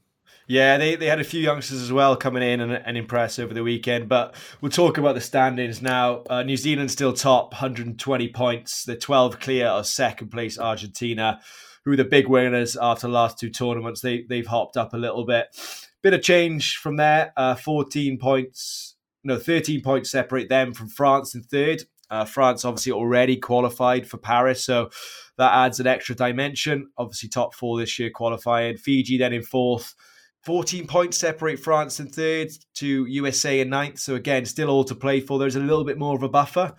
Yeah, 0.51 0.79
they, 0.79 0.97
they 0.97 1.07
had 1.07 1.21
a 1.21 1.25
few 1.25 1.41
youngsters 1.41 1.81
as 1.81 1.93
well 1.93 2.17
coming 2.17 2.43
in 2.43 2.61
and, 2.61 2.73
and 2.73 2.99
impress 2.99 3.39
over 3.39 3.55
the 3.55 3.63
weekend. 3.63 4.09
But 4.09 4.35
we'll 4.61 4.73
talk 4.73 4.99
about 4.99 5.15
the 5.15 5.21
standings 5.21 5.81
now. 5.81 6.25
Uh, 6.29 6.43
New 6.43 6.57
Zealand 6.57 6.91
still 6.91 7.13
top, 7.13 7.53
120 7.53 8.33
points. 8.33 8.85
They're 8.85 8.97
12 8.97 9.39
clear 9.39 9.69
of 9.69 9.87
second 9.87 10.31
place 10.31 10.59
Argentina, 10.59 11.41
who 11.85 11.93
are 11.93 11.97
the 11.97 12.05
big 12.05 12.27
winners 12.27 12.77
after 12.77 13.07
the 13.07 13.13
last 13.13 13.39
two 13.39 13.49
tournaments. 13.49 14.01
They, 14.01 14.25
they've 14.29 14.47
hopped 14.47 14.77
up 14.77 14.93
a 14.93 14.97
little 14.97 15.25
bit. 15.25 15.57
Bit 16.03 16.15
of 16.15 16.23
change 16.23 16.79
from 16.79 16.97
there. 16.97 17.33
Uh, 17.37 17.55
14 17.55 18.19
points 18.19 18.90
no, 19.25 19.39
13 19.39 19.83
points 19.83 20.11
separate 20.11 20.49
them 20.49 20.73
from 20.73 20.89
France 20.89 21.35
in 21.35 21.43
third. 21.43 21.83
Uh, 22.11 22.25
France 22.25 22.65
obviously 22.65 22.93
already 22.93 23.37
qualified 23.37 24.09
for 24.09 24.19
Paris, 24.19 24.65
so 24.65 24.91
that 25.39 25.53
adds 25.53 25.79
an 25.79 25.87
extra 25.87 26.15
dimension. 26.15 26.89
Obviously, 26.99 27.29
top 27.29 27.55
four 27.55 27.79
this 27.79 27.99
year 27.99 28.11
qualifying. 28.11 28.77
Fiji 28.77 29.19
then 29.19 29.33
in 29.33 29.43
fourth. 29.43 29.95
14 30.45 30.87
points 30.87 31.19
separate 31.19 31.59
France 31.59 32.01
in 32.01 32.09
third 32.09 32.49
to 32.75 33.05
USA 33.07 33.61
in 33.61 33.69
ninth. 33.69 33.99
So 33.99 34.15
again, 34.15 34.47
still 34.47 34.71
all 34.71 34.85
to 34.85 34.95
play 34.95 35.21
for. 35.21 35.39
There's 35.39 35.57
a 35.57 35.61
little 35.61 35.85
bit 35.85 35.99
more 35.99 36.17
of 36.17 36.23
a 36.23 36.29
buffer. 36.29 36.75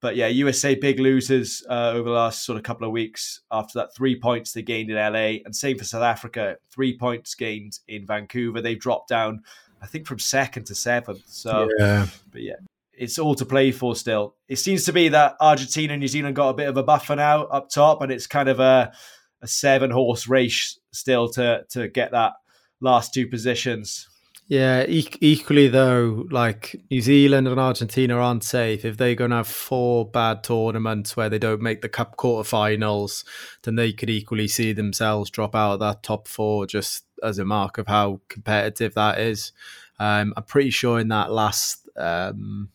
But 0.00 0.16
yeah, 0.16 0.28
USA 0.28 0.74
big 0.76 0.98
losers 0.98 1.62
uh, 1.68 1.90
over 1.94 2.08
the 2.08 2.14
last 2.14 2.46
sort 2.46 2.56
of 2.56 2.62
couple 2.62 2.86
of 2.86 2.92
weeks 2.92 3.42
after 3.50 3.80
that 3.80 3.94
three 3.94 4.18
points 4.18 4.52
they 4.52 4.62
gained 4.62 4.90
in 4.90 4.96
LA. 4.96 5.40
And 5.44 5.54
same 5.54 5.76
for 5.76 5.84
South 5.84 6.02
Africa, 6.02 6.56
three 6.70 6.96
points 6.96 7.34
gained 7.34 7.78
in 7.86 8.06
Vancouver. 8.06 8.62
They've 8.62 8.78
dropped 8.78 9.08
down 9.08 9.42
I 9.80 9.86
think 9.86 10.06
from 10.06 10.18
second 10.18 10.66
to 10.66 10.74
seventh. 10.74 11.22
So, 11.26 11.68
yeah. 11.78 12.06
but 12.30 12.42
yeah, 12.42 12.56
it's 12.92 13.18
all 13.18 13.34
to 13.36 13.46
play 13.46 13.72
for 13.72 13.96
still. 13.96 14.36
It 14.48 14.56
seems 14.56 14.84
to 14.84 14.92
be 14.92 15.08
that 15.08 15.36
Argentina 15.40 15.94
and 15.94 16.00
New 16.00 16.08
Zealand 16.08 16.36
got 16.36 16.50
a 16.50 16.54
bit 16.54 16.68
of 16.68 16.76
a 16.76 16.82
buffer 16.82 17.16
now 17.16 17.44
up 17.44 17.70
top, 17.70 18.02
and 18.02 18.12
it's 18.12 18.26
kind 18.26 18.48
of 18.48 18.60
a, 18.60 18.92
a 19.40 19.46
seven 19.46 19.90
horse 19.90 20.28
race 20.28 20.78
still 20.92 21.28
to 21.30 21.64
to 21.70 21.88
get 21.88 22.12
that 22.12 22.34
last 22.80 23.14
two 23.14 23.26
positions. 23.26 24.06
Yeah, 24.50 24.84
e- 24.88 25.06
equally 25.20 25.68
though, 25.68 26.26
like 26.28 26.74
New 26.90 27.00
Zealand 27.00 27.46
and 27.46 27.60
Argentina 27.60 28.16
aren't 28.16 28.42
safe. 28.42 28.84
If 28.84 28.96
they're 28.96 29.14
going 29.14 29.30
to 29.30 29.36
have 29.36 29.46
four 29.46 30.04
bad 30.10 30.42
tournaments 30.42 31.16
where 31.16 31.28
they 31.28 31.38
don't 31.38 31.62
make 31.62 31.82
the 31.82 31.88
cup 31.88 32.16
quarterfinals, 32.16 33.24
then 33.62 33.76
they 33.76 33.92
could 33.92 34.10
equally 34.10 34.48
see 34.48 34.72
themselves 34.72 35.30
drop 35.30 35.54
out 35.54 35.74
of 35.74 35.80
that 35.80 36.02
top 36.02 36.26
four 36.26 36.66
just 36.66 37.04
as 37.22 37.38
a 37.38 37.44
mark 37.44 37.78
of 37.78 37.86
how 37.86 38.20
competitive 38.28 38.94
that 38.94 39.18
is. 39.18 39.52
Um, 39.98 40.32
I'm 40.36 40.44
pretty 40.44 40.70
sure 40.70 40.98
in 40.98 41.08
that 41.08 41.30
last 41.30 41.88
um, 41.96 42.70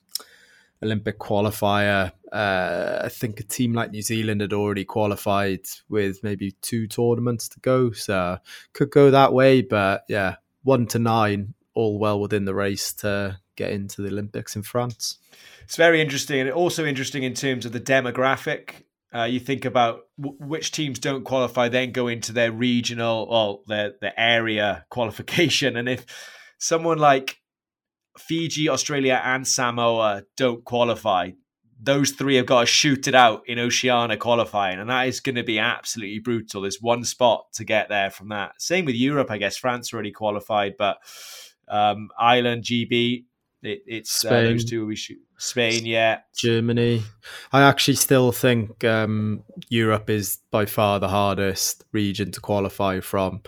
Olympic 0.83 1.19
qualifier, 1.19 2.11
uh, 2.31 3.01
I 3.03 3.09
think 3.09 3.39
a 3.39 3.43
team 3.43 3.73
like 3.73 3.91
New 3.91 4.01
Zealand 4.01 4.41
had 4.41 4.53
already 4.53 4.85
qualified 4.85 5.61
with 5.89 6.23
maybe 6.23 6.51
two 6.61 6.87
tournaments 6.87 7.49
to 7.49 7.59
go, 7.61 7.91
so 7.91 8.37
could 8.73 8.91
go 8.91 9.09
that 9.11 9.33
way. 9.33 9.61
But 9.61 10.03
yeah, 10.07 10.35
one 10.63 10.85
to 10.87 10.99
nine, 10.99 11.53
all 11.73 11.97
well 11.97 12.19
within 12.19 12.45
the 12.45 12.53
race 12.55 12.93
to 12.93 13.39
get 13.55 13.71
into 13.71 14.01
the 14.01 14.09
Olympics 14.09 14.55
in 14.55 14.63
France. 14.63 15.17
It's 15.63 15.77
very 15.77 16.01
interesting, 16.01 16.39
and 16.41 16.49
also 16.51 16.85
interesting 16.85 17.23
in 17.23 17.33
terms 17.33 17.65
of 17.65 17.71
the 17.71 17.79
demographic 17.79 18.84
uh, 19.15 19.23
you 19.23 19.39
think 19.39 19.65
about 19.65 20.01
w- 20.19 20.37
which 20.39 20.71
teams 20.71 20.99
don't 20.99 21.23
qualify, 21.23 21.69
then 21.69 21.91
go 21.91 22.07
into 22.07 22.33
their 22.33 22.51
regional 22.51 23.25
or 23.29 23.61
their 23.67 23.93
their 24.01 24.13
area 24.17 24.85
qualification, 24.89 25.77
and 25.77 25.87
if 25.87 26.05
someone 26.57 26.97
like 26.97 27.37
Fiji, 28.17 28.69
Australia, 28.69 29.21
and 29.23 29.47
Samoa 29.47 30.23
don't 30.35 30.63
qualify, 30.63 31.31
those 31.79 32.11
three 32.11 32.35
have 32.35 32.45
got 32.45 32.61
to 32.61 32.65
shoot 32.65 33.07
it 33.07 33.15
out 33.15 33.43
in 33.47 33.59
Oceania 33.59 34.17
qualifying, 34.17 34.79
and 34.79 34.89
that 34.89 35.07
is 35.07 35.19
going 35.19 35.35
to 35.35 35.43
be 35.43 35.59
absolutely 35.59 36.19
brutal. 36.19 36.61
There's 36.61 36.81
one 36.81 37.03
spot 37.03 37.45
to 37.53 37.63
get 37.63 37.89
there 37.89 38.09
from 38.09 38.29
that. 38.29 38.61
Same 38.61 38.85
with 38.85 38.95
Europe, 38.95 39.31
I 39.31 39.37
guess. 39.37 39.57
France 39.57 39.93
already 39.93 40.11
qualified, 40.11 40.75
but 40.77 40.97
um, 41.67 42.09
Ireland, 42.19 42.63
GB, 42.63 43.25
it, 43.61 43.81
it's 43.85 44.25
uh, 44.25 44.29
those 44.29 44.65
two 44.65 44.85
we 44.85 44.95
shoot. 44.95 45.19
Spain, 45.37 45.85
yeah. 45.85 46.19
Germany. 46.35 47.03
I 47.51 47.61
actually 47.61 47.95
still 47.95 48.31
think 48.31 48.83
um, 48.83 49.43
Europe 49.69 50.09
is 50.09 50.39
by 50.51 50.65
far 50.65 50.99
the 50.99 51.09
hardest 51.09 51.83
region 51.91 52.31
to 52.31 52.41
qualify 52.41 52.99
from. 52.99 53.41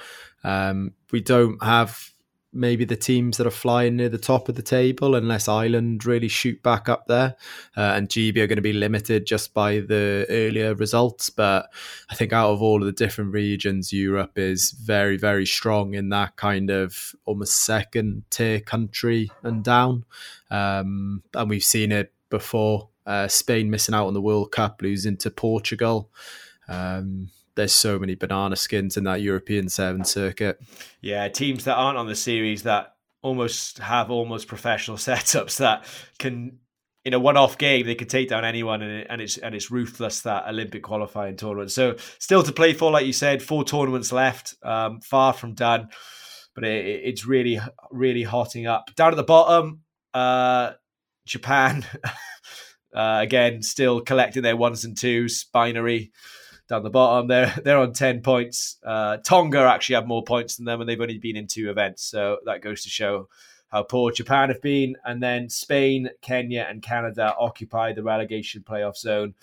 Um, 0.43 0.93
we 1.11 1.21
don't 1.21 1.61
have 1.63 2.11
maybe 2.57 2.83
the 2.83 2.95
teams 2.95 3.37
that 3.37 3.47
are 3.47 3.51
flying 3.51 3.95
near 3.95 4.09
the 4.09 4.17
top 4.17 4.49
of 4.49 4.55
the 4.55 4.61
table, 4.61 5.15
unless 5.15 5.47
Ireland 5.47 6.05
really 6.05 6.27
shoot 6.27 6.61
back 6.63 6.89
up 6.89 7.07
there. 7.07 7.35
Uh, 7.75 7.93
and 7.95 8.09
GB 8.09 8.37
are 8.37 8.47
going 8.47 8.57
to 8.57 8.61
be 8.61 8.73
limited 8.73 9.25
just 9.25 9.53
by 9.53 9.79
the 9.79 10.25
earlier 10.29 10.73
results. 10.75 11.29
But 11.29 11.71
I 12.09 12.15
think 12.15 12.33
out 12.33 12.51
of 12.51 12.61
all 12.61 12.81
of 12.81 12.85
the 12.85 12.91
different 12.91 13.33
regions, 13.33 13.93
Europe 13.93 14.37
is 14.37 14.71
very, 14.71 15.17
very 15.17 15.45
strong 15.45 15.93
in 15.93 16.09
that 16.09 16.35
kind 16.35 16.69
of 16.69 17.15
almost 17.25 17.63
second 17.63 18.23
tier 18.29 18.59
country 18.59 19.31
and 19.43 19.63
down. 19.63 20.05
Um, 20.49 21.23
and 21.33 21.49
we've 21.49 21.63
seen 21.63 21.91
it 21.91 22.13
before. 22.29 22.89
Uh, 23.05 23.27
Spain 23.27 23.69
missing 23.69 23.95
out 23.95 24.07
on 24.07 24.13
the 24.13 24.21
World 24.21 24.51
Cup, 24.51 24.81
losing 24.81 25.15
to 25.17 25.31
Portugal. 25.31 26.09
Um, 26.67 27.29
there's 27.57 27.73
so 27.73 27.99
many 27.99 28.15
banana 28.15 28.55
skins 28.55 28.95
in 28.95 29.03
that 29.03 29.21
European 29.21 29.67
Seven 29.67 30.05
circuit. 30.05 30.61
Yeah, 31.01 31.27
teams 31.27 31.65
that 31.65 31.75
aren't 31.75 31.97
on 31.97 32.07
the 32.07 32.15
series 32.15 32.63
that 32.63 32.95
almost 33.21 33.79
have 33.79 34.09
almost 34.09 34.47
professional 34.47 34.95
setups 34.97 35.57
that 35.57 35.83
can 36.19 36.59
in 37.03 37.13
a 37.13 37.19
one-off 37.19 37.57
game 37.57 37.85
they 37.85 37.95
could 37.95 38.09
take 38.09 38.27
down 38.29 38.43
anyone 38.43 38.81
and, 38.81 39.09
and 39.09 39.21
it's 39.21 39.37
and 39.37 39.55
it's 39.55 39.71
ruthless 39.71 40.21
that 40.21 40.47
Olympic 40.47 40.83
qualifying 40.83 41.35
tournament. 41.35 41.71
So 41.71 41.95
still 42.19 42.43
to 42.43 42.53
play 42.53 42.73
for, 42.73 42.91
like 42.91 43.05
you 43.05 43.13
said, 43.13 43.41
four 43.41 43.65
tournaments 43.65 44.11
left, 44.11 44.55
um, 44.63 45.01
far 45.01 45.33
from 45.33 45.53
done, 45.53 45.89
but 46.55 46.63
it, 46.63 46.85
it's 46.85 47.25
really 47.25 47.59
really 47.91 48.23
hotting 48.23 48.67
up. 48.67 48.95
Down 48.95 49.11
at 49.11 49.17
the 49.17 49.23
bottom, 49.23 49.81
uh, 50.13 50.73
Japan. 51.25 51.83
uh, 52.93 53.19
again, 53.21 53.63
still 53.63 53.99
collecting 54.01 54.43
their 54.43 54.55
ones 54.55 54.85
and 54.85 54.95
twos, 54.95 55.43
binary 55.45 56.11
down 56.67 56.83
the 56.83 56.89
bottom. 56.89 57.27
They're 57.27 57.53
they're 57.63 57.77
on 57.77 57.93
ten 57.93 58.21
points. 58.21 58.77
Uh, 58.85 59.17
Tonga 59.17 59.59
actually 59.59 59.95
have 59.95 60.07
more 60.07 60.23
points 60.23 60.55
than 60.57 60.65
them, 60.65 60.81
and 60.81 60.89
they've 60.89 60.99
only 60.99 61.17
been 61.17 61.35
in 61.35 61.47
two 61.47 61.69
events, 61.69 62.03
so 62.03 62.37
that 62.45 62.61
goes 62.61 62.83
to 62.83 62.89
show 62.89 63.29
how 63.69 63.83
poor 63.83 64.11
Japan 64.11 64.49
have 64.49 64.61
been. 64.61 64.95
And 65.03 65.21
then 65.21 65.49
Spain, 65.49 66.09
Kenya, 66.21 66.65
and 66.69 66.81
Canada 66.81 67.35
occupy 67.37 67.93
the 67.93 68.03
relegation 68.03 68.63
playoff 68.63 68.97
zone. 68.97 69.33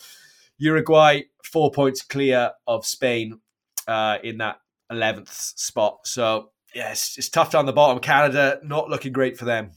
Uruguay 0.59 1.23
four 1.43 1.71
points 1.71 2.03
clear 2.03 2.53
of 2.67 2.87
Spain 2.87 3.41
uh, 3.87 4.19
in 4.23 4.39
that 4.39 4.61
eleventh 4.91 5.33
spot. 5.33 6.07
So 6.07 6.51
yes, 6.75 7.17
it's 7.19 7.29
tough 7.29 7.51
down 7.51 7.67
the 7.67 7.73
bottom. 7.73 8.01
Canada 8.01 8.61
not 8.63 8.89
looking 8.89 9.13
great 9.13 9.37
for 9.37 9.45
them. 9.45 9.73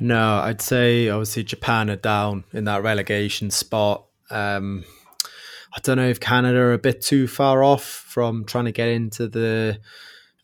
No, 0.00 0.36
I'd 0.36 0.60
say 0.60 1.08
obviously 1.08 1.42
Japan 1.42 1.90
are 1.90 1.96
down 1.96 2.44
in 2.52 2.64
that 2.64 2.82
relegation 2.82 3.50
spot. 3.50 4.06
Um, 4.30 4.84
I 5.78 5.80
don't 5.80 5.96
know 5.98 6.08
if 6.08 6.18
Canada 6.18 6.58
are 6.58 6.72
a 6.72 6.78
bit 6.78 7.00
too 7.00 7.28
far 7.28 7.62
off 7.62 7.84
from 7.84 8.44
trying 8.44 8.64
to 8.64 8.72
get 8.72 8.88
into 8.88 9.28
the 9.28 9.78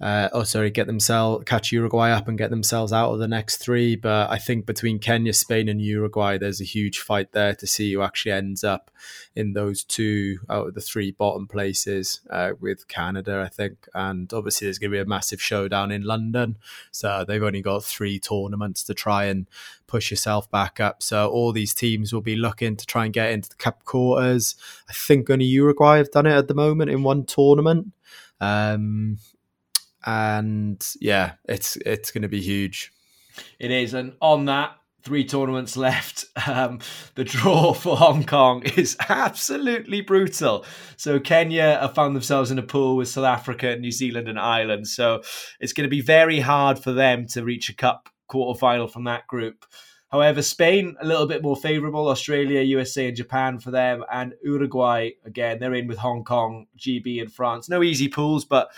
uh, 0.01 0.29
oh 0.33 0.43
sorry, 0.43 0.71
get 0.71 0.89
themselves 0.89 1.45
catch 1.45 1.71
Uruguay 1.71 2.11
up 2.11 2.27
and 2.27 2.37
get 2.37 2.51
themselves 2.51 2.93
out 2.93 3.13
of 3.13 3.21
the 3.21 3.29
next 3.29 3.59
three. 3.59 3.95
But 3.95 4.29
I 4.29 4.39
think 4.39 4.67
between 4.67 4.99
Kenya, 4.99 5.33
Spain, 5.33 5.69
and 5.69 5.81
Uruguay, 5.81 6.37
there's 6.37 6.61
a 6.61 6.65
huge 6.65 6.99
fight 6.99 7.31
there 7.33 7.55
to 7.55 7.67
see 7.67 7.93
who 7.93 8.03
actually 8.03 8.33
ends 8.33 8.65
up 8.65 8.91
in 9.37 9.53
those 9.53 9.85
two 9.85 10.39
out 10.51 10.69
of 10.69 10.75
the 10.75 10.81
three 10.81 11.13
bottom 11.13 11.47
places. 11.47 12.21
Uh, 12.29 12.53
with 12.61 12.89
Canada, 12.89 13.43
I 13.45 13.49
think, 13.49 13.89
and 13.95 14.33
obviously 14.33 14.67
there's 14.67 14.79
going 14.79 14.91
to 14.91 14.97
be 14.97 15.01
a 15.01 15.07
massive 15.07 15.41
showdown 15.41 15.93
in 15.93 16.03
London. 16.03 16.57
So 16.91 17.25
they've 17.27 17.43
only 17.43 17.63
got 17.63 17.85
three 17.85 18.19
tournaments 18.19 18.83
to 18.85 18.95
try 18.95 19.25
and 19.27 19.47
push 19.87 20.11
yourself 20.11 20.51
back 20.51 20.81
up. 20.81 21.05
So 21.05 21.29
all 21.31 21.53
these 21.53 21.73
teams 21.73 22.13
will 22.13 22.21
be 22.21 22.37
looking 22.37 22.77
to 22.77 22.87
try 22.87 23.05
and 23.05 23.15
get 23.15 23.31
into 23.31 23.49
the 23.49 23.55
cup 23.55 23.85
quarters. 23.85 24.57
I 24.89 24.93
think 24.93 25.31
only 25.31 25.45
Uruguay 25.45 25.99
have 25.99 26.11
done 26.11 26.27
it 26.27 26.37
at 26.37 26.49
the 26.49 26.55
moment 26.55 26.91
in 26.91 27.05
one 27.05 27.25
tournament. 27.25 27.93
Um, 28.41 29.19
and 30.05 30.87
yeah, 31.01 31.33
it's 31.45 31.77
it's 31.77 32.11
going 32.11 32.23
to 32.23 32.29
be 32.29 32.41
huge. 32.41 32.93
It 33.59 33.71
is, 33.71 33.95
and 33.95 34.15
on 34.21 34.45
that, 34.45 34.77
three 35.03 35.25
tournaments 35.25 35.77
left. 35.77 36.27
Um, 36.47 36.81
the 37.15 37.25
draw 37.25 37.73
for 37.73 37.97
Hong 37.97 38.25
Kong 38.25 38.65
is 38.77 38.99
absolutely 39.09 40.03
brutal. 40.03 40.67
So 40.99 41.19
Kenya 41.19 41.79
have 41.81 41.95
found 41.95 42.15
themselves 42.15 42.51
in 42.51 42.59
a 42.59 42.63
pool 42.63 42.97
with 42.97 43.09
South 43.09 43.25
Africa, 43.25 43.77
New 43.77 43.93
Zealand, 43.93 44.29
and 44.29 44.39
Ireland. 44.39 44.89
So 44.89 45.23
it's 45.59 45.73
going 45.73 45.87
to 45.87 45.91
be 45.91 46.03
very 46.03 46.41
hard 46.41 46.79
for 46.79 46.93
them 46.93 47.27
to 47.29 47.43
reach 47.43 47.71
a 47.71 47.75
cup 47.75 48.11
quarter 48.27 48.59
final 48.59 48.89
from 48.89 49.05
that 49.05 49.27
group. 49.27 49.65
However, 50.11 50.43
Spain 50.43 50.97
a 51.01 51.07
little 51.07 51.27
bit 51.27 51.43
more 51.43 51.57
favourable. 51.57 52.09
Australia, 52.09 52.61
USA, 52.61 53.09
and 53.09 53.17
Japan 53.17 53.59
for 53.59 53.71
them, 53.71 54.05
and 54.13 54.35
Uruguay 54.43 55.13
again. 55.25 55.61
They're 55.61 55.75
in 55.75 55.87
with 55.87 55.99
Hong 55.99 56.25
Kong, 56.25 56.67
GB, 56.79 57.23
and 57.23 57.33
France. 57.33 57.71
No 57.71 57.83
easy 57.83 58.09
pools, 58.09 58.45
but 58.45 58.69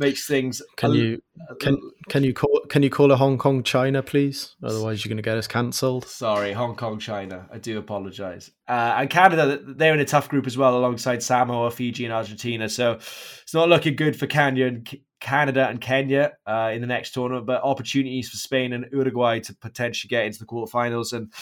makes 0.00 0.26
things. 0.26 0.60
Can 0.76 0.92
you 0.94 1.22
can 1.60 1.78
can 2.08 2.24
you 2.24 2.34
call 2.34 2.60
can 2.68 2.82
you 2.82 2.90
call 2.90 3.12
a 3.12 3.16
Hong 3.16 3.38
Kong 3.38 3.62
China, 3.62 4.02
please? 4.02 4.56
Otherwise, 4.64 5.04
you're 5.04 5.10
going 5.10 5.18
to 5.18 5.22
get 5.22 5.36
us 5.36 5.46
cancelled. 5.46 6.06
Sorry, 6.06 6.52
Hong 6.52 6.74
Kong 6.74 6.98
China. 6.98 7.46
I 7.52 7.58
do 7.58 7.78
apologise. 7.78 8.50
Uh, 8.66 8.94
and 8.98 9.10
Canada, 9.10 9.60
they're 9.62 9.94
in 9.94 10.00
a 10.00 10.04
tough 10.04 10.28
group 10.28 10.46
as 10.46 10.58
well, 10.58 10.76
alongside 10.76 11.22
Samoa, 11.22 11.70
Fiji, 11.70 12.04
and 12.04 12.14
Argentina. 12.14 12.68
So 12.68 12.94
it's 12.94 13.54
not 13.54 13.68
looking 13.68 13.94
good 13.94 14.18
for 14.18 14.26
Kenya 14.26 14.66
and 14.66 14.88
Canada 15.20 15.68
and 15.68 15.80
Kenya 15.80 16.32
uh, 16.46 16.70
in 16.72 16.80
the 16.80 16.86
next 16.86 17.12
tournament, 17.12 17.46
but 17.46 17.62
opportunities 17.62 18.28
for 18.28 18.38
Spain 18.38 18.72
and 18.72 18.86
Uruguay 18.90 19.38
to 19.40 19.54
potentially 19.54 20.08
get 20.08 20.24
into 20.24 20.38
the 20.38 20.46
quarterfinals 20.46 21.12
and 21.12 21.32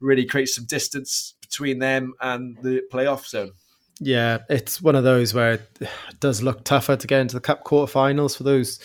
really 0.00 0.24
create 0.24 0.48
some 0.48 0.66
distance 0.66 1.34
between 1.40 1.80
them 1.80 2.14
and 2.20 2.56
the 2.62 2.82
playoff 2.92 3.26
zone. 3.26 3.52
Yeah, 4.00 4.38
it's 4.48 4.82
one 4.82 4.96
of 4.96 5.04
those 5.04 5.32
where 5.34 5.52
it 5.52 5.88
does 6.18 6.42
look 6.42 6.64
tougher 6.64 6.96
to 6.96 7.06
get 7.06 7.20
into 7.20 7.36
the 7.36 7.40
Cup 7.40 7.64
quarterfinals 7.64 8.36
for 8.36 8.42
those 8.42 8.80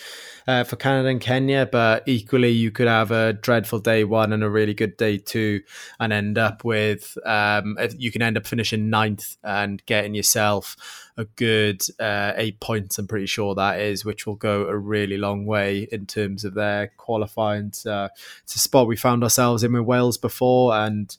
uh, 0.46 0.64
for 0.64 0.76
Canada 0.76 1.08
and 1.08 1.20
Kenya, 1.20 1.68
but 1.70 2.04
equally 2.06 2.50
you 2.50 2.70
could 2.70 2.86
have 2.86 3.10
a 3.10 3.32
dreadful 3.32 3.80
day 3.80 4.04
one 4.04 4.32
and 4.32 4.44
a 4.44 4.48
really 4.48 4.72
good 4.72 4.96
day 4.96 5.18
two, 5.18 5.62
and 5.98 6.12
end 6.12 6.38
up 6.38 6.64
with 6.64 7.18
um, 7.26 7.76
you 7.98 8.12
can 8.12 8.22
end 8.22 8.36
up 8.36 8.46
finishing 8.46 8.88
ninth 8.88 9.36
and 9.42 9.84
getting 9.86 10.14
yourself 10.14 10.76
a 11.16 11.24
good 11.24 11.82
uh, 11.98 12.32
eight 12.36 12.60
points. 12.60 12.96
I'm 12.98 13.08
pretty 13.08 13.26
sure 13.26 13.54
that 13.56 13.80
is, 13.80 14.04
which 14.04 14.26
will 14.26 14.36
go 14.36 14.68
a 14.68 14.76
really 14.76 15.18
long 15.18 15.44
way 15.44 15.88
in 15.90 16.06
terms 16.06 16.44
of 16.44 16.54
their 16.54 16.92
qualifying. 16.96 17.72
To, 17.82 18.10
it's 18.44 18.54
a 18.54 18.60
spot 18.60 18.86
we 18.86 18.96
found 18.96 19.24
ourselves 19.24 19.64
in 19.64 19.72
with 19.72 19.82
Wales 19.82 20.18
before, 20.18 20.74
and 20.74 21.14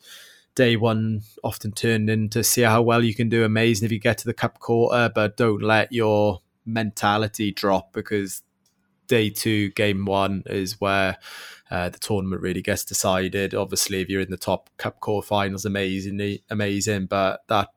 day 0.56 0.76
one 0.76 1.22
often 1.44 1.72
turned 1.72 2.10
into 2.10 2.44
see 2.44 2.62
how 2.62 2.82
well 2.82 3.04
you 3.04 3.16
can 3.16 3.30
do 3.30 3.44
amazing 3.44 3.86
if 3.86 3.92
you 3.92 4.00
get 4.00 4.18
to 4.20 4.26
the 4.26 4.34
cup 4.34 4.60
quarter, 4.60 5.12
but 5.14 5.38
don't 5.38 5.62
let 5.62 5.92
your 5.92 6.42
mentality 6.66 7.52
drop 7.52 7.94
because 7.94 8.44
day 9.08 9.30
two, 9.30 9.70
game 9.72 10.06
one 10.06 10.44
is 10.46 10.80
where 10.80 11.18
uh, 11.70 11.90
the 11.90 12.00
tournament 12.00 12.42
really 12.42 12.62
gets 12.62 12.86
decided. 12.86 13.54
Obviously, 13.54 14.02
if 14.02 14.10
you're 14.10 14.22
in 14.22 14.32
the 14.32 14.38
top 14.38 14.70
cup 14.78 15.00
quarterfinals, 15.00 15.66
amazingly 15.66 16.44
amazing, 16.50 17.06
but 17.06 17.42
that 17.48 17.70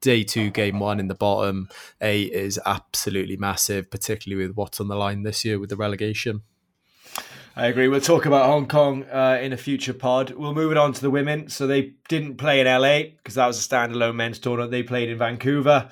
day 0.00 0.22
two, 0.22 0.50
game 0.50 0.78
one 0.78 1.00
in 1.00 1.08
the 1.08 1.14
bottom 1.14 1.68
eight 2.00 2.32
is 2.32 2.60
absolutely 2.66 3.36
massive, 3.36 3.90
particularly 3.90 4.46
with 4.46 4.56
what's 4.56 4.80
on 4.80 4.88
the 4.88 4.96
line 4.96 5.22
this 5.22 5.44
year 5.44 5.58
with 5.58 5.70
the 5.70 5.76
relegation. 5.76 6.42
I 7.58 7.68
agree. 7.68 7.88
We'll 7.88 8.02
talk 8.02 8.26
about 8.26 8.44
Hong 8.44 8.68
Kong 8.68 9.04
uh, 9.04 9.38
in 9.40 9.54
a 9.54 9.56
future 9.56 9.94
pod. 9.94 10.32
We'll 10.32 10.52
move 10.52 10.72
it 10.72 10.76
on 10.76 10.92
to 10.92 11.00
the 11.00 11.08
women. 11.08 11.48
So 11.48 11.66
they 11.66 11.94
didn't 12.06 12.36
play 12.36 12.60
in 12.60 12.66
LA 12.66 13.14
because 13.16 13.36
that 13.36 13.46
was 13.46 13.58
a 13.58 13.66
standalone 13.66 14.14
men's 14.14 14.38
tournament. 14.38 14.72
They 14.72 14.82
played 14.82 15.08
in 15.08 15.16
Vancouver. 15.16 15.88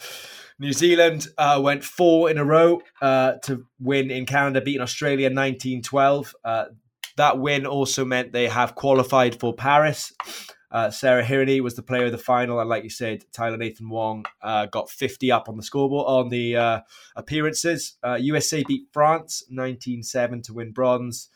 New 0.59 0.75
Zealand 0.75 1.27
uh, 1.39 1.59
went 1.65 1.83
four 1.83 2.29
in 2.31 2.37
a 2.37 2.45
row 2.45 2.83
uh, 3.01 3.37
to 3.45 3.65
win 3.81 4.11
in 4.11 4.27
Canada, 4.27 4.61
beating 4.61 4.83
Australia 4.83 5.31
19 5.31 5.81
12. 5.81 6.35
Uh, 6.45 6.65
that 7.17 7.39
win 7.39 7.65
also 7.65 8.05
meant 8.05 8.33
they 8.33 8.49
have 8.49 8.75
qualified 8.75 9.41
for 9.41 9.55
Paris. 9.55 10.13
Uh, 10.71 10.91
Sarah 10.91 11.25
Hirini 11.25 11.63
was 11.63 11.77
the 11.77 11.83
player 11.83 12.05
of 12.05 12.13
the 12.13 12.19
final, 12.19 12.61
and 12.61 12.69
like 12.69 12.85
you 12.85 12.91
said, 12.91 13.25
Tyla 13.33 13.57
Nathan-Wong 13.57 14.27
uh, 14.43 14.67
got 14.67 14.91
50 14.91 15.33
up 15.33 15.49
on 15.49 15.57
the 15.57 15.63
scoreboard 15.63 16.07
on 16.09 16.29
the 16.29 16.83
appearances. 17.17 17.97
USA 18.19 18.63
beat 18.65 18.89
France 18.93 19.45
19 19.49 20.03
7 20.03 20.43
to 20.43 20.53
win 20.53 20.71
bronze. 20.71 21.31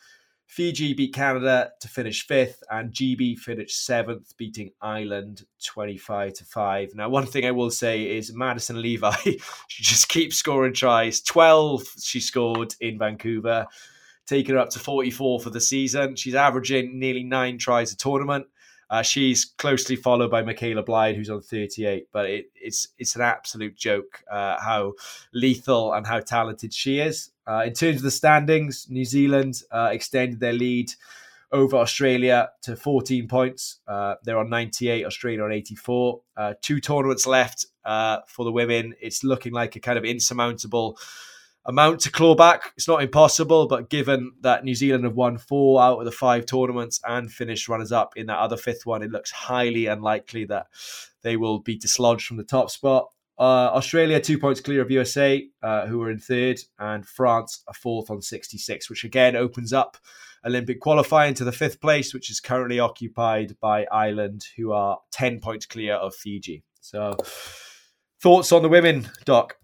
Fiji 0.48 0.94
beat 0.94 1.12
Canada 1.12 1.70
to 1.78 1.88
finish 1.88 2.26
fifth, 2.26 2.62
and 2.70 2.90
GB 2.90 3.36
finished 3.36 3.84
seventh, 3.84 4.34
beating 4.38 4.70
Ireland 4.80 5.44
25 5.64 6.32
to 6.32 6.44
5. 6.44 6.94
Now, 6.94 7.10
one 7.10 7.26
thing 7.26 7.44
I 7.44 7.50
will 7.50 7.70
say 7.70 8.16
is 8.16 8.34
Madison 8.34 8.80
Levi, 8.80 9.12
she 9.68 9.82
just 9.82 10.08
keeps 10.08 10.36
scoring 10.36 10.72
tries. 10.72 11.20
12 11.20 11.82
she 12.02 12.18
scored 12.18 12.74
in 12.80 12.98
Vancouver, 12.98 13.66
taking 14.26 14.54
her 14.54 14.60
up 14.60 14.70
to 14.70 14.78
44 14.78 15.38
for 15.38 15.50
the 15.50 15.60
season. 15.60 16.16
She's 16.16 16.34
averaging 16.34 16.98
nearly 16.98 17.24
nine 17.24 17.58
tries 17.58 17.92
a 17.92 17.96
tournament. 17.96 18.46
Uh, 18.90 19.02
she's 19.02 19.44
closely 19.44 19.96
followed 19.96 20.30
by 20.30 20.42
Michaela 20.42 20.82
Blyde, 20.82 21.16
who's 21.16 21.30
on 21.30 21.40
38. 21.40 22.08
But 22.12 22.30
it, 22.30 22.46
it's 22.54 22.88
it's 22.98 23.16
an 23.16 23.22
absolute 23.22 23.76
joke 23.76 24.22
uh, 24.30 24.58
how 24.60 24.94
lethal 25.32 25.92
and 25.92 26.06
how 26.06 26.20
talented 26.20 26.72
she 26.72 27.00
is. 27.00 27.30
Uh, 27.46 27.64
in 27.66 27.72
terms 27.72 27.96
of 27.96 28.02
the 28.02 28.10
standings, 28.10 28.86
New 28.88 29.04
Zealand 29.04 29.62
uh, 29.70 29.90
extended 29.92 30.40
their 30.40 30.52
lead 30.52 30.92
over 31.50 31.76
Australia 31.76 32.50
to 32.62 32.76
14 32.76 33.26
points. 33.26 33.80
Uh, 33.88 34.16
they're 34.22 34.38
on 34.38 34.50
98, 34.50 35.06
Australia 35.06 35.44
on 35.44 35.52
84. 35.52 36.20
Uh, 36.36 36.54
two 36.60 36.78
tournaments 36.78 37.26
left 37.26 37.66
for 37.84 38.44
the 38.44 38.52
women. 38.52 38.94
It's 39.00 39.24
looking 39.24 39.52
like 39.52 39.76
a 39.76 39.80
kind 39.80 39.96
of 39.96 40.04
insurmountable 40.04 40.98
amount 41.66 42.00
to 42.00 42.10
claw 42.10 42.34
back. 42.34 42.72
It's 42.76 42.88
not 42.88 43.02
impossible, 43.02 43.66
but 43.66 43.90
given 43.90 44.32
that 44.40 44.64
New 44.64 44.74
Zealand 44.74 45.04
have 45.04 45.14
won 45.14 45.38
four 45.38 45.82
out 45.82 45.98
of 45.98 46.04
the 46.04 46.12
five 46.12 46.46
tournaments 46.46 47.00
and 47.06 47.30
finished 47.30 47.68
runners 47.68 47.92
up 47.92 48.16
in 48.16 48.26
that 48.26 48.38
other 48.38 48.56
fifth 48.56 48.86
one, 48.86 49.02
it 49.02 49.10
looks 49.10 49.30
highly 49.30 49.86
unlikely 49.86 50.44
that 50.46 50.68
they 51.22 51.36
will 51.36 51.58
be 51.58 51.76
dislodged 51.76 52.26
from 52.26 52.36
the 52.36 52.44
top 52.44 52.70
spot. 52.70 53.08
Uh, 53.38 53.70
Australia 53.72 54.18
two 54.18 54.36
points 54.36 54.60
clear 54.60 54.82
of 54.82 54.90
USA, 54.90 55.46
uh, 55.62 55.86
who 55.86 56.02
are 56.02 56.10
in 56.10 56.18
third, 56.18 56.58
and 56.78 57.06
France 57.06 57.62
a 57.68 57.72
fourth 57.72 58.10
on 58.10 58.20
66, 58.20 58.90
which 58.90 59.04
again 59.04 59.36
opens 59.36 59.72
up 59.72 59.96
Olympic 60.44 60.80
qualifying 60.80 61.34
to 61.34 61.44
the 61.44 61.52
fifth 61.52 61.80
place, 61.80 62.12
which 62.12 62.30
is 62.30 62.40
currently 62.40 62.80
occupied 62.80 63.56
by 63.60 63.86
Ireland, 63.92 64.44
who 64.56 64.72
are 64.72 64.98
10 65.12 65.40
points 65.40 65.66
clear 65.66 65.94
of 65.94 66.14
Fiji. 66.14 66.64
So, 66.80 67.16
thoughts 68.20 68.50
on 68.50 68.62
the 68.62 68.68
women, 68.68 69.08
Doc? 69.24 69.56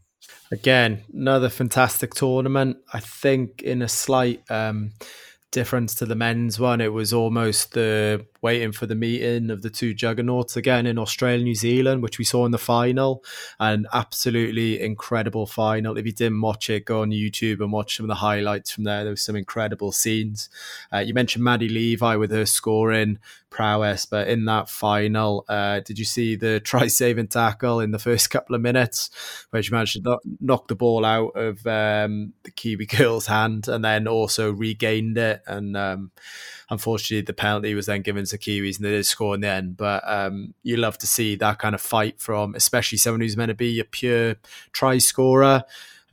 Again, 0.54 1.02
another 1.12 1.48
fantastic 1.48 2.14
tournament. 2.14 2.76
I 2.92 3.00
think 3.00 3.62
in 3.62 3.82
a 3.82 3.88
slight 3.88 4.48
um, 4.48 4.92
difference 5.50 5.96
to 5.96 6.06
the 6.06 6.14
men's 6.14 6.60
one, 6.60 6.80
it 6.80 6.92
was 6.92 7.12
almost 7.12 7.72
the 7.72 8.24
waiting 8.44 8.72
for 8.72 8.84
the 8.84 8.94
meeting 8.94 9.48
of 9.48 9.62
the 9.62 9.70
two 9.70 9.94
juggernauts 9.94 10.54
again 10.54 10.84
in 10.86 10.98
Australia, 10.98 11.42
New 11.42 11.54
Zealand, 11.54 12.02
which 12.02 12.18
we 12.18 12.24
saw 12.26 12.44
in 12.44 12.52
the 12.52 12.58
final. 12.58 13.24
An 13.58 13.86
absolutely 13.94 14.82
incredible 14.82 15.46
final. 15.46 15.96
If 15.96 16.04
you 16.04 16.12
didn't 16.12 16.42
watch 16.42 16.68
it, 16.68 16.84
go 16.84 17.00
on 17.00 17.10
YouTube 17.10 17.60
and 17.60 17.72
watch 17.72 17.96
some 17.96 18.04
of 18.04 18.08
the 18.08 18.16
highlights 18.16 18.70
from 18.70 18.84
there. 18.84 19.02
There 19.02 19.12
was 19.12 19.22
some 19.22 19.34
incredible 19.34 19.92
scenes. 19.92 20.50
Uh, 20.92 20.98
you 20.98 21.14
mentioned 21.14 21.42
Maddie 21.42 21.70
Levi 21.70 22.16
with 22.16 22.30
her 22.32 22.44
scoring 22.44 23.18
prowess, 23.48 24.04
but 24.04 24.28
in 24.28 24.44
that 24.44 24.68
final, 24.68 25.46
uh, 25.48 25.80
did 25.80 25.98
you 25.98 26.04
see 26.04 26.36
the 26.36 26.60
try 26.64 26.86
saving 26.86 27.28
tackle 27.28 27.80
in 27.80 27.92
the 27.92 27.98
first 27.98 28.28
couple 28.28 28.54
of 28.54 28.60
minutes 28.60 29.08
where 29.50 29.62
she 29.62 29.70
managed 29.70 30.04
to 30.04 30.18
knock 30.40 30.68
the 30.68 30.74
ball 30.74 31.06
out 31.06 31.34
of 31.34 31.66
um, 31.66 32.34
the 32.42 32.50
Kiwi 32.50 32.84
girl's 32.98 33.26
hand 33.26 33.68
and 33.68 33.82
then 33.82 34.06
also 34.06 34.52
regained 34.52 35.16
it 35.16 35.40
and 35.46 35.78
um, 35.78 36.10
unfortunately, 36.74 37.22
the 37.22 37.32
penalty 37.32 37.74
was 37.74 37.86
then 37.86 38.02
given 38.02 38.24
to 38.26 38.38
Kiwis 38.38 38.76
and 38.76 38.84
they 38.84 38.90
did 38.90 39.06
score 39.06 39.34
in 39.34 39.40
the 39.40 39.48
end. 39.48 39.76
But 39.76 40.02
um, 40.06 40.54
you 40.62 40.76
love 40.76 40.98
to 40.98 41.06
see 41.06 41.36
that 41.36 41.58
kind 41.58 41.74
of 41.74 41.80
fight 41.80 42.20
from, 42.20 42.54
especially 42.54 42.98
someone 42.98 43.22
who's 43.22 43.36
meant 43.36 43.48
to 43.48 43.54
be 43.54 43.80
a 43.80 43.84
pure 43.84 44.36
try 44.72 44.98
scorer 44.98 45.64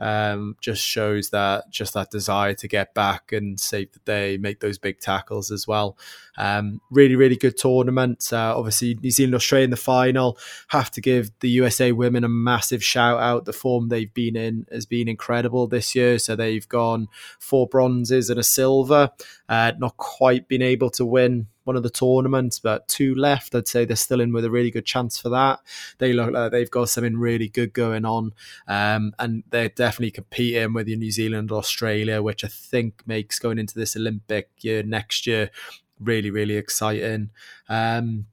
um, 0.01 0.57
just 0.59 0.83
shows 0.83 1.29
that 1.29 1.69
just 1.69 1.93
that 1.93 2.09
desire 2.09 2.55
to 2.55 2.67
get 2.67 2.95
back 2.95 3.31
and 3.31 3.59
save 3.59 3.91
the 3.93 3.99
day, 3.99 4.35
make 4.35 4.59
those 4.59 4.79
big 4.79 4.99
tackles 4.99 5.51
as 5.51 5.67
well. 5.67 5.95
Um, 6.37 6.81
really, 6.89 7.15
really 7.15 7.35
good 7.35 7.55
tournament. 7.55 8.27
Uh, 8.33 8.57
obviously, 8.57 8.95
New 8.95 9.11
Zealand, 9.11 9.35
Australia 9.35 9.65
in 9.65 9.69
the 9.69 9.77
final. 9.77 10.39
Have 10.69 10.89
to 10.91 11.01
give 11.01 11.29
the 11.39 11.49
USA 11.49 11.91
women 11.91 12.23
a 12.23 12.29
massive 12.29 12.83
shout 12.83 13.19
out. 13.19 13.45
The 13.45 13.53
form 13.53 13.89
they've 13.89 14.11
been 14.11 14.35
in 14.35 14.65
has 14.71 14.87
been 14.87 15.07
incredible 15.07 15.67
this 15.67 15.93
year. 15.93 16.17
So 16.17 16.35
they've 16.35 16.67
gone 16.67 17.07
four 17.37 17.67
bronzes 17.67 18.31
and 18.31 18.39
a 18.39 18.43
silver. 18.43 19.11
Uh, 19.47 19.73
not 19.77 19.97
quite 19.97 20.47
been 20.47 20.63
able 20.63 20.89
to 20.91 21.05
win 21.05 21.45
one 21.71 21.77
of 21.77 21.83
the 21.83 21.89
tournaments, 21.89 22.59
but 22.59 22.87
two 22.89 23.15
left. 23.15 23.55
I'd 23.55 23.67
say 23.67 23.85
they're 23.85 23.95
still 23.95 24.19
in 24.19 24.33
with 24.33 24.43
a 24.43 24.51
really 24.51 24.71
good 24.71 24.85
chance 24.85 25.17
for 25.17 25.29
that. 25.29 25.59
They 25.99 26.11
look 26.11 26.31
like 26.31 26.51
they've 26.51 26.69
got 26.69 26.89
something 26.89 27.17
really 27.17 27.47
good 27.47 27.71
going 27.71 28.03
on, 28.03 28.33
um, 28.67 29.13
and 29.17 29.43
they're 29.49 29.69
definitely 29.69 30.11
competing 30.11 30.73
with 30.73 30.87
New 30.87 31.11
Zealand, 31.11 31.51
Australia, 31.51 32.21
which 32.21 32.43
I 32.43 32.49
think 32.49 33.03
makes 33.05 33.39
going 33.39 33.57
into 33.57 33.75
this 33.75 33.95
Olympic 33.95 34.49
year 34.59 34.83
next 34.83 35.25
year 35.25 35.49
really, 35.97 36.29
really 36.29 36.57
exciting. 36.57 37.29
Um, 37.69 38.25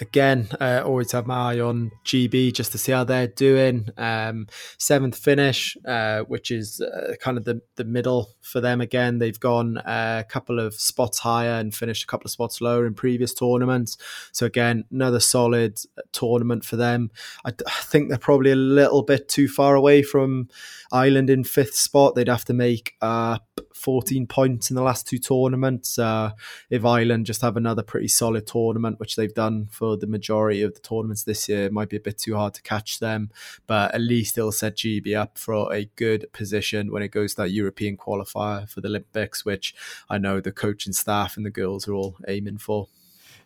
again, 0.00 0.48
uh, 0.60 0.82
always 0.84 1.12
have 1.12 1.26
my 1.26 1.52
eye 1.52 1.60
on 1.60 1.90
GB 2.04 2.52
just 2.52 2.72
to 2.72 2.78
see 2.78 2.92
how 2.92 3.04
they're 3.04 3.26
doing. 3.26 3.88
Um, 3.96 4.46
seventh 4.78 5.16
finish, 5.16 5.76
uh, 5.86 6.20
which 6.20 6.50
is 6.50 6.80
uh, 6.80 7.14
kind 7.20 7.36
of 7.36 7.44
the, 7.44 7.60
the 7.76 7.84
middle 7.84 8.30
for 8.40 8.60
them 8.60 8.80
again. 8.80 9.18
They've 9.18 9.38
gone 9.38 9.76
a 9.78 10.24
couple 10.28 10.58
of 10.58 10.74
spots 10.74 11.18
higher 11.18 11.60
and 11.60 11.74
finished 11.74 12.04
a 12.04 12.06
couple 12.06 12.26
of 12.26 12.32
spots 12.32 12.60
lower 12.60 12.86
in 12.86 12.94
previous 12.94 13.34
tournaments. 13.34 13.96
So, 14.32 14.46
again, 14.46 14.84
another 14.90 15.20
solid 15.20 15.78
tournament 16.12 16.64
for 16.64 16.76
them. 16.76 17.10
I, 17.44 17.50
I 17.66 17.82
think 17.82 18.08
they're 18.08 18.18
probably 18.18 18.52
a 18.52 18.56
little 18.56 19.02
bit 19.02 19.28
too 19.28 19.48
far 19.48 19.74
away 19.74 20.02
from 20.02 20.48
Ireland 20.90 21.30
in 21.30 21.44
fifth 21.44 21.74
spot. 21.74 22.14
They'd 22.14 22.28
have 22.28 22.44
to 22.46 22.54
make 22.54 22.94
up 23.00 23.60
14 23.74 24.26
points 24.26 24.70
in 24.70 24.76
the 24.76 24.82
last 24.82 25.06
two 25.06 25.18
tournaments. 25.18 25.98
Uh, 25.98 26.32
if 26.68 26.84
Ireland 26.84 27.26
just 27.26 27.42
have 27.42 27.56
another 27.56 27.82
pretty 27.82 28.08
solid 28.08 28.46
tournament, 28.46 29.00
which 29.00 29.16
they've 29.16 29.32
done 29.32 29.68
for 29.70 29.89
the 29.96 30.06
majority 30.06 30.62
of 30.62 30.74
the 30.74 30.80
tournaments 30.80 31.24
this 31.24 31.48
year, 31.48 31.64
it 31.64 31.72
might 31.72 31.88
be 31.88 31.96
a 31.96 32.00
bit 32.00 32.18
too 32.18 32.36
hard 32.36 32.54
to 32.54 32.62
catch 32.62 32.98
them. 32.98 33.30
But 33.66 33.94
at 33.94 34.00
least 34.00 34.38
it'll 34.38 34.52
set 34.52 34.76
GB 34.76 35.16
up 35.16 35.38
for 35.38 35.72
a 35.72 35.90
good 35.96 36.26
position 36.32 36.92
when 36.92 37.02
it 37.02 37.08
goes 37.08 37.34
to 37.34 37.42
that 37.42 37.50
European 37.50 37.96
qualifier 37.96 38.68
for 38.68 38.80
the 38.80 38.88
Olympics, 38.88 39.44
which 39.44 39.74
I 40.08 40.18
know 40.18 40.40
the 40.40 40.52
coaching 40.52 40.92
staff 40.92 41.36
and 41.36 41.44
the 41.44 41.50
girls 41.50 41.88
are 41.88 41.94
all 41.94 42.16
aiming 42.28 42.58
for. 42.58 42.88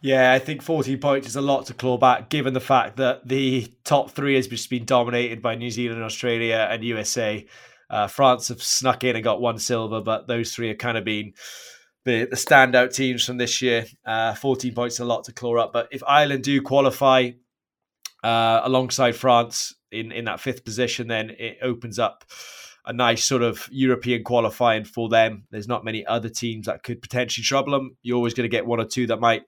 Yeah, 0.04 0.32
I 0.32 0.38
think 0.38 0.60
14 0.60 0.98
points 0.98 1.28
is 1.28 1.36
a 1.36 1.40
lot 1.40 1.64
to 1.66 1.72
claw 1.72 1.96
back, 1.96 2.28
given 2.28 2.52
the 2.52 2.60
fact 2.60 2.98
that 2.98 3.26
the 3.26 3.72
top 3.84 4.10
three 4.10 4.34
has 4.34 4.46
just 4.46 4.68
been 4.68 4.84
dominated 4.84 5.40
by 5.40 5.54
New 5.54 5.70
Zealand, 5.70 6.02
Australia, 6.02 6.68
and 6.70 6.84
USA. 6.84 7.46
Uh, 7.88 8.06
France 8.06 8.48
have 8.48 8.62
snuck 8.62 9.02
in 9.02 9.16
and 9.16 9.24
got 9.24 9.40
one 9.40 9.58
silver, 9.58 10.02
but 10.02 10.26
those 10.26 10.54
three 10.54 10.68
have 10.68 10.76
kind 10.76 10.98
of 10.98 11.04
been 11.04 11.32
the, 12.04 12.26
the 12.26 12.36
standout 12.36 12.94
teams 12.94 13.24
from 13.24 13.38
this 13.38 13.60
year. 13.62 13.86
Uh, 14.04 14.34
14 14.34 14.74
points 14.74 15.00
a 15.00 15.04
lot 15.04 15.24
to 15.24 15.32
claw 15.32 15.56
up. 15.56 15.72
But 15.72 15.88
if 15.90 16.02
Ireland 16.06 16.44
do 16.44 16.60
qualify 16.62 17.30
uh, 18.22 18.60
alongside 18.64 19.12
France 19.12 19.74
in, 19.90 20.12
in 20.12 20.26
that 20.26 20.40
fifth 20.40 20.64
position, 20.64 21.08
then 21.08 21.30
it 21.30 21.58
opens 21.62 21.98
up 21.98 22.24
a 22.86 22.92
nice 22.92 23.24
sort 23.24 23.42
of 23.42 23.66
European 23.70 24.22
qualifying 24.22 24.84
for 24.84 25.08
them. 25.08 25.44
There's 25.50 25.68
not 25.68 25.84
many 25.84 26.04
other 26.06 26.28
teams 26.28 26.66
that 26.66 26.82
could 26.82 27.00
potentially 27.00 27.44
trouble 27.44 27.72
them. 27.72 27.96
You're 28.02 28.16
always 28.16 28.34
going 28.34 28.44
to 28.44 28.54
get 28.54 28.66
one 28.66 28.80
or 28.80 28.84
two 28.84 29.06
that 29.06 29.20
might 29.20 29.44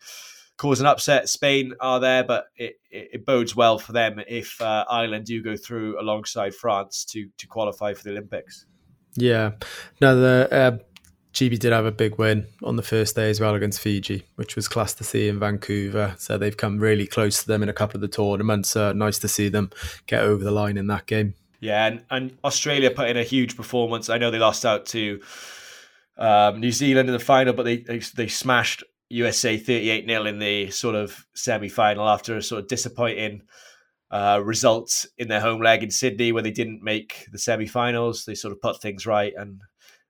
cause 0.56 0.80
an 0.80 0.86
upset. 0.86 1.28
Spain 1.28 1.74
are 1.80 2.00
there, 2.00 2.24
but 2.24 2.46
it, 2.56 2.76
it, 2.90 3.10
it 3.12 3.26
bodes 3.26 3.54
well 3.54 3.78
for 3.78 3.92
them 3.92 4.20
if 4.26 4.60
uh, 4.62 4.86
Ireland 4.88 5.26
do 5.26 5.42
go 5.42 5.56
through 5.56 6.00
alongside 6.00 6.54
France 6.54 7.04
to 7.06 7.28
to 7.36 7.46
qualify 7.46 7.92
for 7.92 8.04
the 8.04 8.10
Olympics. 8.10 8.64
Yeah, 9.16 9.52
no, 10.00 10.18
the 10.18 10.48
uh, 10.50 10.78
GB 11.36 11.58
did 11.58 11.72
have 11.72 11.84
a 11.84 11.92
big 11.92 12.16
win 12.16 12.46
on 12.62 12.76
the 12.76 12.82
first 12.82 13.14
day 13.14 13.28
as 13.28 13.40
well 13.40 13.54
against 13.54 13.80
Fiji, 13.80 14.24
which 14.36 14.56
was 14.56 14.68
class 14.68 14.94
to 14.94 15.04
see 15.04 15.28
in 15.28 15.38
Vancouver. 15.38 16.14
So 16.16 16.38
they've 16.38 16.56
come 16.56 16.78
really 16.78 17.06
close 17.06 17.42
to 17.42 17.46
them 17.46 17.62
in 17.62 17.68
a 17.68 17.74
couple 17.74 17.98
of 17.98 18.00
the 18.00 18.08
tournaments. 18.08 18.74
Nice 18.74 19.18
to 19.18 19.28
see 19.28 19.50
them 19.50 19.70
get 20.06 20.22
over 20.22 20.42
the 20.42 20.50
line 20.50 20.78
in 20.78 20.86
that 20.86 21.04
game. 21.04 21.34
Yeah, 21.60 21.86
and, 21.86 22.02
and 22.10 22.38
Australia 22.42 22.90
put 22.90 23.10
in 23.10 23.18
a 23.18 23.22
huge 23.22 23.54
performance. 23.54 24.08
I 24.08 24.16
know 24.16 24.30
they 24.30 24.38
lost 24.38 24.64
out 24.64 24.86
to 24.86 25.20
um, 26.16 26.58
New 26.58 26.72
Zealand 26.72 27.06
in 27.06 27.12
the 27.12 27.18
final, 27.18 27.52
but 27.52 27.64
they 27.64 27.78
they, 27.78 27.98
they 27.98 28.28
smashed 28.28 28.82
USA 29.10 29.58
38 29.58 30.06
0 30.08 30.24
in 30.24 30.38
the 30.38 30.70
sort 30.70 30.94
of 30.94 31.26
semi 31.34 31.68
final 31.68 32.08
after 32.08 32.38
a 32.38 32.42
sort 32.42 32.62
of 32.62 32.68
disappointing 32.68 33.42
uh, 34.10 34.40
result 34.42 35.04
in 35.18 35.28
their 35.28 35.40
home 35.40 35.60
leg 35.60 35.82
in 35.82 35.90
Sydney 35.90 36.32
where 36.32 36.42
they 36.42 36.50
didn't 36.50 36.82
make 36.82 37.26
the 37.30 37.38
semi 37.38 37.66
finals. 37.66 38.24
They 38.24 38.34
sort 38.34 38.52
of 38.52 38.60
put 38.62 38.80
things 38.80 39.04
right. 39.04 39.34
And 39.36 39.60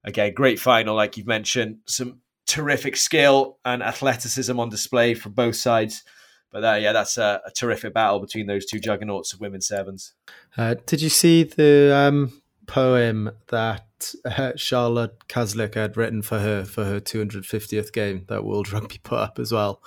again, 0.07 0.33
great 0.35 0.59
final, 0.59 0.95
like 0.95 1.17
you've 1.17 1.27
mentioned. 1.27 1.79
Some 1.87 2.21
terrific 2.47 2.97
skill 2.97 3.59
and 3.65 3.83
athleticism 3.83 4.59
on 4.59 4.71
display 4.71 5.15
from 5.15 5.33
both 5.33 5.57
sides. 5.57 6.03
But 6.51 6.65
uh, 6.65 6.75
yeah, 6.75 6.93
that's 6.93 7.19
a, 7.19 7.43
a, 7.45 7.51
terrific 7.51 7.93
battle 7.93 8.21
between 8.21 8.47
those 8.47 8.65
two 8.65 8.79
juggernauts 8.79 9.35
of 9.35 9.41
women's 9.41 9.67
sevens. 9.67 10.15
Uh, 10.57 10.77
did 10.87 11.03
you 11.03 11.09
see 11.09 11.43
the 11.43 11.93
um, 11.95 12.41
poem 12.67 13.31
that 13.49 14.15
uh, 14.25 14.53
Charlotte 14.57 15.27
Caslick 15.29 15.75
had 15.75 15.97
written 15.97 16.23
for 16.23 16.39
her 16.39 16.65
for 16.65 16.85
her 16.85 17.01
250th 17.01 17.93
game 17.93 18.25
that 18.29 18.45
World 18.45 18.73
Rugby 18.73 18.99
put 19.03 19.19
up 19.19 19.39
as 19.39 19.53
well. 19.53 19.83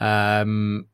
Um, 0.00 0.86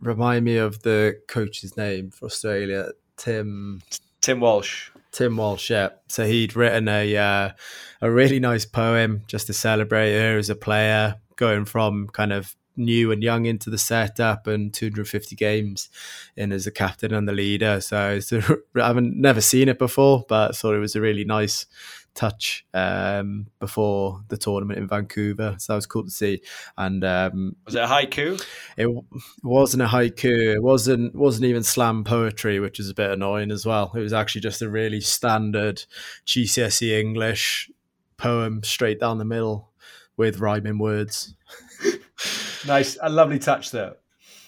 remind 0.00 0.44
me 0.44 0.56
of 0.56 0.82
the 0.82 1.20
coach's 1.28 1.76
name 1.76 2.10
for 2.10 2.26
Australia, 2.26 2.90
Tim. 3.16 3.82
Tim 4.20 4.40
Walsh. 4.40 4.90
Tim 5.12 5.36
Walsh, 5.36 5.70
yeah. 5.70 5.90
So 6.08 6.26
he'd 6.26 6.56
written 6.56 6.88
a 6.88 7.16
uh, 7.16 7.50
a 8.00 8.10
really 8.10 8.40
nice 8.40 8.64
poem 8.64 9.22
just 9.26 9.46
to 9.46 9.52
celebrate 9.52 10.18
her 10.18 10.38
as 10.38 10.50
a 10.50 10.56
player, 10.56 11.16
going 11.36 11.66
from 11.66 12.08
kind 12.08 12.32
of 12.32 12.56
new 12.76 13.12
and 13.12 13.22
young 13.22 13.44
into 13.44 13.70
the 13.70 13.78
setup 13.78 14.46
and 14.46 14.72
250 14.72 15.36
games 15.36 15.90
in 16.36 16.52
as 16.52 16.66
a 16.66 16.70
captain 16.70 17.12
and 17.12 17.28
the 17.28 17.32
leader. 17.32 17.80
So 17.80 18.18
I 18.76 18.86
haven't 18.86 19.16
never 19.16 19.40
seen 19.40 19.68
it 19.68 19.78
before, 19.78 20.24
but 20.28 20.50
I 20.50 20.52
thought 20.52 20.74
it 20.74 20.80
was 20.80 20.96
a 20.96 21.00
really 21.00 21.24
nice 21.24 21.66
touch 22.14 22.66
um, 22.74 23.46
before 23.58 24.22
the 24.28 24.36
tournament 24.36 24.78
in 24.78 24.88
Vancouver. 24.88 25.56
So 25.58 25.72
that 25.72 25.76
was 25.76 25.86
cool 25.86 26.04
to 26.04 26.10
see. 26.10 26.42
And 26.76 27.04
um, 27.04 27.56
was 27.64 27.74
it 27.74 27.82
a 27.82 27.86
haiku? 27.86 28.42
It 28.76 28.88
wasn't 29.42 29.82
a 29.82 29.86
haiku. 29.86 30.54
It 30.54 30.62
wasn't 30.62 31.14
wasn't 31.14 31.46
even 31.46 31.62
slam 31.62 32.04
poetry, 32.04 32.60
which 32.60 32.80
is 32.80 32.90
a 32.90 32.94
bit 32.94 33.10
annoying 33.10 33.50
as 33.50 33.64
well. 33.64 33.92
It 33.94 34.00
was 34.00 34.12
actually 34.12 34.42
just 34.42 34.62
a 34.62 34.68
really 34.68 35.00
standard 35.00 35.84
GCSE 36.26 36.98
English 36.98 37.70
poem 38.16 38.62
straight 38.62 39.00
down 39.00 39.18
the 39.18 39.24
middle 39.24 39.70
with 40.16 40.38
rhyming 40.38 40.78
words. 40.78 41.34
nice, 42.66 42.96
a 43.02 43.08
lovely 43.08 43.38
touch 43.38 43.70
there. 43.70 43.96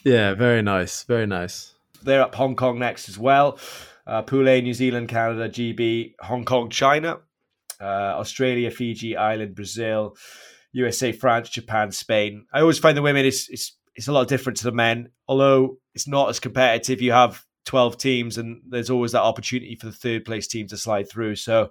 Yeah, 0.04 0.34
very 0.34 0.62
nice, 0.62 1.02
very 1.04 1.26
nice. 1.26 1.74
They're 2.02 2.22
up 2.22 2.34
Hong 2.34 2.54
Kong 2.54 2.78
next 2.78 3.08
as 3.08 3.18
well. 3.18 3.58
Uh, 4.06 4.22
A, 4.30 4.60
New 4.60 4.74
Zealand, 4.74 5.08
Canada, 5.08 5.48
GB, 5.48 6.14
Hong 6.20 6.44
Kong, 6.44 6.68
China, 6.68 7.20
uh, 7.84 8.18
Australia, 8.18 8.70
Fiji, 8.70 9.16
Ireland, 9.16 9.54
Brazil, 9.54 10.16
USA, 10.72 11.12
France, 11.12 11.50
Japan, 11.50 11.92
Spain. 11.92 12.46
I 12.52 12.60
always 12.60 12.78
find 12.78 12.96
the 12.96 13.02
women 13.02 13.26
is 13.26 13.48
it's, 13.50 13.76
it's 13.94 14.08
a 14.08 14.12
lot 14.12 14.28
different 14.28 14.56
to 14.58 14.64
the 14.64 14.72
men, 14.72 15.10
although 15.28 15.78
it's 15.94 16.08
not 16.08 16.28
as 16.30 16.40
competitive. 16.40 17.00
You 17.00 17.12
have 17.12 17.44
12 17.66 17.98
teams, 17.98 18.38
and 18.38 18.62
there's 18.68 18.90
always 18.90 19.12
that 19.12 19.22
opportunity 19.22 19.76
for 19.76 19.86
the 19.86 19.92
third 19.92 20.24
place 20.24 20.46
team 20.46 20.66
to 20.68 20.76
slide 20.76 21.08
through. 21.08 21.36
So 21.36 21.70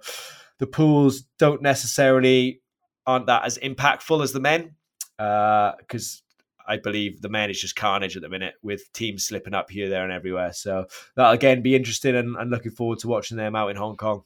the 0.58 0.66
pools 0.66 1.22
don't 1.38 1.62
necessarily 1.62 2.62
aren't 3.06 3.26
that 3.26 3.44
as 3.44 3.58
impactful 3.58 4.22
as 4.22 4.32
the 4.32 4.40
men 4.40 4.76
because 5.16 6.22
uh, 6.68 6.70
I 6.72 6.78
believe 6.78 7.20
the 7.20 7.28
men 7.28 7.50
is 7.50 7.60
just 7.60 7.76
carnage 7.76 8.16
at 8.16 8.22
the 8.22 8.28
minute 8.28 8.54
with 8.62 8.90
teams 8.92 9.26
slipping 9.26 9.54
up 9.54 9.70
here, 9.70 9.88
there, 9.88 10.04
and 10.04 10.12
everywhere. 10.12 10.52
So 10.52 10.86
that'll 11.14 11.32
again 11.32 11.62
be 11.62 11.74
interesting 11.74 12.16
and, 12.16 12.36
and 12.36 12.50
looking 12.50 12.72
forward 12.72 13.00
to 13.00 13.08
watching 13.08 13.36
them 13.36 13.54
out 13.54 13.68
in 13.68 13.76
Hong 13.76 13.96
Kong. 13.96 14.22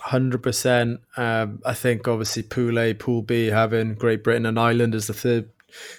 Hundred 0.00 0.42
percent. 0.42 1.00
Um, 1.16 1.60
I 1.66 1.74
think 1.74 2.08
obviously 2.08 2.42
Pool 2.42 2.78
A, 2.78 2.94
Pool 2.94 3.22
B, 3.22 3.46
having 3.46 3.94
Great 3.94 4.24
Britain 4.24 4.46
and 4.46 4.58
Ireland 4.58 4.94
as 4.94 5.06
the 5.06 5.14
third 5.14 5.50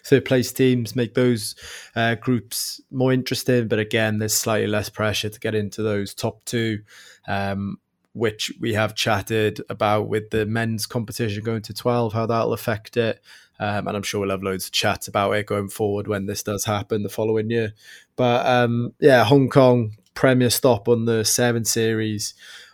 third 0.03 0.25
place 0.25 0.51
teams 0.51 0.95
make 0.95 1.13
those 1.13 1.55
uh, 1.95 2.15
groups 2.15 2.81
more 2.91 3.13
interesting. 3.13 3.67
But 3.67 3.79
again, 3.79 4.17
there's 4.19 4.33
slightly 4.33 4.67
less 4.67 4.89
pressure 4.89 5.29
to 5.29 5.39
get 5.39 5.55
into 5.55 5.83
those 5.83 6.13
top 6.13 6.43
two. 6.45 6.81
Um, 7.27 7.77
which 8.15 8.53
we 8.59 8.73
have 8.73 8.93
chatted 8.93 9.59
about 9.69 10.07
with 10.07 10.29
the 10.29 10.45
men's 10.45 10.85
competition 10.85 11.43
going 11.43 11.63
to 11.63 11.73
12, 11.73 12.13
how 12.13 12.27
that'll 12.27 12.53
affect 12.53 12.95
it. 12.95 13.19
Um, 13.59 13.87
and 13.87 13.97
I'm 13.97 14.03
sure 14.03 14.21
we'll 14.21 14.29
have 14.29 14.43
loads 14.43 14.67
of 14.67 14.71
chats 14.71 15.07
about 15.07 15.31
it 15.31 15.47
going 15.47 15.69
forward 15.69 16.07
when 16.07 16.25
this 16.25 16.43
does 16.43 16.65
happen 16.65 17.03
the 17.03 17.09
following 17.09 17.49
year. 17.49 17.73
But 18.15 18.45
um, 18.45 18.93
yeah, 18.99 19.23
Hong 19.23 19.49
Kong 19.49 19.93
premier 20.13 20.49
stop 20.49 20.87
on 20.87 21.05
the 21.05 21.23
seven 21.23 21.65
series. 21.65 22.33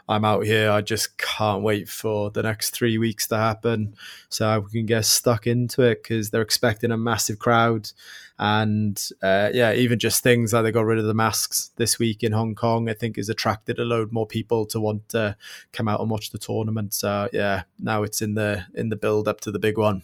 I'm 0.10 0.26
out 0.26 0.43
here. 0.43 0.72
I 0.72 0.82
just 0.82 1.20
can't 1.20 1.62
wait 1.62 1.88
for 1.88 2.32
the 2.32 2.41
next 2.41 2.72
three 2.72 2.97
weeks 2.97 3.28
to 3.28 3.38
happen 3.38 3.93
so 4.28 4.60
we 4.62 4.72
can 4.72 4.88
get 4.88 5.05
stuck 5.05 5.45
into 5.45 5.84
it 5.84 6.01
because 6.01 6.32
they're 6.32 6.41
expecting 6.41 6.91
a 6.91 6.97
massive 6.97 7.38
crowd. 7.38 7.91
And 8.39 8.99
uh, 9.22 9.51
yeah, 9.53 9.74
even 9.74 9.99
just 9.99 10.24
things 10.24 10.51
like 10.51 10.64
they 10.64 10.72
got 10.72 10.86
rid 10.86 10.97
of 10.97 11.05
the 11.05 11.14
masks 11.14 11.70
this 11.76 11.99
week 11.99 12.24
in 12.24 12.32
Hong 12.32 12.55
Kong, 12.55 12.89
I 12.89 12.93
think 12.93 13.18
has 13.18 13.30
attracted 13.30 13.78
a 13.78 13.86
load 13.86 14.12
more 14.12 14.26
people 14.26 14.66
to 14.68 14.80
want 14.80 15.10
to 15.10 15.38
come 15.74 15.88
out 15.88 16.01
and 16.01 16.10
watch 16.10 16.32
the 16.32 16.39
tournament. 16.39 16.95
So 16.95 17.30
yeah, 17.32 17.64
now 17.78 18.01
it's 18.01 18.20
in 18.20 18.34
the 18.34 18.66
in 18.74 18.89
the 18.89 18.95
build 18.95 19.28
up 19.28 19.41
to 19.41 19.51
the 19.51 19.60
big 19.60 19.78
one. 19.78 20.01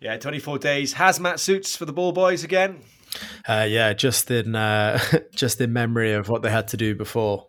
Yeah, 0.00 0.16
24 0.16 0.58
days. 0.58 0.94
Hazmat 0.94 1.38
suits 1.38 1.76
for 1.76 1.84
the 1.84 1.92
ball 1.92 2.12
boys 2.12 2.44
again. 2.44 2.78
Uh, 3.46 3.66
yeah, 3.68 3.92
just 3.92 4.30
in 4.30 4.54
uh, 4.54 4.98
just 5.34 5.60
in 5.60 5.74
memory 5.74 6.14
of 6.14 6.30
what 6.30 6.40
they 6.40 6.50
had 6.50 6.68
to 6.68 6.78
do 6.78 6.94
before. 6.94 7.48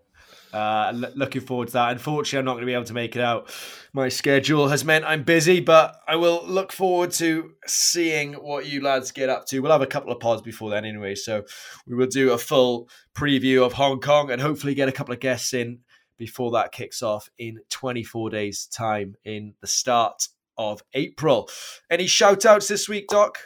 Uh, 0.54 0.92
l- 0.94 1.12
looking 1.16 1.42
forward 1.42 1.68
to 1.68 1.74
that. 1.74 1.92
Unfortunately, 1.92 2.40
I'm 2.40 2.46
not 2.46 2.54
going 2.54 2.64
to 2.64 2.66
be 2.66 2.74
able 2.74 2.86
to 2.86 2.94
make 2.94 3.16
it 3.16 3.22
out. 3.22 3.52
My 3.94 4.10
schedule 4.10 4.68
has 4.70 4.84
meant 4.84 5.06
I'm 5.06 5.24
busy, 5.24 5.60
but 5.60 6.00
I 6.08 6.16
will 6.16 6.44
look 6.46 6.72
forward 6.72 7.12
to 7.14 7.52
seeing 7.68 8.34
what 8.34 8.66
you 8.66 8.82
lads 8.82 9.12
get 9.12 9.30
up 9.30 9.46
to. 9.48 9.60
We'll 9.60 9.72
have 9.72 9.82
a 9.82 9.88
couple 9.88 10.12
of 10.12 10.20
pods 10.20 10.42
before 10.42 10.70
then, 10.72 10.86
anyway. 10.86 11.16
So 11.16 11.44
we 11.86 11.96
will 11.96 12.08
do 12.08 12.32
a 12.32 12.38
full 12.38 12.90
preview 13.16 13.66
of 13.66 13.74
Hong 13.74 14.00
Kong 14.00 14.32
and 14.32 14.42
hopefully 14.42 14.74
get 14.74 14.90
a 14.90 14.94
couple 14.94 15.14
of 15.14 15.20
guests 15.20 15.54
in 15.54 15.80
before 16.18 16.52
that 16.52 16.72
kicks 16.72 17.02
off 17.02 17.30
in 17.38 17.60
24 17.70 18.30
days' 18.30 18.66
time 18.66 19.16
in 19.24 19.54
the 19.62 19.68
start 19.68 20.28
of 20.60 20.84
April. 20.94 21.50
Any 21.90 22.06
shout 22.06 22.46
outs 22.46 22.68
this 22.68 22.88
week, 22.88 23.08
Doc? 23.08 23.40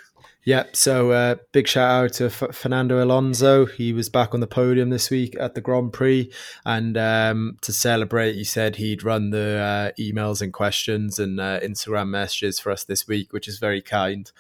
Yep. 0.46 0.76
So 0.76 1.12
uh, 1.12 1.36
big 1.54 1.70
shout 1.70 2.04
out 2.04 2.14
to 2.14 2.26
F- 2.26 2.54
Fernando 2.54 3.02
Alonso. 3.02 3.66
He 3.66 3.94
was 3.94 4.10
back 4.10 4.34
on 4.34 4.42
the 4.42 4.48
podium 4.48 4.90
this 4.90 5.10
week 5.10 5.38
at 5.40 5.56
the 5.56 5.62
Grand 5.62 5.94
Prix, 5.94 6.30
and 6.66 6.98
um, 6.98 7.58
to 7.62 7.72
celebrate, 7.72 8.34
he 8.34 8.44
said 8.44 8.76
he'd 8.76 9.04
run 9.04 9.30
the 9.30 9.94
uh, 9.98 10.02
emails 10.02 10.42
and 10.42 10.52
questions 10.52 11.18
and 11.18 11.40
uh, 11.40 11.62
Instagram 11.62 12.10
messages 12.10 12.60
for 12.60 12.72
us 12.72 12.84
this 12.84 13.08
week, 13.08 13.32
which 13.32 13.48
is 13.48 13.60
very 13.60 13.82
kind. 13.82 14.32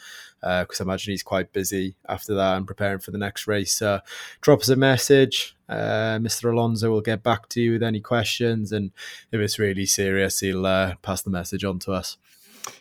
Because 0.41 0.81
uh, 0.81 0.83
I 0.83 0.87
imagine 0.87 1.11
he's 1.11 1.23
quite 1.23 1.53
busy 1.53 1.95
after 2.09 2.35
that 2.35 2.57
and 2.57 2.67
preparing 2.67 2.99
for 2.99 3.11
the 3.11 3.17
next 3.17 3.47
race. 3.47 3.73
So, 3.73 4.01
drop 4.41 4.59
us 4.59 4.67
a 4.67 4.75
message. 4.75 5.55
Uh, 5.69 6.19
Mr. 6.19 6.51
Alonso 6.51 6.91
will 6.91 6.99
get 6.99 7.23
back 7.23 7.47
to 7.49 7.61
you 7.61 7.71
with 7.73 7.83
any 7.83 8.01
questions, 8.01 8.73
and 8.73 8.91
if 9.31 9.39
it's 9.39 9.57
really 9.57 9.85
serious, 9.85 10.41
he'll 10.41 10.65
uh, 10.65 10.95
pass 11.01 11.21
the 11.21 11.29
message 11.29 11.63
on 11.63 11.79
to 11.79 11.93
us. 11.93 12.17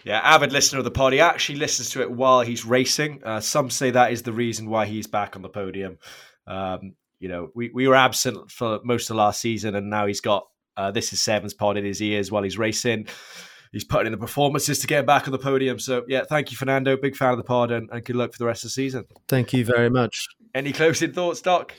Yeah, 0.05 0.21
avid 0.23 0.53
listener 0.53 0.79
of 0.79 0.85
the 0.85 0.91
pod. 0.91 1.13
He 1.13 1.21
actually 1.21 1.59
listens 1.59 1.91
to 1.91 2.03
it 2.03 2.11
while 2.11 2.43
he's 2.43 2.65
racing. 2.65 3.23
Uh, 3.25 3.41
some 3.41 3.71
say 3.71 3.91
that 3.91 4.13
is 4.13 4.23
the 4.23 4.33
reason 4.33 4.69
why 4.69 4.87
he's 4.87 5.07
back 5.07 5.37
on 5.37 5.43
the 5.43 5.49
podium. 5.49 5.99
Um, 6.47 6.95
you 7.19 7.29
know, 7.29 7.51
we, 7.55 7.71
we 7.73 7.87
were 7.87 7.95
absent 7.95 8.51
for 8.51 8.81
most 8.85 9.11
of 9.11 9.17
last 9.17 9.41
season, 9.41 9.75
and 9.75 9.91
now 9.91 10.07
he's 10.07 10.21
got 10.21 10.47
uh, 10.77 10.91
this 10.91 11.13
is 11.13 11.21
Sevens 11.21 11.55
pod 11.55 11.77
in 11.77 11.85
his 11.85 12.01
ears 12.03 12.31
while 12.31 12.43
he's 12.43 12.59
racing. 12.59 13.07
He's 13.73 13.85
putting 13.85 14.07
in 14.07 14.13
the 14.13 14.19
performances 14.19 14.81
to 14.81 14.87
get 14.87 15.07
back 15.07 15.27
on 15.27 15.33
the 15.33 15.39
podium. 15.39 15.79
So, 15.79 16.05
yeah, 16.07 16.25
thank 16.25 16.51
you, 16.51 16.57
Fernando. 16.59 16.97
Big 16.97 17.17
fan 17.17 17.31
of 17.31 17.39
the 17.39 17.45
pod, 17.45 17.71
and, 17.71 17.89
and 17.91 18.05
good 18.05 18.17
luck 18.17 18.33
for 18.33 18.39
the 18.39 18.45
rest 18.45 18.65
of 18.65 18.69
the 18.69 18.73
season. 18.73 19.05
Thank 19.29 19.53
you 19.53 19.65
very 19.65 19.89
much. 19.89 20.29
Any 20.55 20.73
closing 20.73 21.13
thoughts, 21.13 21.41
Doc? 21.41 21.73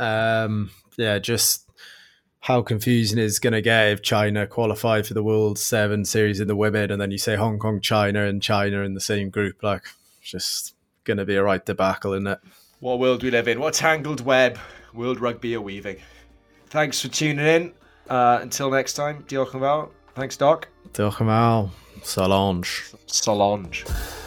Um, 0.00 0.70
yeah, 0.98 1.18
just 1.20 1.65
how 2.40 2.62
confusing 2.62 3.18
is 3.18 3.38
going 3.38 3.52
to 3.54 3.62
get 3.62 3.88
if 3.88 4.02
China 4.02 4.46
qualify 4.46 5.02
for 5.02 5.14
the 5.14 5.22
World 5.22 5.58
Seven 5.58 6.04
Series 6.04 6.40
in 6.40 6.48
the 6.48 6.56
women, 6.56 6.90
and 6.90 7.00
then 7.00 7.10
you 7.10 7.18
say 7.18 7.36
Hong 7.36 7.58
Kong, 7.58 7.80
China, 7.80 8.24
and 8.24 8.42
China 8.42 8.82
in 8.82 8.94
the 8.94 9.00
same 9.00 9.30
group. 9.30 9.62
Like, 9.62 9.82
just 10.22 10.74
going 11.04 11.16
to 11.18 11.24
be 11.24 11.36
a 11.36 11.42
right 11.42 11.64
debacle, 11.64 12.12
isn't 12.12 12.26
it? 12.26 12.38
What 12.80 12.98
world 12.98 13.22
we 13.22 13.30
live 13.30 13.48
in? 13.48 13.58
What 13.58 13.74
tangled 13.74 14.20
web 14.20 14.58
world 14.94 15.20
rugby 15.20 15.54
are 15.54 15.60
weaving? 15.60 15.96
Thanks 16.68 17.00
for 17.00 17.08
tuning 17.08 17.46
in. 17.46 17.72
Uh, 18.08 18.38
until 18.42 18.70
next 18.70 18.94
time, 18.94 19.24
Diolch 19.28 19.54
yn 19.54 19.60
fawr. 19.60 19.88
Thanks, 20.14 20.36
Doc. 20.36 20.68
Diolch 20.92 21.20
yn 21.20 21.26
fawr. 21.26 21.70
Solange. 22.02 22.94
Solange. 23.06 24.25